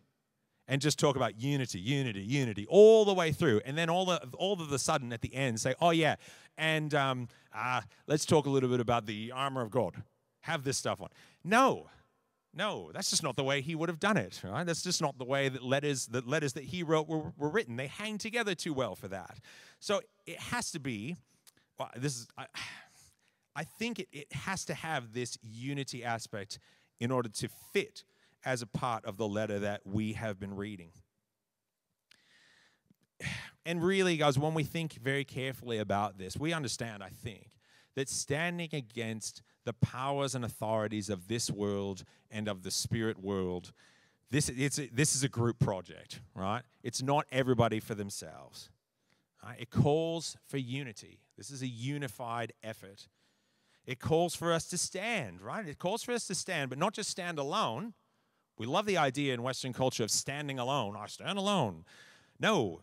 and 0.69 0.81
just 0.81 0.99
talk 0.99 1.17
about 1.17 1.41
unity, 1.41 1.81
unity, 1.81 2.23
unity 2.23 2.67
all 2.69 3.05
the 3.05 3.15
way 3.15 3.33
through, 3.33 3.61
and 3.65 3.77
then 3.77 3.91
all 3.91 4.11
all 4.35 4.61
of 4.61 4.73
a 4.73 4.79
sudden 4.79 5.13
at 5.13 5.21
the 5.21 5.35
end 5.35 5.61
say, 5.61 5.75
"Oh 5.81 5.91
yeah, 5.91 6.17
and 6.57 6.95
um, 6.95 7.29
uh, 7.55 7.83
let's 8.07 8.25
talk 8.25 8.47
a 8.47 8.51
little 8.51 8.69
bit 8.69 8.81
about 8.81 9.07
the 9.07 9.33
armor 9.33 9.63
of 9.63 9.71
God. 9.71 10.03
Have 10.43 10.65
this 10.65 10.79
stuff 10.79 11.01
on." 11.01 11.09
No, 11.45 11.89
no, 12.55 12.91
that's 12.93 13.11
just 13.11 13.23
not 13.23 13.37
the 13.37 13.45
way 13.45 13.61
he 13.61 13.75
would 13.75 13.89
have 13.89 14.01
done 14.01 14.17
it. 14.17 14.41
Right? 14.45 14.65
That's 14.65 14.83
just 14.83 15.01
not 15.01 15.19
the 15.19 15.25
way 15.25 15.49
that 15.49 15.63
letters 15.63 16.07
that 16.09 16.27
letters 16.29 16.53
that 16.55 16.65
he 16.65 16.83
wrote 16.83 17.09
were, 17.09 17.33
were 17.37 17.49
written. 17.49 17.77
They 17.77 17.87
hang 17.87 18.19
together 18.19 18.55
too 18.55 18.75
well 18.75 18.95
for 18.95 19.09
that. 19.09 19.39
So 19.81 20.01
it 20.27 20.39
has 20.39 20.71
to 20.73 20.81
be. 20.81 21.17
Well, 21.79 21.91
this 21.97 22.17
is. 22.17 22.29
I, 22.37 22.47
I 23.55 23.65
think 23.65 23.99
it, 23.99 24.09
it 24.13 24.33
has 24.33 24.65
to 24.67 24.75
have 24.75 25.13
this 25.13 25.37
unity 25.43 26.05
aspect 26.05 26.59
in 27.01 27.11
order 27.11 27.29
to 27.29 27.49
fit 27.73 28.05
as 28.45 28.63
a 28.63 28.67
part 28.67 29.05
of 29.05 29.17
the 29.17 29.29
letter 29.29 29.59
that 29.61 29.83
we 29.85 30.15
have 30.15 30.39
been 30.39 30.55
reading. 30.55 30.93
And 33.65 33.83
really, 33.83 34.17
guys, 34.17 34.39
when 34.39 34.55
we 34.55 34.65
think 34.65 34.95
very 34.95 35.25
carefully 35.25 35.79
about 35.79 36.19
this, 36.19 36.37
we 36.37 36.53
understand, 36.53 37.03
I 37.03 37.11
think, 37.11 37.51
that 37.95 38.09
standing 38.09 38.71
against 38.73 39.43
the 39.65 39.73
powers 39.73 40.35
and 40.35 40.45
authorities 40.45 41.09
of 41.09 41.29
this 41.29 41.51
world 41.51 42.03
and 42.31 42.49
of 42.49 42.65
the 42.65 42.71
spirit 42.73 43.23
world, 43.23 43.73
this, 44.31 44.49
it's 44.49 44.81
this 44.93 45.15
is 45.15 45.23
a 45.23 45.29
group 45.29 45.61
project, 45.61 46.21
right? 46.35 46.63
It's 46.83 47.03
not 47.03 47.27
everybody 47.31 47.79
for 47.79 47.95
themselves. 47.95 48.71
Right? 49.45 49.61
It 49.61 49.71
calls 49.71 50.37
for 50.47 50.57
unity. 50.57 51.21
This 51.37 51.51
is 51.51 51.63
a 51.63 51.67
unified 51.67 52.53
effort. 52.63 53.09
It 53.85 53.99
calls 53.99 54.35
for 54.35 54.53
us 54.53 54.67
to 54.67 54.79
stand, 54.79 55.41
right? 55.41 55.67
It 55.67 55.79
calls 55.79 56.03
for 56.03 56.13
us 56.13 56.27
to 56.29 56.35
stand, 56.35 56.71
but 56.71 56.79
not 56.79 56.95
just 56.95 57.11
stand 57.11 57.39
alone. 57.39 57.95
We 58.59 58.67
love 58.67 58.87
the 58.87 58.99
idea 58.99 59.35
in 59.35 59.43
Western 59.43 59.73
culture 59.73 60.05
of 60.05 60.11
standing 60.11 60.59
alone. 60.59 60.97
I 60.97 61.07
stand 61.07 61.39
alone. 61.39 61.85
No. 62.39 62.83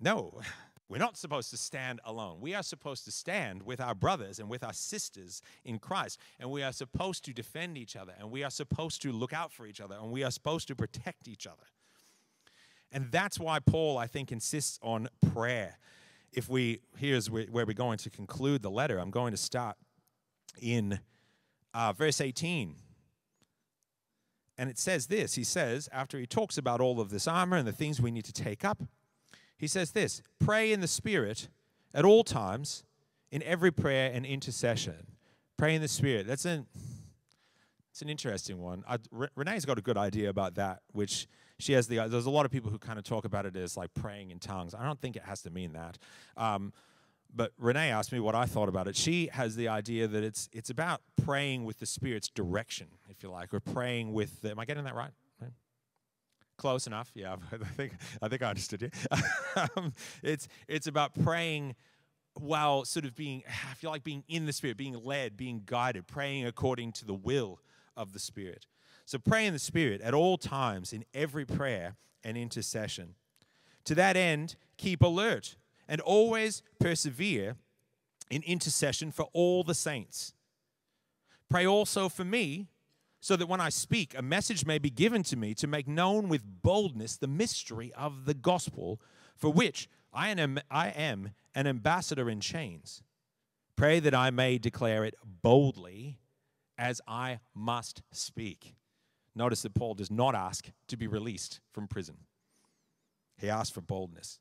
No. 0.00 0.40
We're 0.88 0.98
not 0.98 1.16
supposed 1.16 1.50
to 1.50 1.56
stand 1.56 2.00
alone. 2.04 2.38
We 2.40 2.54
are 2.54 2.62
supposed 2.62 3.04
to 3.06 3.10
stand 3.10 3.62
with 3.62 3.80
our 3.80 3.94
brothers 3.94 4.38
and 4.38 4.50
with 4.50 4.62
our 4.62 4.74
sisters 4.74 5.40
in 5.64 5.78
Christ. 5.78 6.20
And 6.38 6.50
we 6.50 6.62
are 6.62 6.72
supposed 6.72 7.24
to 7.24 7.32
defend 7.32 7.78
each 7.78 7.96
other. 7.96 8.12
And 8.18 8.30
we 8.30 8.44
are 8.44 8.50
supposed 8.50 9.00
to 9.02 9.10
look 9.10 9.32
out 9.32 9.50
for 9.50 9.66
each 9.66 9.80
other. 9.80 9.96
And 10.00 10.12
we 10.12 10.22
are 10.22 10.30
supposed 10.30 10.68
to 10.68 10.76
protect 10.76 11.26
each 11.26 11.46
other. 11.46 11.64
And 12.92 13.10
that's 13.10 13.40
why 13.40 13.58
Paul, 13.60 13.96
I 13.98 14.06
think, 14.06 14.30
insists 14.30 14.78
on 14.82 15.08
prayer 15.32 15.78
if 16.32 16.48
we, 16.48 16.80
here's 16.98 17.30
where 17.30 17.46
we're 17.50 17.72
going 17.72 17.98
to 17.98 18.10
conclude 18.10 18.62
the 18.62 18.70
letter. 18.70 18.98
I'm 18.98 19.10
going 19.10 19.30
to 19.30 19.36
start 19.36 19.76
in 20.60 21.00
uh, 21.72 21.92
verse 21.92 22.20
18. 22.20 22.76
And 24.56 24.70
it 24.70 24.78
says 24.78 25.06
this 25.06 25.34
He 25.34 25.44
says, 25.44 25.88
after 25.92 26.18
he 26.18 26.26
talks 26.26 26.58
about 26.58 26.80
all 26.80 27.00
of 27.00 27.10
this 27.10 27.26
armor 27.26 27.56
and 27.56 27.66
the 27.66 27.72
things 27.72 28.00
we 28.00 28.10
need 28.10 28.24
to 28.24 28.32
take 28.32 28.64
up, 28.64 28.82
he 29.56 29.66
says 29.66 29.92
this 29.92 30.22
pray 30.38 30.72
in 30.72 30.80
the 30.80 30.88
Spirit 30.88 31.48
at 31.94 32.04
all 32.04 32.24
times, 32.24 32.84
in 33.30 33.42
every 33.42 33.70
prayer 33.70 34.10
and 34.12 34.26
intercession. 34.26 35.06
Pray 35.56 35.74
in 35.74 35.82
the 35.82 35.88
Spirit. 35.88 36.26
That's 36.26 36.44
an, 36.44 36.66
it's 37.90 38.02
an 38.02 38.08
interesting 38.08 38.60
one. 38.60 38.82
I, 38.88 38.98
Renee's 39.36 39.64
got 39.64 39.78
a 39.78 39.82
good 39.82 39.96
idea 39.96 40.28
about 40.28 40.56
that, 40.56 40.80
which 40.92 41.28
she 41.58 41.72
has 41.74 41.86
the 41.86 42.08
there's 42.08 42.26
a 42.26 42.30
lot 42.30 42.44
of 42.44 42.50
people 42.50 42.70
who 42.70 42.78
kind 42.78 42.98
of 42.98 43.04
talk 43.04 43.24
about 43.24 43.46
it 43.46 43.56
as 43.56 43.76
like 43.76 43.94
praying 43.94 44.30
in 44.30 44.40
tongues. 44.40 44.74
I 44.74 44.84
don't 44.84 45.00
think 45.00 45.16
it 45.16 45.22
has 45.22 45.42
to 45.42 45.50
mean 45.50 45.72
that. 45.74 45.98
Um, 46.36 46.72
but 47.34 47.52
Renee 47.58 47.90
asked 47.90 48.12
me 48.12 48.20
what 48.20 48.34
I 48.34 48.46
thought 48.46 48.68
about 48.68 48.88
it. 48.88 48.96
She 48.96 49.28
has 49.32 49.56
the 49.56 49.68
idea 49.68 50.06
that 50.06 50.22
it's 50.22 50.48
it's 50.52 50.70
about 50.70 51.00
praying 51.24 51.64
with 51.64 51.78
the 51.78 51.86
Spirit's 51.86 52.28
direction, 52.28 52.88
if 53.08 53.22
you 53.22 53.30
like, 53.30 53.52
or 53.52 53.60
praying 53.60 54.12
with. 54.12 54.40
The, 54.42 54.50
am 54.50 54.58
I 54.58 54.64
getting 54.64 54.84
that 54.84 54.94
right? 54.94 55.10
Close 56.56 56.86
enough. 56.86 57.10
Yeah, 57.14 57.36
I 57.52 57.56
think 57.56 57.92
I 58.22 58.28
think 58.28 58.42
I 58.42 58.50
understood 58.50 58.82
you. 58.82 58.90
um, 59.76 59.92
it's 60.22 60.46
it's 60.68 60.86
about 60.86 61.14
praying 61.14 61.74
while 62.34 62.84
sort 62.84 63.04
of 63.04 63.14
being. 63.14 63.42
I 63.48 63.74
feel 63.74 63.90
like 63.90 64.04
being 64.04 64.24
in 64.28 64.46
the 64.46 64.52
Spirit, 64.52 64.76
being 64.76 64.94
led, 65.02 65.36
being 65.36 65.62
guided, 65.66 66.06
praying 66.06 66.46
according 66.46 66.92
to 66.92 67.04
the 67.04 67.14
will 67.14 67.60
of 67.96 68.12
the 68.12 68.20
Spirit. 68.20 68.66
So 69.04 69.18
pray 69.18 69.46
in 69.46 69.52
the 69.52 69.58
Spirit 69.58 70.00
at 70.00 70.14
all 70.14 70.38
times 70.38 70.92
in 70.92 71.04
every 71.12 71.44
prayer 71.44 71.96
and 72.22 72.38
intercession. 72.38 73.16
To 73.84 73.94
that 73.96 74.16
end, 74.16 74.56
keep 74.78 75.02
alert 75.02 75.56
and 75.88 76.00
always 76.00 76.62
persevere 76.78 77.56
in 78.30 78.42
intercession 78.42 79.12
for 79.12 79.28
all 79.32 79.64
the 79.64 79.74
saints. 79.74 80.32
Pray 81.48 81.66
also 81.66 82.08
for 82.08 82.24
me, 82.24 82.68
so 83.20 83.36
that 83.36 83.46
when 83.46 83.60
I 83.60 83.70
speak, 83.70 84.14
a 84.16 84.22
message 84.22 84.66
may 84.66 84.78
be 84.78 84.90
given 84.90 85.22
to 85.24 85.36
me 85.36 85.54
to 85.54 85.66
make 85.66 85.88
known 85.88 86.28
with 86.28 86.62
boldness 86.62 87.16
the 87.16 87.26
mystery 87.26 87.92
of 87.96 88.26
the 88.26 88.34
gospel, 88.34 89.00
for 89.36 89.50
which 89.50 89.88
I 90.12 90.28
am, 90.28 90.58
I 90.70 90.88
am 90.88 91.30
an 91.54 91.66
ambassador 91.66 92.28
in 92.28 92.40
chains. 92.40 93.02
Pray 93.76 93.98
that 94.00 94.14
I 94.14 94.30
may 94.30 94.58
declare 94.58 95.04
it 95.04 95.14
boldly 95.24 96.18
as 96.76 97.00
I 97.08 97.40
must 97.54 98.02
speak. 98.12 98.74
Notice 99.34 99.62
that 99.62 99.74
Paul 99.74 99.94
does 99.94 100.10
not 100.10 100.34
ask 100.34 100.70
to 100.88 100.96
be 100.96 101.06
released 101.06 101.60
from 101.72 101.88
prison, 101.88 102.18
he 103.38 103.48
asks 103.48 103.70
for 103.70 103.80
boldness. 103.80 104.38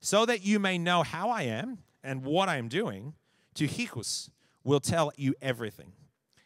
So 0.00 0.24
that 0.26 0.44
you 0.44 0.58
may 0.58 0.78
know 0.78 1.02
how 1.02 1.30
I 1.30 1.42
am 1.42 1.78
and 2.02 2.24
what 2.24 2.48
I 2.48 2.56
am 2.56 2.68
doing, 2.68 3.14
Tychicus 3.54 4.30
will 4.64 4.80
tell 4.80 5.12
you 5.16 5.34
everything. 5.42 5.92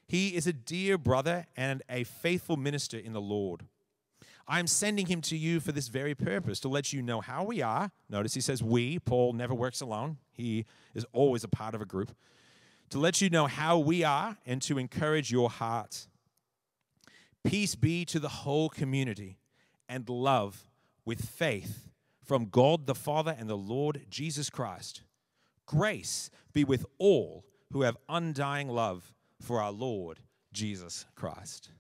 He 0.07 0.37
is 0.37 0.47
a 0.47 0.53
dear 0.53 0.99
brother 0.99 1.47
and 1.57 1.83
a 1.89 2.05
faithful 2.05 2.57
minister 2.57 2.99
in 2.99 3.13
the 3.13 3.21
Lord. 3.21 3.65
I 4.47 4.59
am 4.59 4.67
sending 4.67 5.07
him 5.07 5.21
to 5.23 5.37
you 5.37 5.61
for 5.61 5.73
this 5.73 5.89
very 5.89 6.15
purpose, 6.15 6.61
to 6.61 6.69
let 6.69 6.93
you 6.93 7.01
know 7.01 7.21
how 7.21 7.45
we 7.45 7.63
are. 7.63 7.91
Notice 8.11 8.35
he 8.35 8.41
says 8.41 8.63
we. 8.63 8.99
Paul 8.99 9.33
never 9.33 9.55
works 9.55 9.81
alone, 9.81 10.19
he 10.33 10.67
is 10.95 11.07
always 11.13 11.45
a 11.45 11.49
part 11.49 11.75
of 11.75 11.81
a 11.81 11.87
group. 11.87 12.15
To 12.91 12.99
let 12.99 13.21
you 13.23 13.31
know 13.31 13.47
how 13.47 13.79
we 13.79 14.05
are 14.05 14.37
and 14.45 14.61
to 14.63 14.77
encourage 14.79 15.33
your 15.33 15.49
hearts. 15.49 16.09
Peace 17.45 17.75
be 17.75 18.05
to 18.05 18.19
the 18.21 18.29
whole 18.29 18.69
community 18.69 19.39
and 19.89 20.09
love 20.09 20.67
with 21.05 21.25
faith 21.25 21.89
from 22.25 22.47
God 22.47 22.87
the 22.87 22.95
Father 22.95 23.37
and 23.39 23.49
the 23.49 23.57
Lord 23.57 24.07
Jesus 24.09 24.51
Christ. 24.51 25.03
Grace 25.67 26.31
be 26.53 26.65
with 26.65 26.87
all 26.99 27.45
who 27.73 27.83
have 27.83 27.97
undying 28.09 28.69
love 28.69 29.13
for 29.41 29.61
our 29.61 29.73
Lord 29.73 30.21
Jesus 30.53 31.07
Christ. 31.15 31.71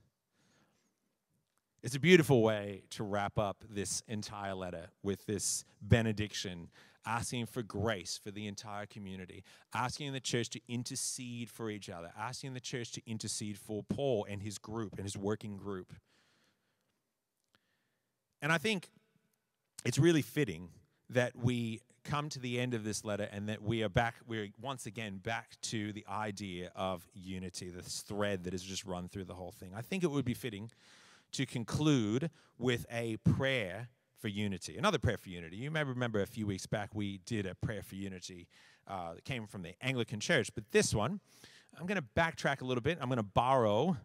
It's 1.82 1.96
a 1.96 2.00
beautiful 2.00 2.42
way 2.42 2.84
to 2.90 3.02
wrap 3.02 3.38
up 3.38 3.64
this 3.68 4.02
entire 4.06 4.54
letter 4.54 4.86
with 5.02 5.26
this 5.26 5.64
benediction 5.80 6.68
asking 7.06 7.46
for 7.46 7.62
grace 7.62 8.18
for 8.22 8.30
the 8.30 8.46
entire 8.46 8.86
community, 8.86 9.42
asking 9.74 10.12
the 10.12 10.20
church 10.20 10.50
to 10.50 10.60
intercede 10.68 11.50
for 11.50 11.70
each 11.70 11.90
other, 11.90 12.12
asking 12.18 12.54
the 12.54 12.60
church 12.60 12.92
to 12.92 13.02
intercede 13.06 13.58
for 13.58 13.82
Paul 13.82 14.26
and 14.28 14.42
his 14.42 14.58
group 14.58 14.94
and 14.96 15.04
his 15.04 15.16
working 15.16 15.56
group. 15.56 15.92
And 18.40 18.52
I 18.52 18.58
think 18.58 18.90
it's 19.84 19.98
really 19.98 20.22
fitting 20.22 20.68
that 21.10 21.36
we 21.36 21.80
come 22.04 22.28
to 22.28 22.40
the 22.40 22.58
end 22.58 22.74
of 22.74 22.84
this 22.84 23.04
letter 23.04 23.28
and 23.30 23.48
that 23.48 23.62
we 23.62 23.82
are 23.82 23.88
back, 23.88 24.16
we're 24.26 24.48
once 24.60 24.86
again 24.86 25.18
back 25.18 25.56
to 25.62 25.92
the 25.92 26.04
idea 26.08 26.70
of 26.74 27.06
unity, 27.14 27.68
this 27.68 28.00
thread 28.00 28.44
that 28.44 28.52
has 28.52 28.62
just 28.62 28.84
run 28.84 29.08
through 29.08 29.24
the 29.24 29.34
whole 29.34 29.52
thing. 29.52 29.72
I 29.76 29.82
think 29.82 30.02
it 30.02 30.10
would 30.10 30.24
be 30.24 30.34
fitting 30.34 30.70
to 31.32 31.46
conclude 31.46 32.30
with 32.58 32.86
a 32.90 33.16
prayer 33.18 33.88
for 34.18 34.28
unity. 34.28 34.76
Another 34.76 34.98
prayer 34.98 35.16
for 35.16 35.28
unity. 35.28 35.56
You 35.56 35.70
may 35.70 35.84
remember 35.84 36.22
a 36.22 36.26
few 36.26 36.46
weeks 36.46 36.66
back 36.66 36.90
we 36.94 37.18
did 37.24 37.46
a 37.46 37.54
prayer 37.54 37.82
for 37.82 37.94
unity 37.94 38.48
uh, 38.86 39.14
that 39.14 39.24
came 39.24 39.46
from 39.46 39.62
the 39.62 39.74
Anglican 39.80 40.20
Church, 40.20 40.50
but 40.54 40.64
this 40.72 40.94
one, 40.94 41.20
I'm 41.78 41.86
going 41.86 42.00
to 42.00 42.06
backtrack 42.16 42.60
a 42.60 42.64
little 42.64 42.82
bit. 42.82 42.98
I'm 43.00 43.08
going 43.08 43.16
to 43.16 43.22
borrow 43.22 43.96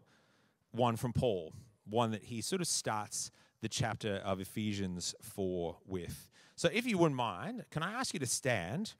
one 0.72 0.96
from 0.96 1.12
Paul, 1.12 1.52
one 1.88 2.10
that 2.12 2.24
he 2.24 2.40
sort 2.40 2.60
of 2.60 2.66
starts 2.66 3.30
the 3.60 3.68
chapter 3.68 4.16
of 4.24 4.40
Ephesians 4.40 5.14
4 5.22 5.76
with. 5.86 6.28
So, 6.56 6.68
if 6.72 6.86
you 6.86 6.98
wouldn't 6.98 7.16
mind, 7.16 7.64
can 7.70 7.82
I 7.82 7.92
ask 7.92 8.12
you 8.14 8.20
to 8.20 8.26
stand? 8.26 8.94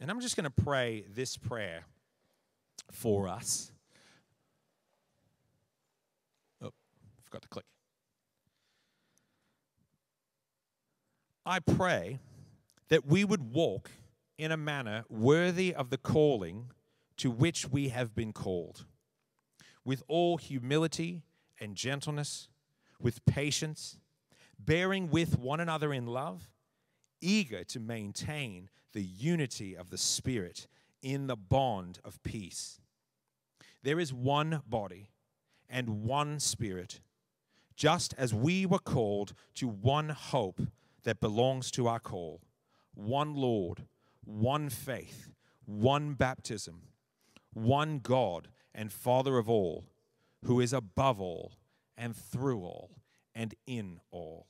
And 0.00 0.10
I'm 0.10 0.20
just 0.20 0.36
going 0.36 0.44
to 0.44 0.62
pray 0.62 1.04
this 1.14 1.36
prayer 1.36 1.84
for 2.90 3.28
us. 3.28 3.72
Oh, 6.62 6.72
forgot 7.24 7.42
to 7.42 7.48
click. 7.48 7.64
I 11.46 11.60
pray 11.60 12.18
that 12.88 13.06
we 13.06 13.24
would 13.24 13.52
walk 13.52 13.90
in 14.38 14.50
a 14.50 14.56
manner 14.56 15.04
worthy 15.08 15.74
of 15.74 15.90
the 15.90 15.98
calling 15.98 16.70
to 17.18 17.30
which 17.30 17.68
we 17.68 17.90
have 17.90 18.14
been 18.14 18.32
called, 18.32 18.86
with 19.84 20.02
all 20.08 20.38
humility 20.38 21.22
and 21.60 21.76
gentleness, 21.76 22.48
with 22.98 23.24
patience 23.26 23.98
bearing 24.64 25.10
with 25.10 25.38
one 25.38 25.60
another 25.60 25.92
in 25.92 26.06
love, 26.06 26.48
eager 27.20 27.64
to 27.64 27.80
maintain 27.80 28.70
the 28.92 29.02
unity 29.02 29.76
of 29.76 29.90
the 29.90 29.98
Spirit 29.98 30.66
in 31.02 31.26
the 31.26 31.36
bond 31.36 31.98
of 32.04 32.22
peace. 32.22 32.80
There 33.82 34.00
is 34.00 34.12
one 34.12 34.62
body 34.66 35.10
and 35.68 36.04
one 36.04 36.40
Spirit, 36.40 37.00
just 37.76 38.14
as 38.16 38.32
we 38.32 38.64
were 38.64 38.78
called 38.78 39.34
to 39.56 39.68
one 39.68 40.10
hope 40.10 40.60
that 41.02 41.20
belongs 41.20 41.70
to 41.72 41.86
our 41.86 42.00
call, 42.00 42.40
one 42.94 43.34
Lord, 43.34 43.86
one 44.24 44.70
faith, 44.70 45.30
one 45.66 46.14
baptism, 46.14 46.82
one 47.52 47.98
God 47.98 48.48
and 48.74 48.92
Father 48.92 49.38
of 49.38 49.48
all, 49.48 49.84
who 50.44 50.60
is 50.60 50.72
above 50.72 51.20
all 51.20 51.52
and 51.96 52.16
through 52.16 52.60
all 52.60 52.90
and 53.34 53.54
in 53.66 54.00
all. 54.10 54.46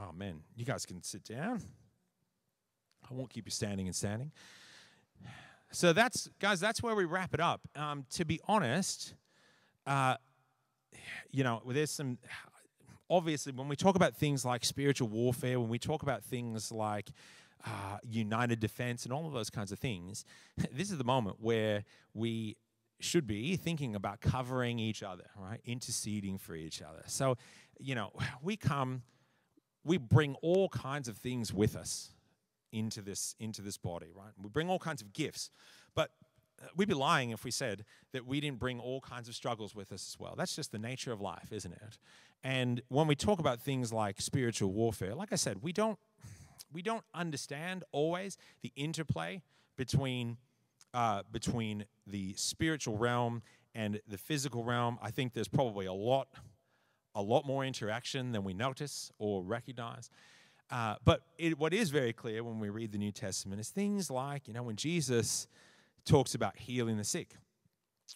Oh, 0.00 0.12
man, 0.12 0.40
you 0.56 0.64
guys 0.64 0.86
can 0.86 1.02
sit 1.02 1.24
down. 1.24 1.62
I 3.10 3.14
won't 3.14 3.28
keep 3.30 3.46
you 3.46 3.50
standing 3.50 3.86
and 3.86 3.94
standing. 3.94 4.30
So 5.72 5.92
that's, 5.92 6.28
guys, 6.40 6.58
that's 6.58 6.82
where 6.82 6.94
we 6.94 7.04
wrap 7.04 7.34
it 7.34 7.40
up. 7.40 7.60
Um, 7.76 8.04
to 8.12 8.24
be 8.24 8.40
honest, 8.48 9.14
uh, 9.86 10.16
you 11.30 11.44
know, 11.44 11.62
there's 11.68 11.90
some, 11.90 12.18
obviously, 13.08 13.52
when 13.52 13.68
we 13.68 13.76
talk 13.76 13.96
about 13.96 14.16
things 14.16 14.44
like 14.44 14.64
spiritual 14.64 15.08
warfare, 15.08 15.60
when 15.60 15.68
we 15.68 15.78
talk 15.78 16.02
about 16.02 16.24
things 16.24 16.72
like 16.72 17.10
uh, 17.66 17.98
united 18.02 18.58
defense 18.58 19.04
and 19.04 19.12
all 19.12 19.26
of 19.26 19.32
those 19.32 19.50
kinds 19.50 19.70
of 19.70 19.78
things, 19.78 20.24
this 20.72 20.90
is 20.90 20.98
the 20.98 21.04
moment 21.04 21.36
where 21.40 21.84
we 22.14 22.56
should 23.00 23.26
be 23.26 23.56
thinking 23.56 23.94
about 23.94 24.20
covering 24.20 24.78
each 24.78 25.02
other, 25.02 25.24
right? 25.36 25.60
Interceding 25.64 26.38
for 26.38 26.54
each 26.54 26.82
other. 26.82 27.02
So, 27.06 27.36
you 27.78 27.94
know, 27.94 28.12
we 28.42 28.56
come, 28.56 29.02
we 29.84 29.96
bring 29.98 30.34
all 30.42 30.68
kinds 30.68 31.08
of 31.08 31.16
things 31.16 31.52
with 31.52 31.76
us 31.76 32.10
into 32.72 33.00
this 33.00 33.34
into 33.40 33.62
this 33.62 33.76
body, 33.76 34.08
right? 34.14 34.32
We 34.40 34.48
bring 34.48 34.68
all 34.68 34.78
kinds 34.78 35.02
of 35.02 35.12
gifts, 35.12 35.50
but 35.94 36.10
uh, 36.62 36.66
we'd 36.76 36.88
be 36.88 36.94
lying 36.94 37.30
if 37.30 37.44
we 37.44 37.50
said 37.50 37.84
that 38.12 38.26
we 38.26 38.40
didn't 38.40 38.58
bring 38.58 38.78
all 38.78 39.00
kinds 39.00 39.28
of 39.28 39.34
struggles 39.34 39.74
with 39.74 39.92
us 39.92 40.08
as 40.08 40.20
well. 40.20 40.34
That's 40.36 40.54
just 40.54 40.72
the 40.72 40.78
nature 40.78 41.12
of 41.12 41.20
life, 41.20 41.52
isn't 41.52 41.72
it? 41.72 41.98
And 42.42 42.82
when 42.88 43.06
we 43.06 43.14
talk 43.14 43.38
about 43.38 43.60
things 43.60 43.92
like 43.92 44.20
spiritual 44.20 44.72
warfare, 44.72 45.14
like 45.14 45.32
I 45.32 45.36
said, 45.36 45.62
we 45.62 45.72
don't 45.72 45.98
we 46.72 46.82
don't 46.82 47.04
understand 47.14 47.84
always 47.92 48.38
the 48.62 48.72
interplay 48.76 49.42
between 49.76 50.36
uh, 50.94 51.22
between 51.30 51.84
the 52.06 52.34
spiritual 52.36 52.96
realm 52.96 53.42
and 53.74 54.00
the 54.08 54.18
physical 54.18 54.64
realm. 54.64 54.98
I 55.02 55.10
think 55.10 55.32
there's 55.32 55.48
probably 55.48 55.86
a 55.86 55.92
lot 55.92 56.28
a 57.14 57.22
lot 57.22 57.46
more 57.46 57.64
interaction 57.64 58.32
than 58.32 58.44
we 58.44 58.54
notice 58.54 59.10
or 59.18 59.42
recognize. 59.42 60.10
Uh, 60.70 60.94
but 61.04 61.22
it, 61.38 61.58
what 61.58 61.74
is 61.74 61.90
very 61.90 62.12
clear 62.12 62.44
when 62.44 62.60
we 62.60 62.68
read 62.68 62.92
the 62.92 62.98
New 62.98 63.10
Testament 63.10 63.60
is 63.60 63.70
things 63.70 64.10
like, 64.10 64.46
you 64.46 64.54
know, 64.54 64.62
when 64.62 64.76
Jesus 64.76 65.48
talks 66.04 66.34
about 66.34 66.56
healing 66.56 66.96
the 66.96 67.04
sick, 67.04 67.34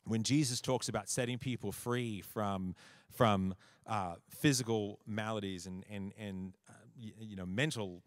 when 0.05 0.23
Jesus 0.23 0.61
talks 0.61 0.89
about 0.89 1.09
setting 1.09 1.39
people 1.39 1.73
free 1.73 2.21
from, 2.21 2.75
from 3.11 3.55
uh, 3.87 4.15
physical 4.29 5.01
maladies 5.07 5.67
and, 5.67 5.85
and, 5.91 6.13
and 6.19 6.55
uh, 6.69 6.73
you, 6.97 7.13
you 7.19 7.37
know, 7.37 7.47
mental 7.47 8.03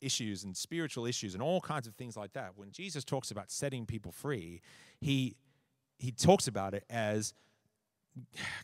issues 0.00 0.44
and 0.44 0.56
spiritual 0.56 1.06
issues 1.06 1.34
and 1.34 1.42
all 1.42 1.60
kinds 1.60 1.86
of 1.86 1.94
things 1.94 2.16
like 2.16 2.32
that. 2.34 2.52
When 2.56 2.70
Jesus 2.70 3.04
talks 3.04 3.30
about 3.30 3.50
setting 3.50 3.86
people 3.86 4.12
free, 4.12 4.60
he 5.00 5.36
he 5.98 6.12
talks 6.12 6.46
about 6.46 6.74
it 6.74 6.84
as 6.88 7.34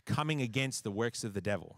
coming 0.05 0.41
against 0.41 0.83
the 0.83 0.91
works 0.91 1.23
of 1.23 1.33
the 1.33 1.41
devil. 1.41 1.75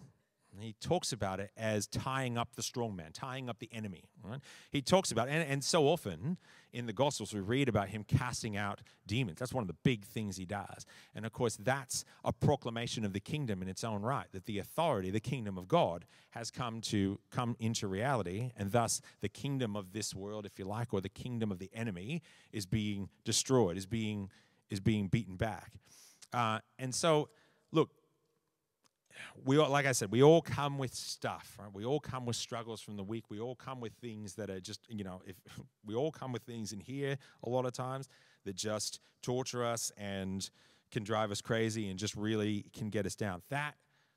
He 0.60 0.74
talks 0.82 1.14
about 1.14 1.40
it 1.40 1.52
as 1.56 1.88
tying 1.88 2.38
up 2.38 2.56
the 2.56 2.64
strong 2.64 2.96
man, 2.96 3.12
tying 3.12 3.50
up 3.50 3.60
the 3.60 3.70
enemy. 3.72 4.06
Right? 4.24 4.40
He 4.72 4.82
talks 4.82 5.12
about, 5.12 5.30
and, 5.30 5.48
and 5.48 5.64
so 5.64 5.88
often 5.88 6.38
in 6.74 6.88
the 6.88 6.94
Gospels, 6.94 7.34
we 7.34 7.40
read 7.42 7.70
about 7.70 7.90
him 7.90 8.04
casting 8.04 8.58
out 8.58 8.82
demons. 9.06 9.40
That's 9.40 9.54
one 9.54 9.62
of 9.62 9.68
the 9.68 9.76
big 9.84 10.04
things 10.04 10.38
he 10.38 10.46
does. 10.46 10.86
And 11.14 11.26
of 11.26 11.32
course, 11.32 11.58
that's 11.58 12.06
a 12.24 12.34
proclamation 12.34 13.06
of 13.06 13.14
the 13.14 13.20
kingdom 13.20 13.62
in 13.62 13.68
its 13.68 13.84
own 13.84 14.02
right, 14.02 14.26
that 14.32 14.46
the 14.46 14.60
authority, 14.60 15.12
the 15.12 15.20
kingdom 15.20 15.58
of 15.58 15.68
God, 15.68 16.06
has 16.32 16.50
come 16.50 16.82
to 16.82 17.20
come 17.30 17.56
into 17.60 17.88
reality, 17.88 18.52
and 18.58 18.72
thus 18.72 19.02
the 19.22 19.30
kingdom 19.30 19.76
of 19.76 19.94
this 19.94 20.16
world, 20.16 20.46
if 20.46 20.58
you 20.58 20.66
like, 20.66 20.94
or 20.94 21.02
the 21.02 21.10
kingdom 21.10 21.52
of 21.52 21.60
the 21.60 21.70
enemy, 21.74 22.22
is 22.52 22.66
being 22.66 23.10
destroyed, 23.26 23.78
is 23.78 23.86
being 23.86 24.30
is 24.70 24.80
being 24.80 25.08
beaten 25.08 25.36
back. 25.36 25.72
Uh, 26.34 26.60
and 26.78 26.94
so, 26.94 27.30
look, 27.72 27.90
we 29.44 29.58
all, 29.58 29.70
like 29.70 29.86
I 29.86 29.92
said, 29.92 30.12
we 30.12 30.24
all 30.24 30.42
come 30.42 30.78
with 30.78 30.94
stuff, 30.94 31.58
right? 31.60 31.74
We 31.74 31.86
all 31.86 32.00
come 32.00 32.26
with 32.26 32.36
struggles 32.36 32.82
from 32.82 32.98
the 32.98 33.04
week. 33.04 33.26
We 33.30 33.40
all 33.40 33.56
come 33.56 33.80
with 33.80 33.94
things 33.94 34.36
that 34.36 34.50
are 34.50 34.60
just, 34.60 34.82
you 34.90 35.04
know, 35.04 35.22
if 35.26 35.36
we 35.86 35.96
all 35.96 36.12
come 36.12 36.32
with 36.32 36.44
things 36.44 36.74
in 36.74 36.80
here 36.80 37.18
a 37.44 37.50
lot 37.50 37.66
of 37.66 37.74
times 37.74 38.08
that 38.46 38.56
just 38.56 39.00
torture 39.22 39.66
us 39.66 39.92
and 39.98 40.50
can 40.92 41.04
drive 41.04 41.32
us 41.32 41.42
crazy 41.42 41.90
and 41.90 42.00
just 42.00 42.16
really 42.16 42.66
can 42.74 42.90
get 42.90 43.06
us 43.06 43.16
down. 43.16 43.42
That 43.50 43.76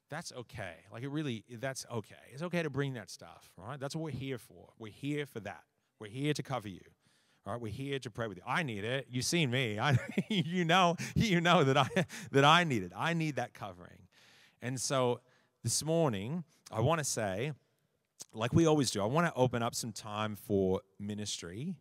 that's 0.08 0.32
okay. 0.32 0.74
Like 0.92 1.02
it 1.02 1.08
really 1.08 1.44
that's 1.48 1.86
okay. 1.90 2.14
It's 2.32 2.42
okay 2.42 2.62
to 2.62 2.70
bring 2.70 2.94
that 2.94 3.10
stuff, 3.10 3.50
right? 3.56 3.78
That's 3.78 3.94
what 3.94 4.04
we're 4.04 4.18
here 4.18 4.38
for. 4.38 4.70
We're 4.78 4.92
here 4.92 5.26
for 5.26 5.40
that. 5.40 5.62
We're 6.00 6.08
here 6.08 6.34
to 6.34 6.42
cover 6.42 6.68
you. 6.68 6.80
All 7.46 7.54
right, 7.54 7.62
we're 7.62 7.72
here 7.72 7.98
to 7.98 8.10
pray 8.10 8.26
with 8.26 8.36
you. 8.36 8.42
I 8.46 8.62
need 8.62 8.84
it. 8.84 9.06
You've 9.08 9.24
seen 9.24 9.50
me. 9.50 9.78
I, 9.78 9.96
you 10.28 10.64
know, 10.66 10.96
you 11.14 11.40
know 11.40 11.64
that 11.64 11.76
I 11.76 11.88
that 12.32 12.44
I 12.44 12.64
need 12.64 12.82
it. 12.82 12.92
I 12.94 13.14
need 13.14 13.36
that 13.36 13.54
covering. 13.54 14.08
And 14.60 14.78
so 14.78 15.20
this 15.64 15.82
morning, 15.82 16.44
I 16.70 16.80
want 16.80 16.98
to 16.98 17.04
say, 17.04 17.52
like 18.34 18.52
we 18.52 18.66
always 18.66 18.90
do, 18.90 19.00
I 19.00 19.06
want 19.06 19.26
to 19.26 19.32
open 19.34 19.62
up 19.62 19.74
some 19.74 19.90
time 19.90 20.36
for 20.36 20.82
ministry. 20.98 21.76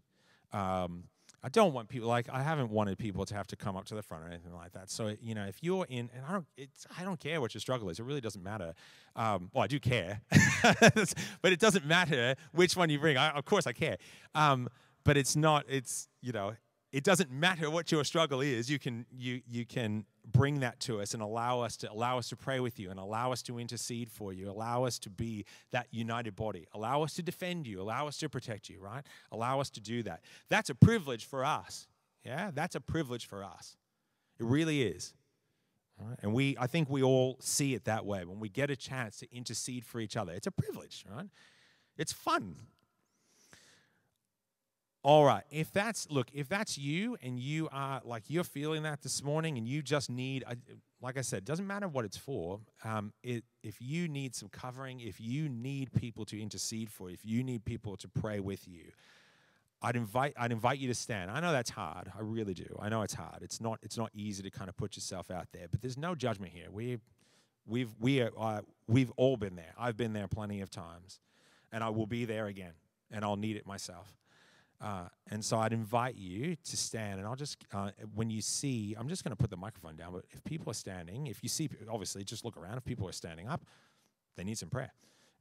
Um, 0.53 1.03
I 1.43 1.49
don't 1.49 1.73
want 1.73 1.89
people 1.89 2.07
like 2.07 2.29
I 2.29 2.41
haven't 2.41 2.69
wanted 2.69 2.97
people 2.97 3.25
to 3.25 3.35
have 3.35 3.47
to 3.47 3.57
come 3.57 3.75
up 3.75 3.83
to 3.85 3.95
the 3.95 4.01
front 4.01 4.23
or 4.23 4.27
anything 4.27 4.53
like 4.53 4.71
that. 4.73 4.89
So 4.89 5.13
you 5.21 5.35
know, 5.35 5.43
if 5.43 5.61
you're 5.61 5.85
in, 5.89 6.09
and 6.15 6.25
I 6.25 6.31
don't, 6.31 6.45
it's 6.55 6.87
I 6.97 7.03
don't 7.03 7.19
care 7.19 7.41
what 7.41 7.53
your 7.53 7.59
struggle 7.59 7.89
is. 7.89 7.99
It 7.99 8.03
really 8.03 8.21
doesn't 8.21 8.43
matter. 8.43 8.73
Um, 9.13 9.49
well, 9.53 9.65
I 9.65 9.67
do 9.67 9.79
care, 9.79 10.21
but 11.41 11.51
it 11.51 11.59
doesn't 11.59 11.85
matter 11.85 12.35
which 12.53 12.77
one 12.77 12.89
you 12.89 12.97
bring. 12.97 13.17
I, 13.17 13.31
of 13.31 13.43
course, 13.43 13.67
I 13.67 13.73
care. 13.73 13.97
Um, 14.33 14.69
but 15.03 15.17
it's 15.17 15.35
not. 15.35 15.65
It's 15.67 16.07
you 16.21 16.31
know, 16.31 16.53
it 16.91 17.03
doesn't 17.03 17.31
matter 17.31 17.69
what 17.69 17.91
your 17.91 18.03
struggle 18.03 18.41
is. 18.41 18.69
You 18.69 18.79
can 18.79 19.05
you 19.11 19.41
you 19.47 19.65
can 19.65 20.05
bring 20.25 20.59
that 20.59 20.79
to 20.81 21.01
us 21.01 21.13
and 21.13 21.23
allow 21.23 21.61
us 21.61 21.77
to 21.77 21.91
allow 21.91 22.17
us 22.17 22.29
to 22.29 22.35
pray 22.35 22.59
with 22.59 22.79
you 22.79 22.91
and 22.91 22.99
allow 22.99 23.31
us 23.31 23.41
to 23.43 23.59
intercede 23.59 24.09
for 24.11 24.33
you. 24.33 24.49
Allow 24.49 24.83
us 24.85 24.99
to 24.99 25.09
be 25.09 25.45
that 25.71 25.87
united 25.91 26.35
body. 26.35 26.67
Allow 26.73 27.03
us 27.03 27.13
to 27.15 27.23
defend 27.23 27.67
you. 27.67 27.81
Allow 27.81 28.07
us 28.07 28.17
to 28.19 28.29
protect 28.29 28.69
you. 28.69 28.79
Right? 28.79 29.03
Allow 29.31 29.59
us 29.59 29.69
to 29.71 29.81
do 29.81 30.03
that. 30.03 30.21
That's 30.49 30.69
a 30.69 30.75
privilege 30.75 31.25
for 31.25 31.45
us. 31.45 31.87
Yeah, 32.25 32.51
that's 32.53 32.75
a 32.75 32.81
privilege 32.81 33.25
for 33.25 33.43
us. 33.43 33.77
It 34.39 34.45
really 34.45 34.83
is. 34.83 35.13
Right? 35.99 36.17
And 36.21 36.33
we, 36.33 36.55
I 36.59 36.67
think 36.67 36.89
we 36.89 37.03
all 37.03 37.37
see 37.41 37.73
it 37.73 37.85
that 37.85 38.05
way. 38.05 38.23
When 38.23 38.39
we 38.39 38.49
get 38.49 38.69
a 38.69 38.75
chance 38.75 39.17
to 39.17 39.27
intercede 39.35 39.85
for 39.85 39.99
each 39.99 40.15
other, 40.15 40.31
it's 40.31 40.47
a 40.47 40.51
privilege, 40.51 41.05
right? 41.13 41.27
It's 41.97 42.13
fun. 42.13 42.55
All 45.01 45.23
right. 45.23 45.43
If 45.49 45.71
that's 45.71 46.09
look, 46.09 46.27
if 46.33 46.49
that's 46.49 46.77
you 46.77 47.17
and 47.21 47.39
you 47.39 47.69
are 47.71 48.01
like 48.03 48.23
you're 48.27 48.43
feeling 48.43 48.83
that 48.83 49.01
this 49.01 49.23
morning 49.23 49.57
and 49.57 49.65
you 49.65 49.81
just 49.81 50.09
need, 50.09 50.43
like 51.01 51.17
I 51.17 51.21
said, 51.21 51.45
doesn't 51.45 51.65
matter 51.65 51.87
what 51.87 52.03
it's 52.03 52.17
for. 52.17 52.59
Um, 52.83 53.13
it, 53.23 53.45
if 53.63 53.81
you 53.81 54.09
need 54.09 54.35
some 54.35 54.49
covering, 54.49 54.99
if 54.99 55.21
you 55.21 55.47
need 55.47 55.93
people 55.93 56.25
to 56.25 56.41
intercede 56.41 56.89
for, 56.89 57.09
if 57.09 57.23
you 57.23 57.43
need 57.43 57.63
people 57.63 57.95
to 57.95 58.09
pray 58.09 58.41
with 58.41 58.67
you, 58.67 58.91
I'd 59.81 59.95
invite 59.95 60.33
I'd 60.37 60.51
invite 60.51 60.79
you 60.79 60.89
to 60.89 60.95
stand. 60.95 61.31
I 61.31 61.39
know 61.39 61.53
that's 61.53 61.69
hard. 61.69 62.11
I 62.13 62.19
really 62.19 62.53
do. 62.53 62.77
I 62.77 62.89
know 62.89 63.01
it's 63.03 63.13
hard. 63.13 63.41
It's 63.41 63.61
not 63.61 63.79
it's 63.81 63.97
not 63.97 64.09
easy 64.13 64.43
to 64.43 64.51
kind 64.51 64.67
of 64.67 64.75
put 64.75 64.97
yourself 64.97 65.31
out 65.31 65.47
there. 65.53 65.67
But 65.71 65.81
there's 65.81 65.97
no 65.97 66.13
judgment 66.13 66.51
here. 66.51 66.67
We 66.69 66.97
we've 67.65 67.95
we 68.01 68.19
are, 68.21 68.31
uh, 68.37 68.61
we've 68.87 69.11
all 69.15 69.37
been 69.37 69.55
there. 69.55 69.73
I've 69.77 69.95
been 69.95 70.11
there 70.11 70.27
plenty 70.27 70.59
of 70.59 70.69
times, 70.69 71.21
and 71.71 71.85
I 71.85 71.89
will 71.89 72.07
be 72.07 72.25
there 72.25 72.47
again, 72.47 72.73
and 73.09 73.23
I'll 73.23 73.37
need 73.37 73.55
it 73.55 73.65
myself. 73.65 74.17
Uh, 74.81 75.09
and 75.29 75.43
so 75.43 75.57
I'd 75.57 75.73
invite 75.73 76.15
you 76.15 76.55
to 76.55 76.77
stand, 76.77 77.19
and 77.19 77.27
I'll 77.27 77.35
just, 77.35 77.57
uh, 77.73 77.91
when 78.15 78.29
you 78.29 78.41
see, 78.41 78.95
I'm 78.97 79.09
just 79.09 79.23
going 79.25 79.31
to 79.31 79.35
put 79.35 79.49
the 79.49 79.57
microphone 79.57 79.97
down, 79.97 80.13
but 80.13 80.23
if 80.31 80.41
people 80.45 80.71
are 80.71 80.75
standing, 80.75 81.27
if 81.27 81.43
you 81.43 81.49
see, 81.49 81.69
obviously, 81.91 82.23
just 82.23 82.45
look 82.45 82.55
around. 82.55 82.77
If 82.77 82.85
people 82.85 83.07
are 83.07 83.13
standing 83.13 83.47
up, 83.47 83.61
they 84.37 84.43
need 84.45 84.57
some 84.57 84.69
prayer, 84.69 84.93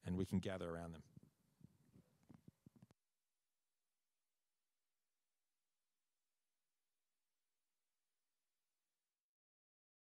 and 0.04 0.16
we 0.16 0.26
can 0.26 0.40
gather 0.40 0.68
around 0.68 0.92
them. 0.92 1.02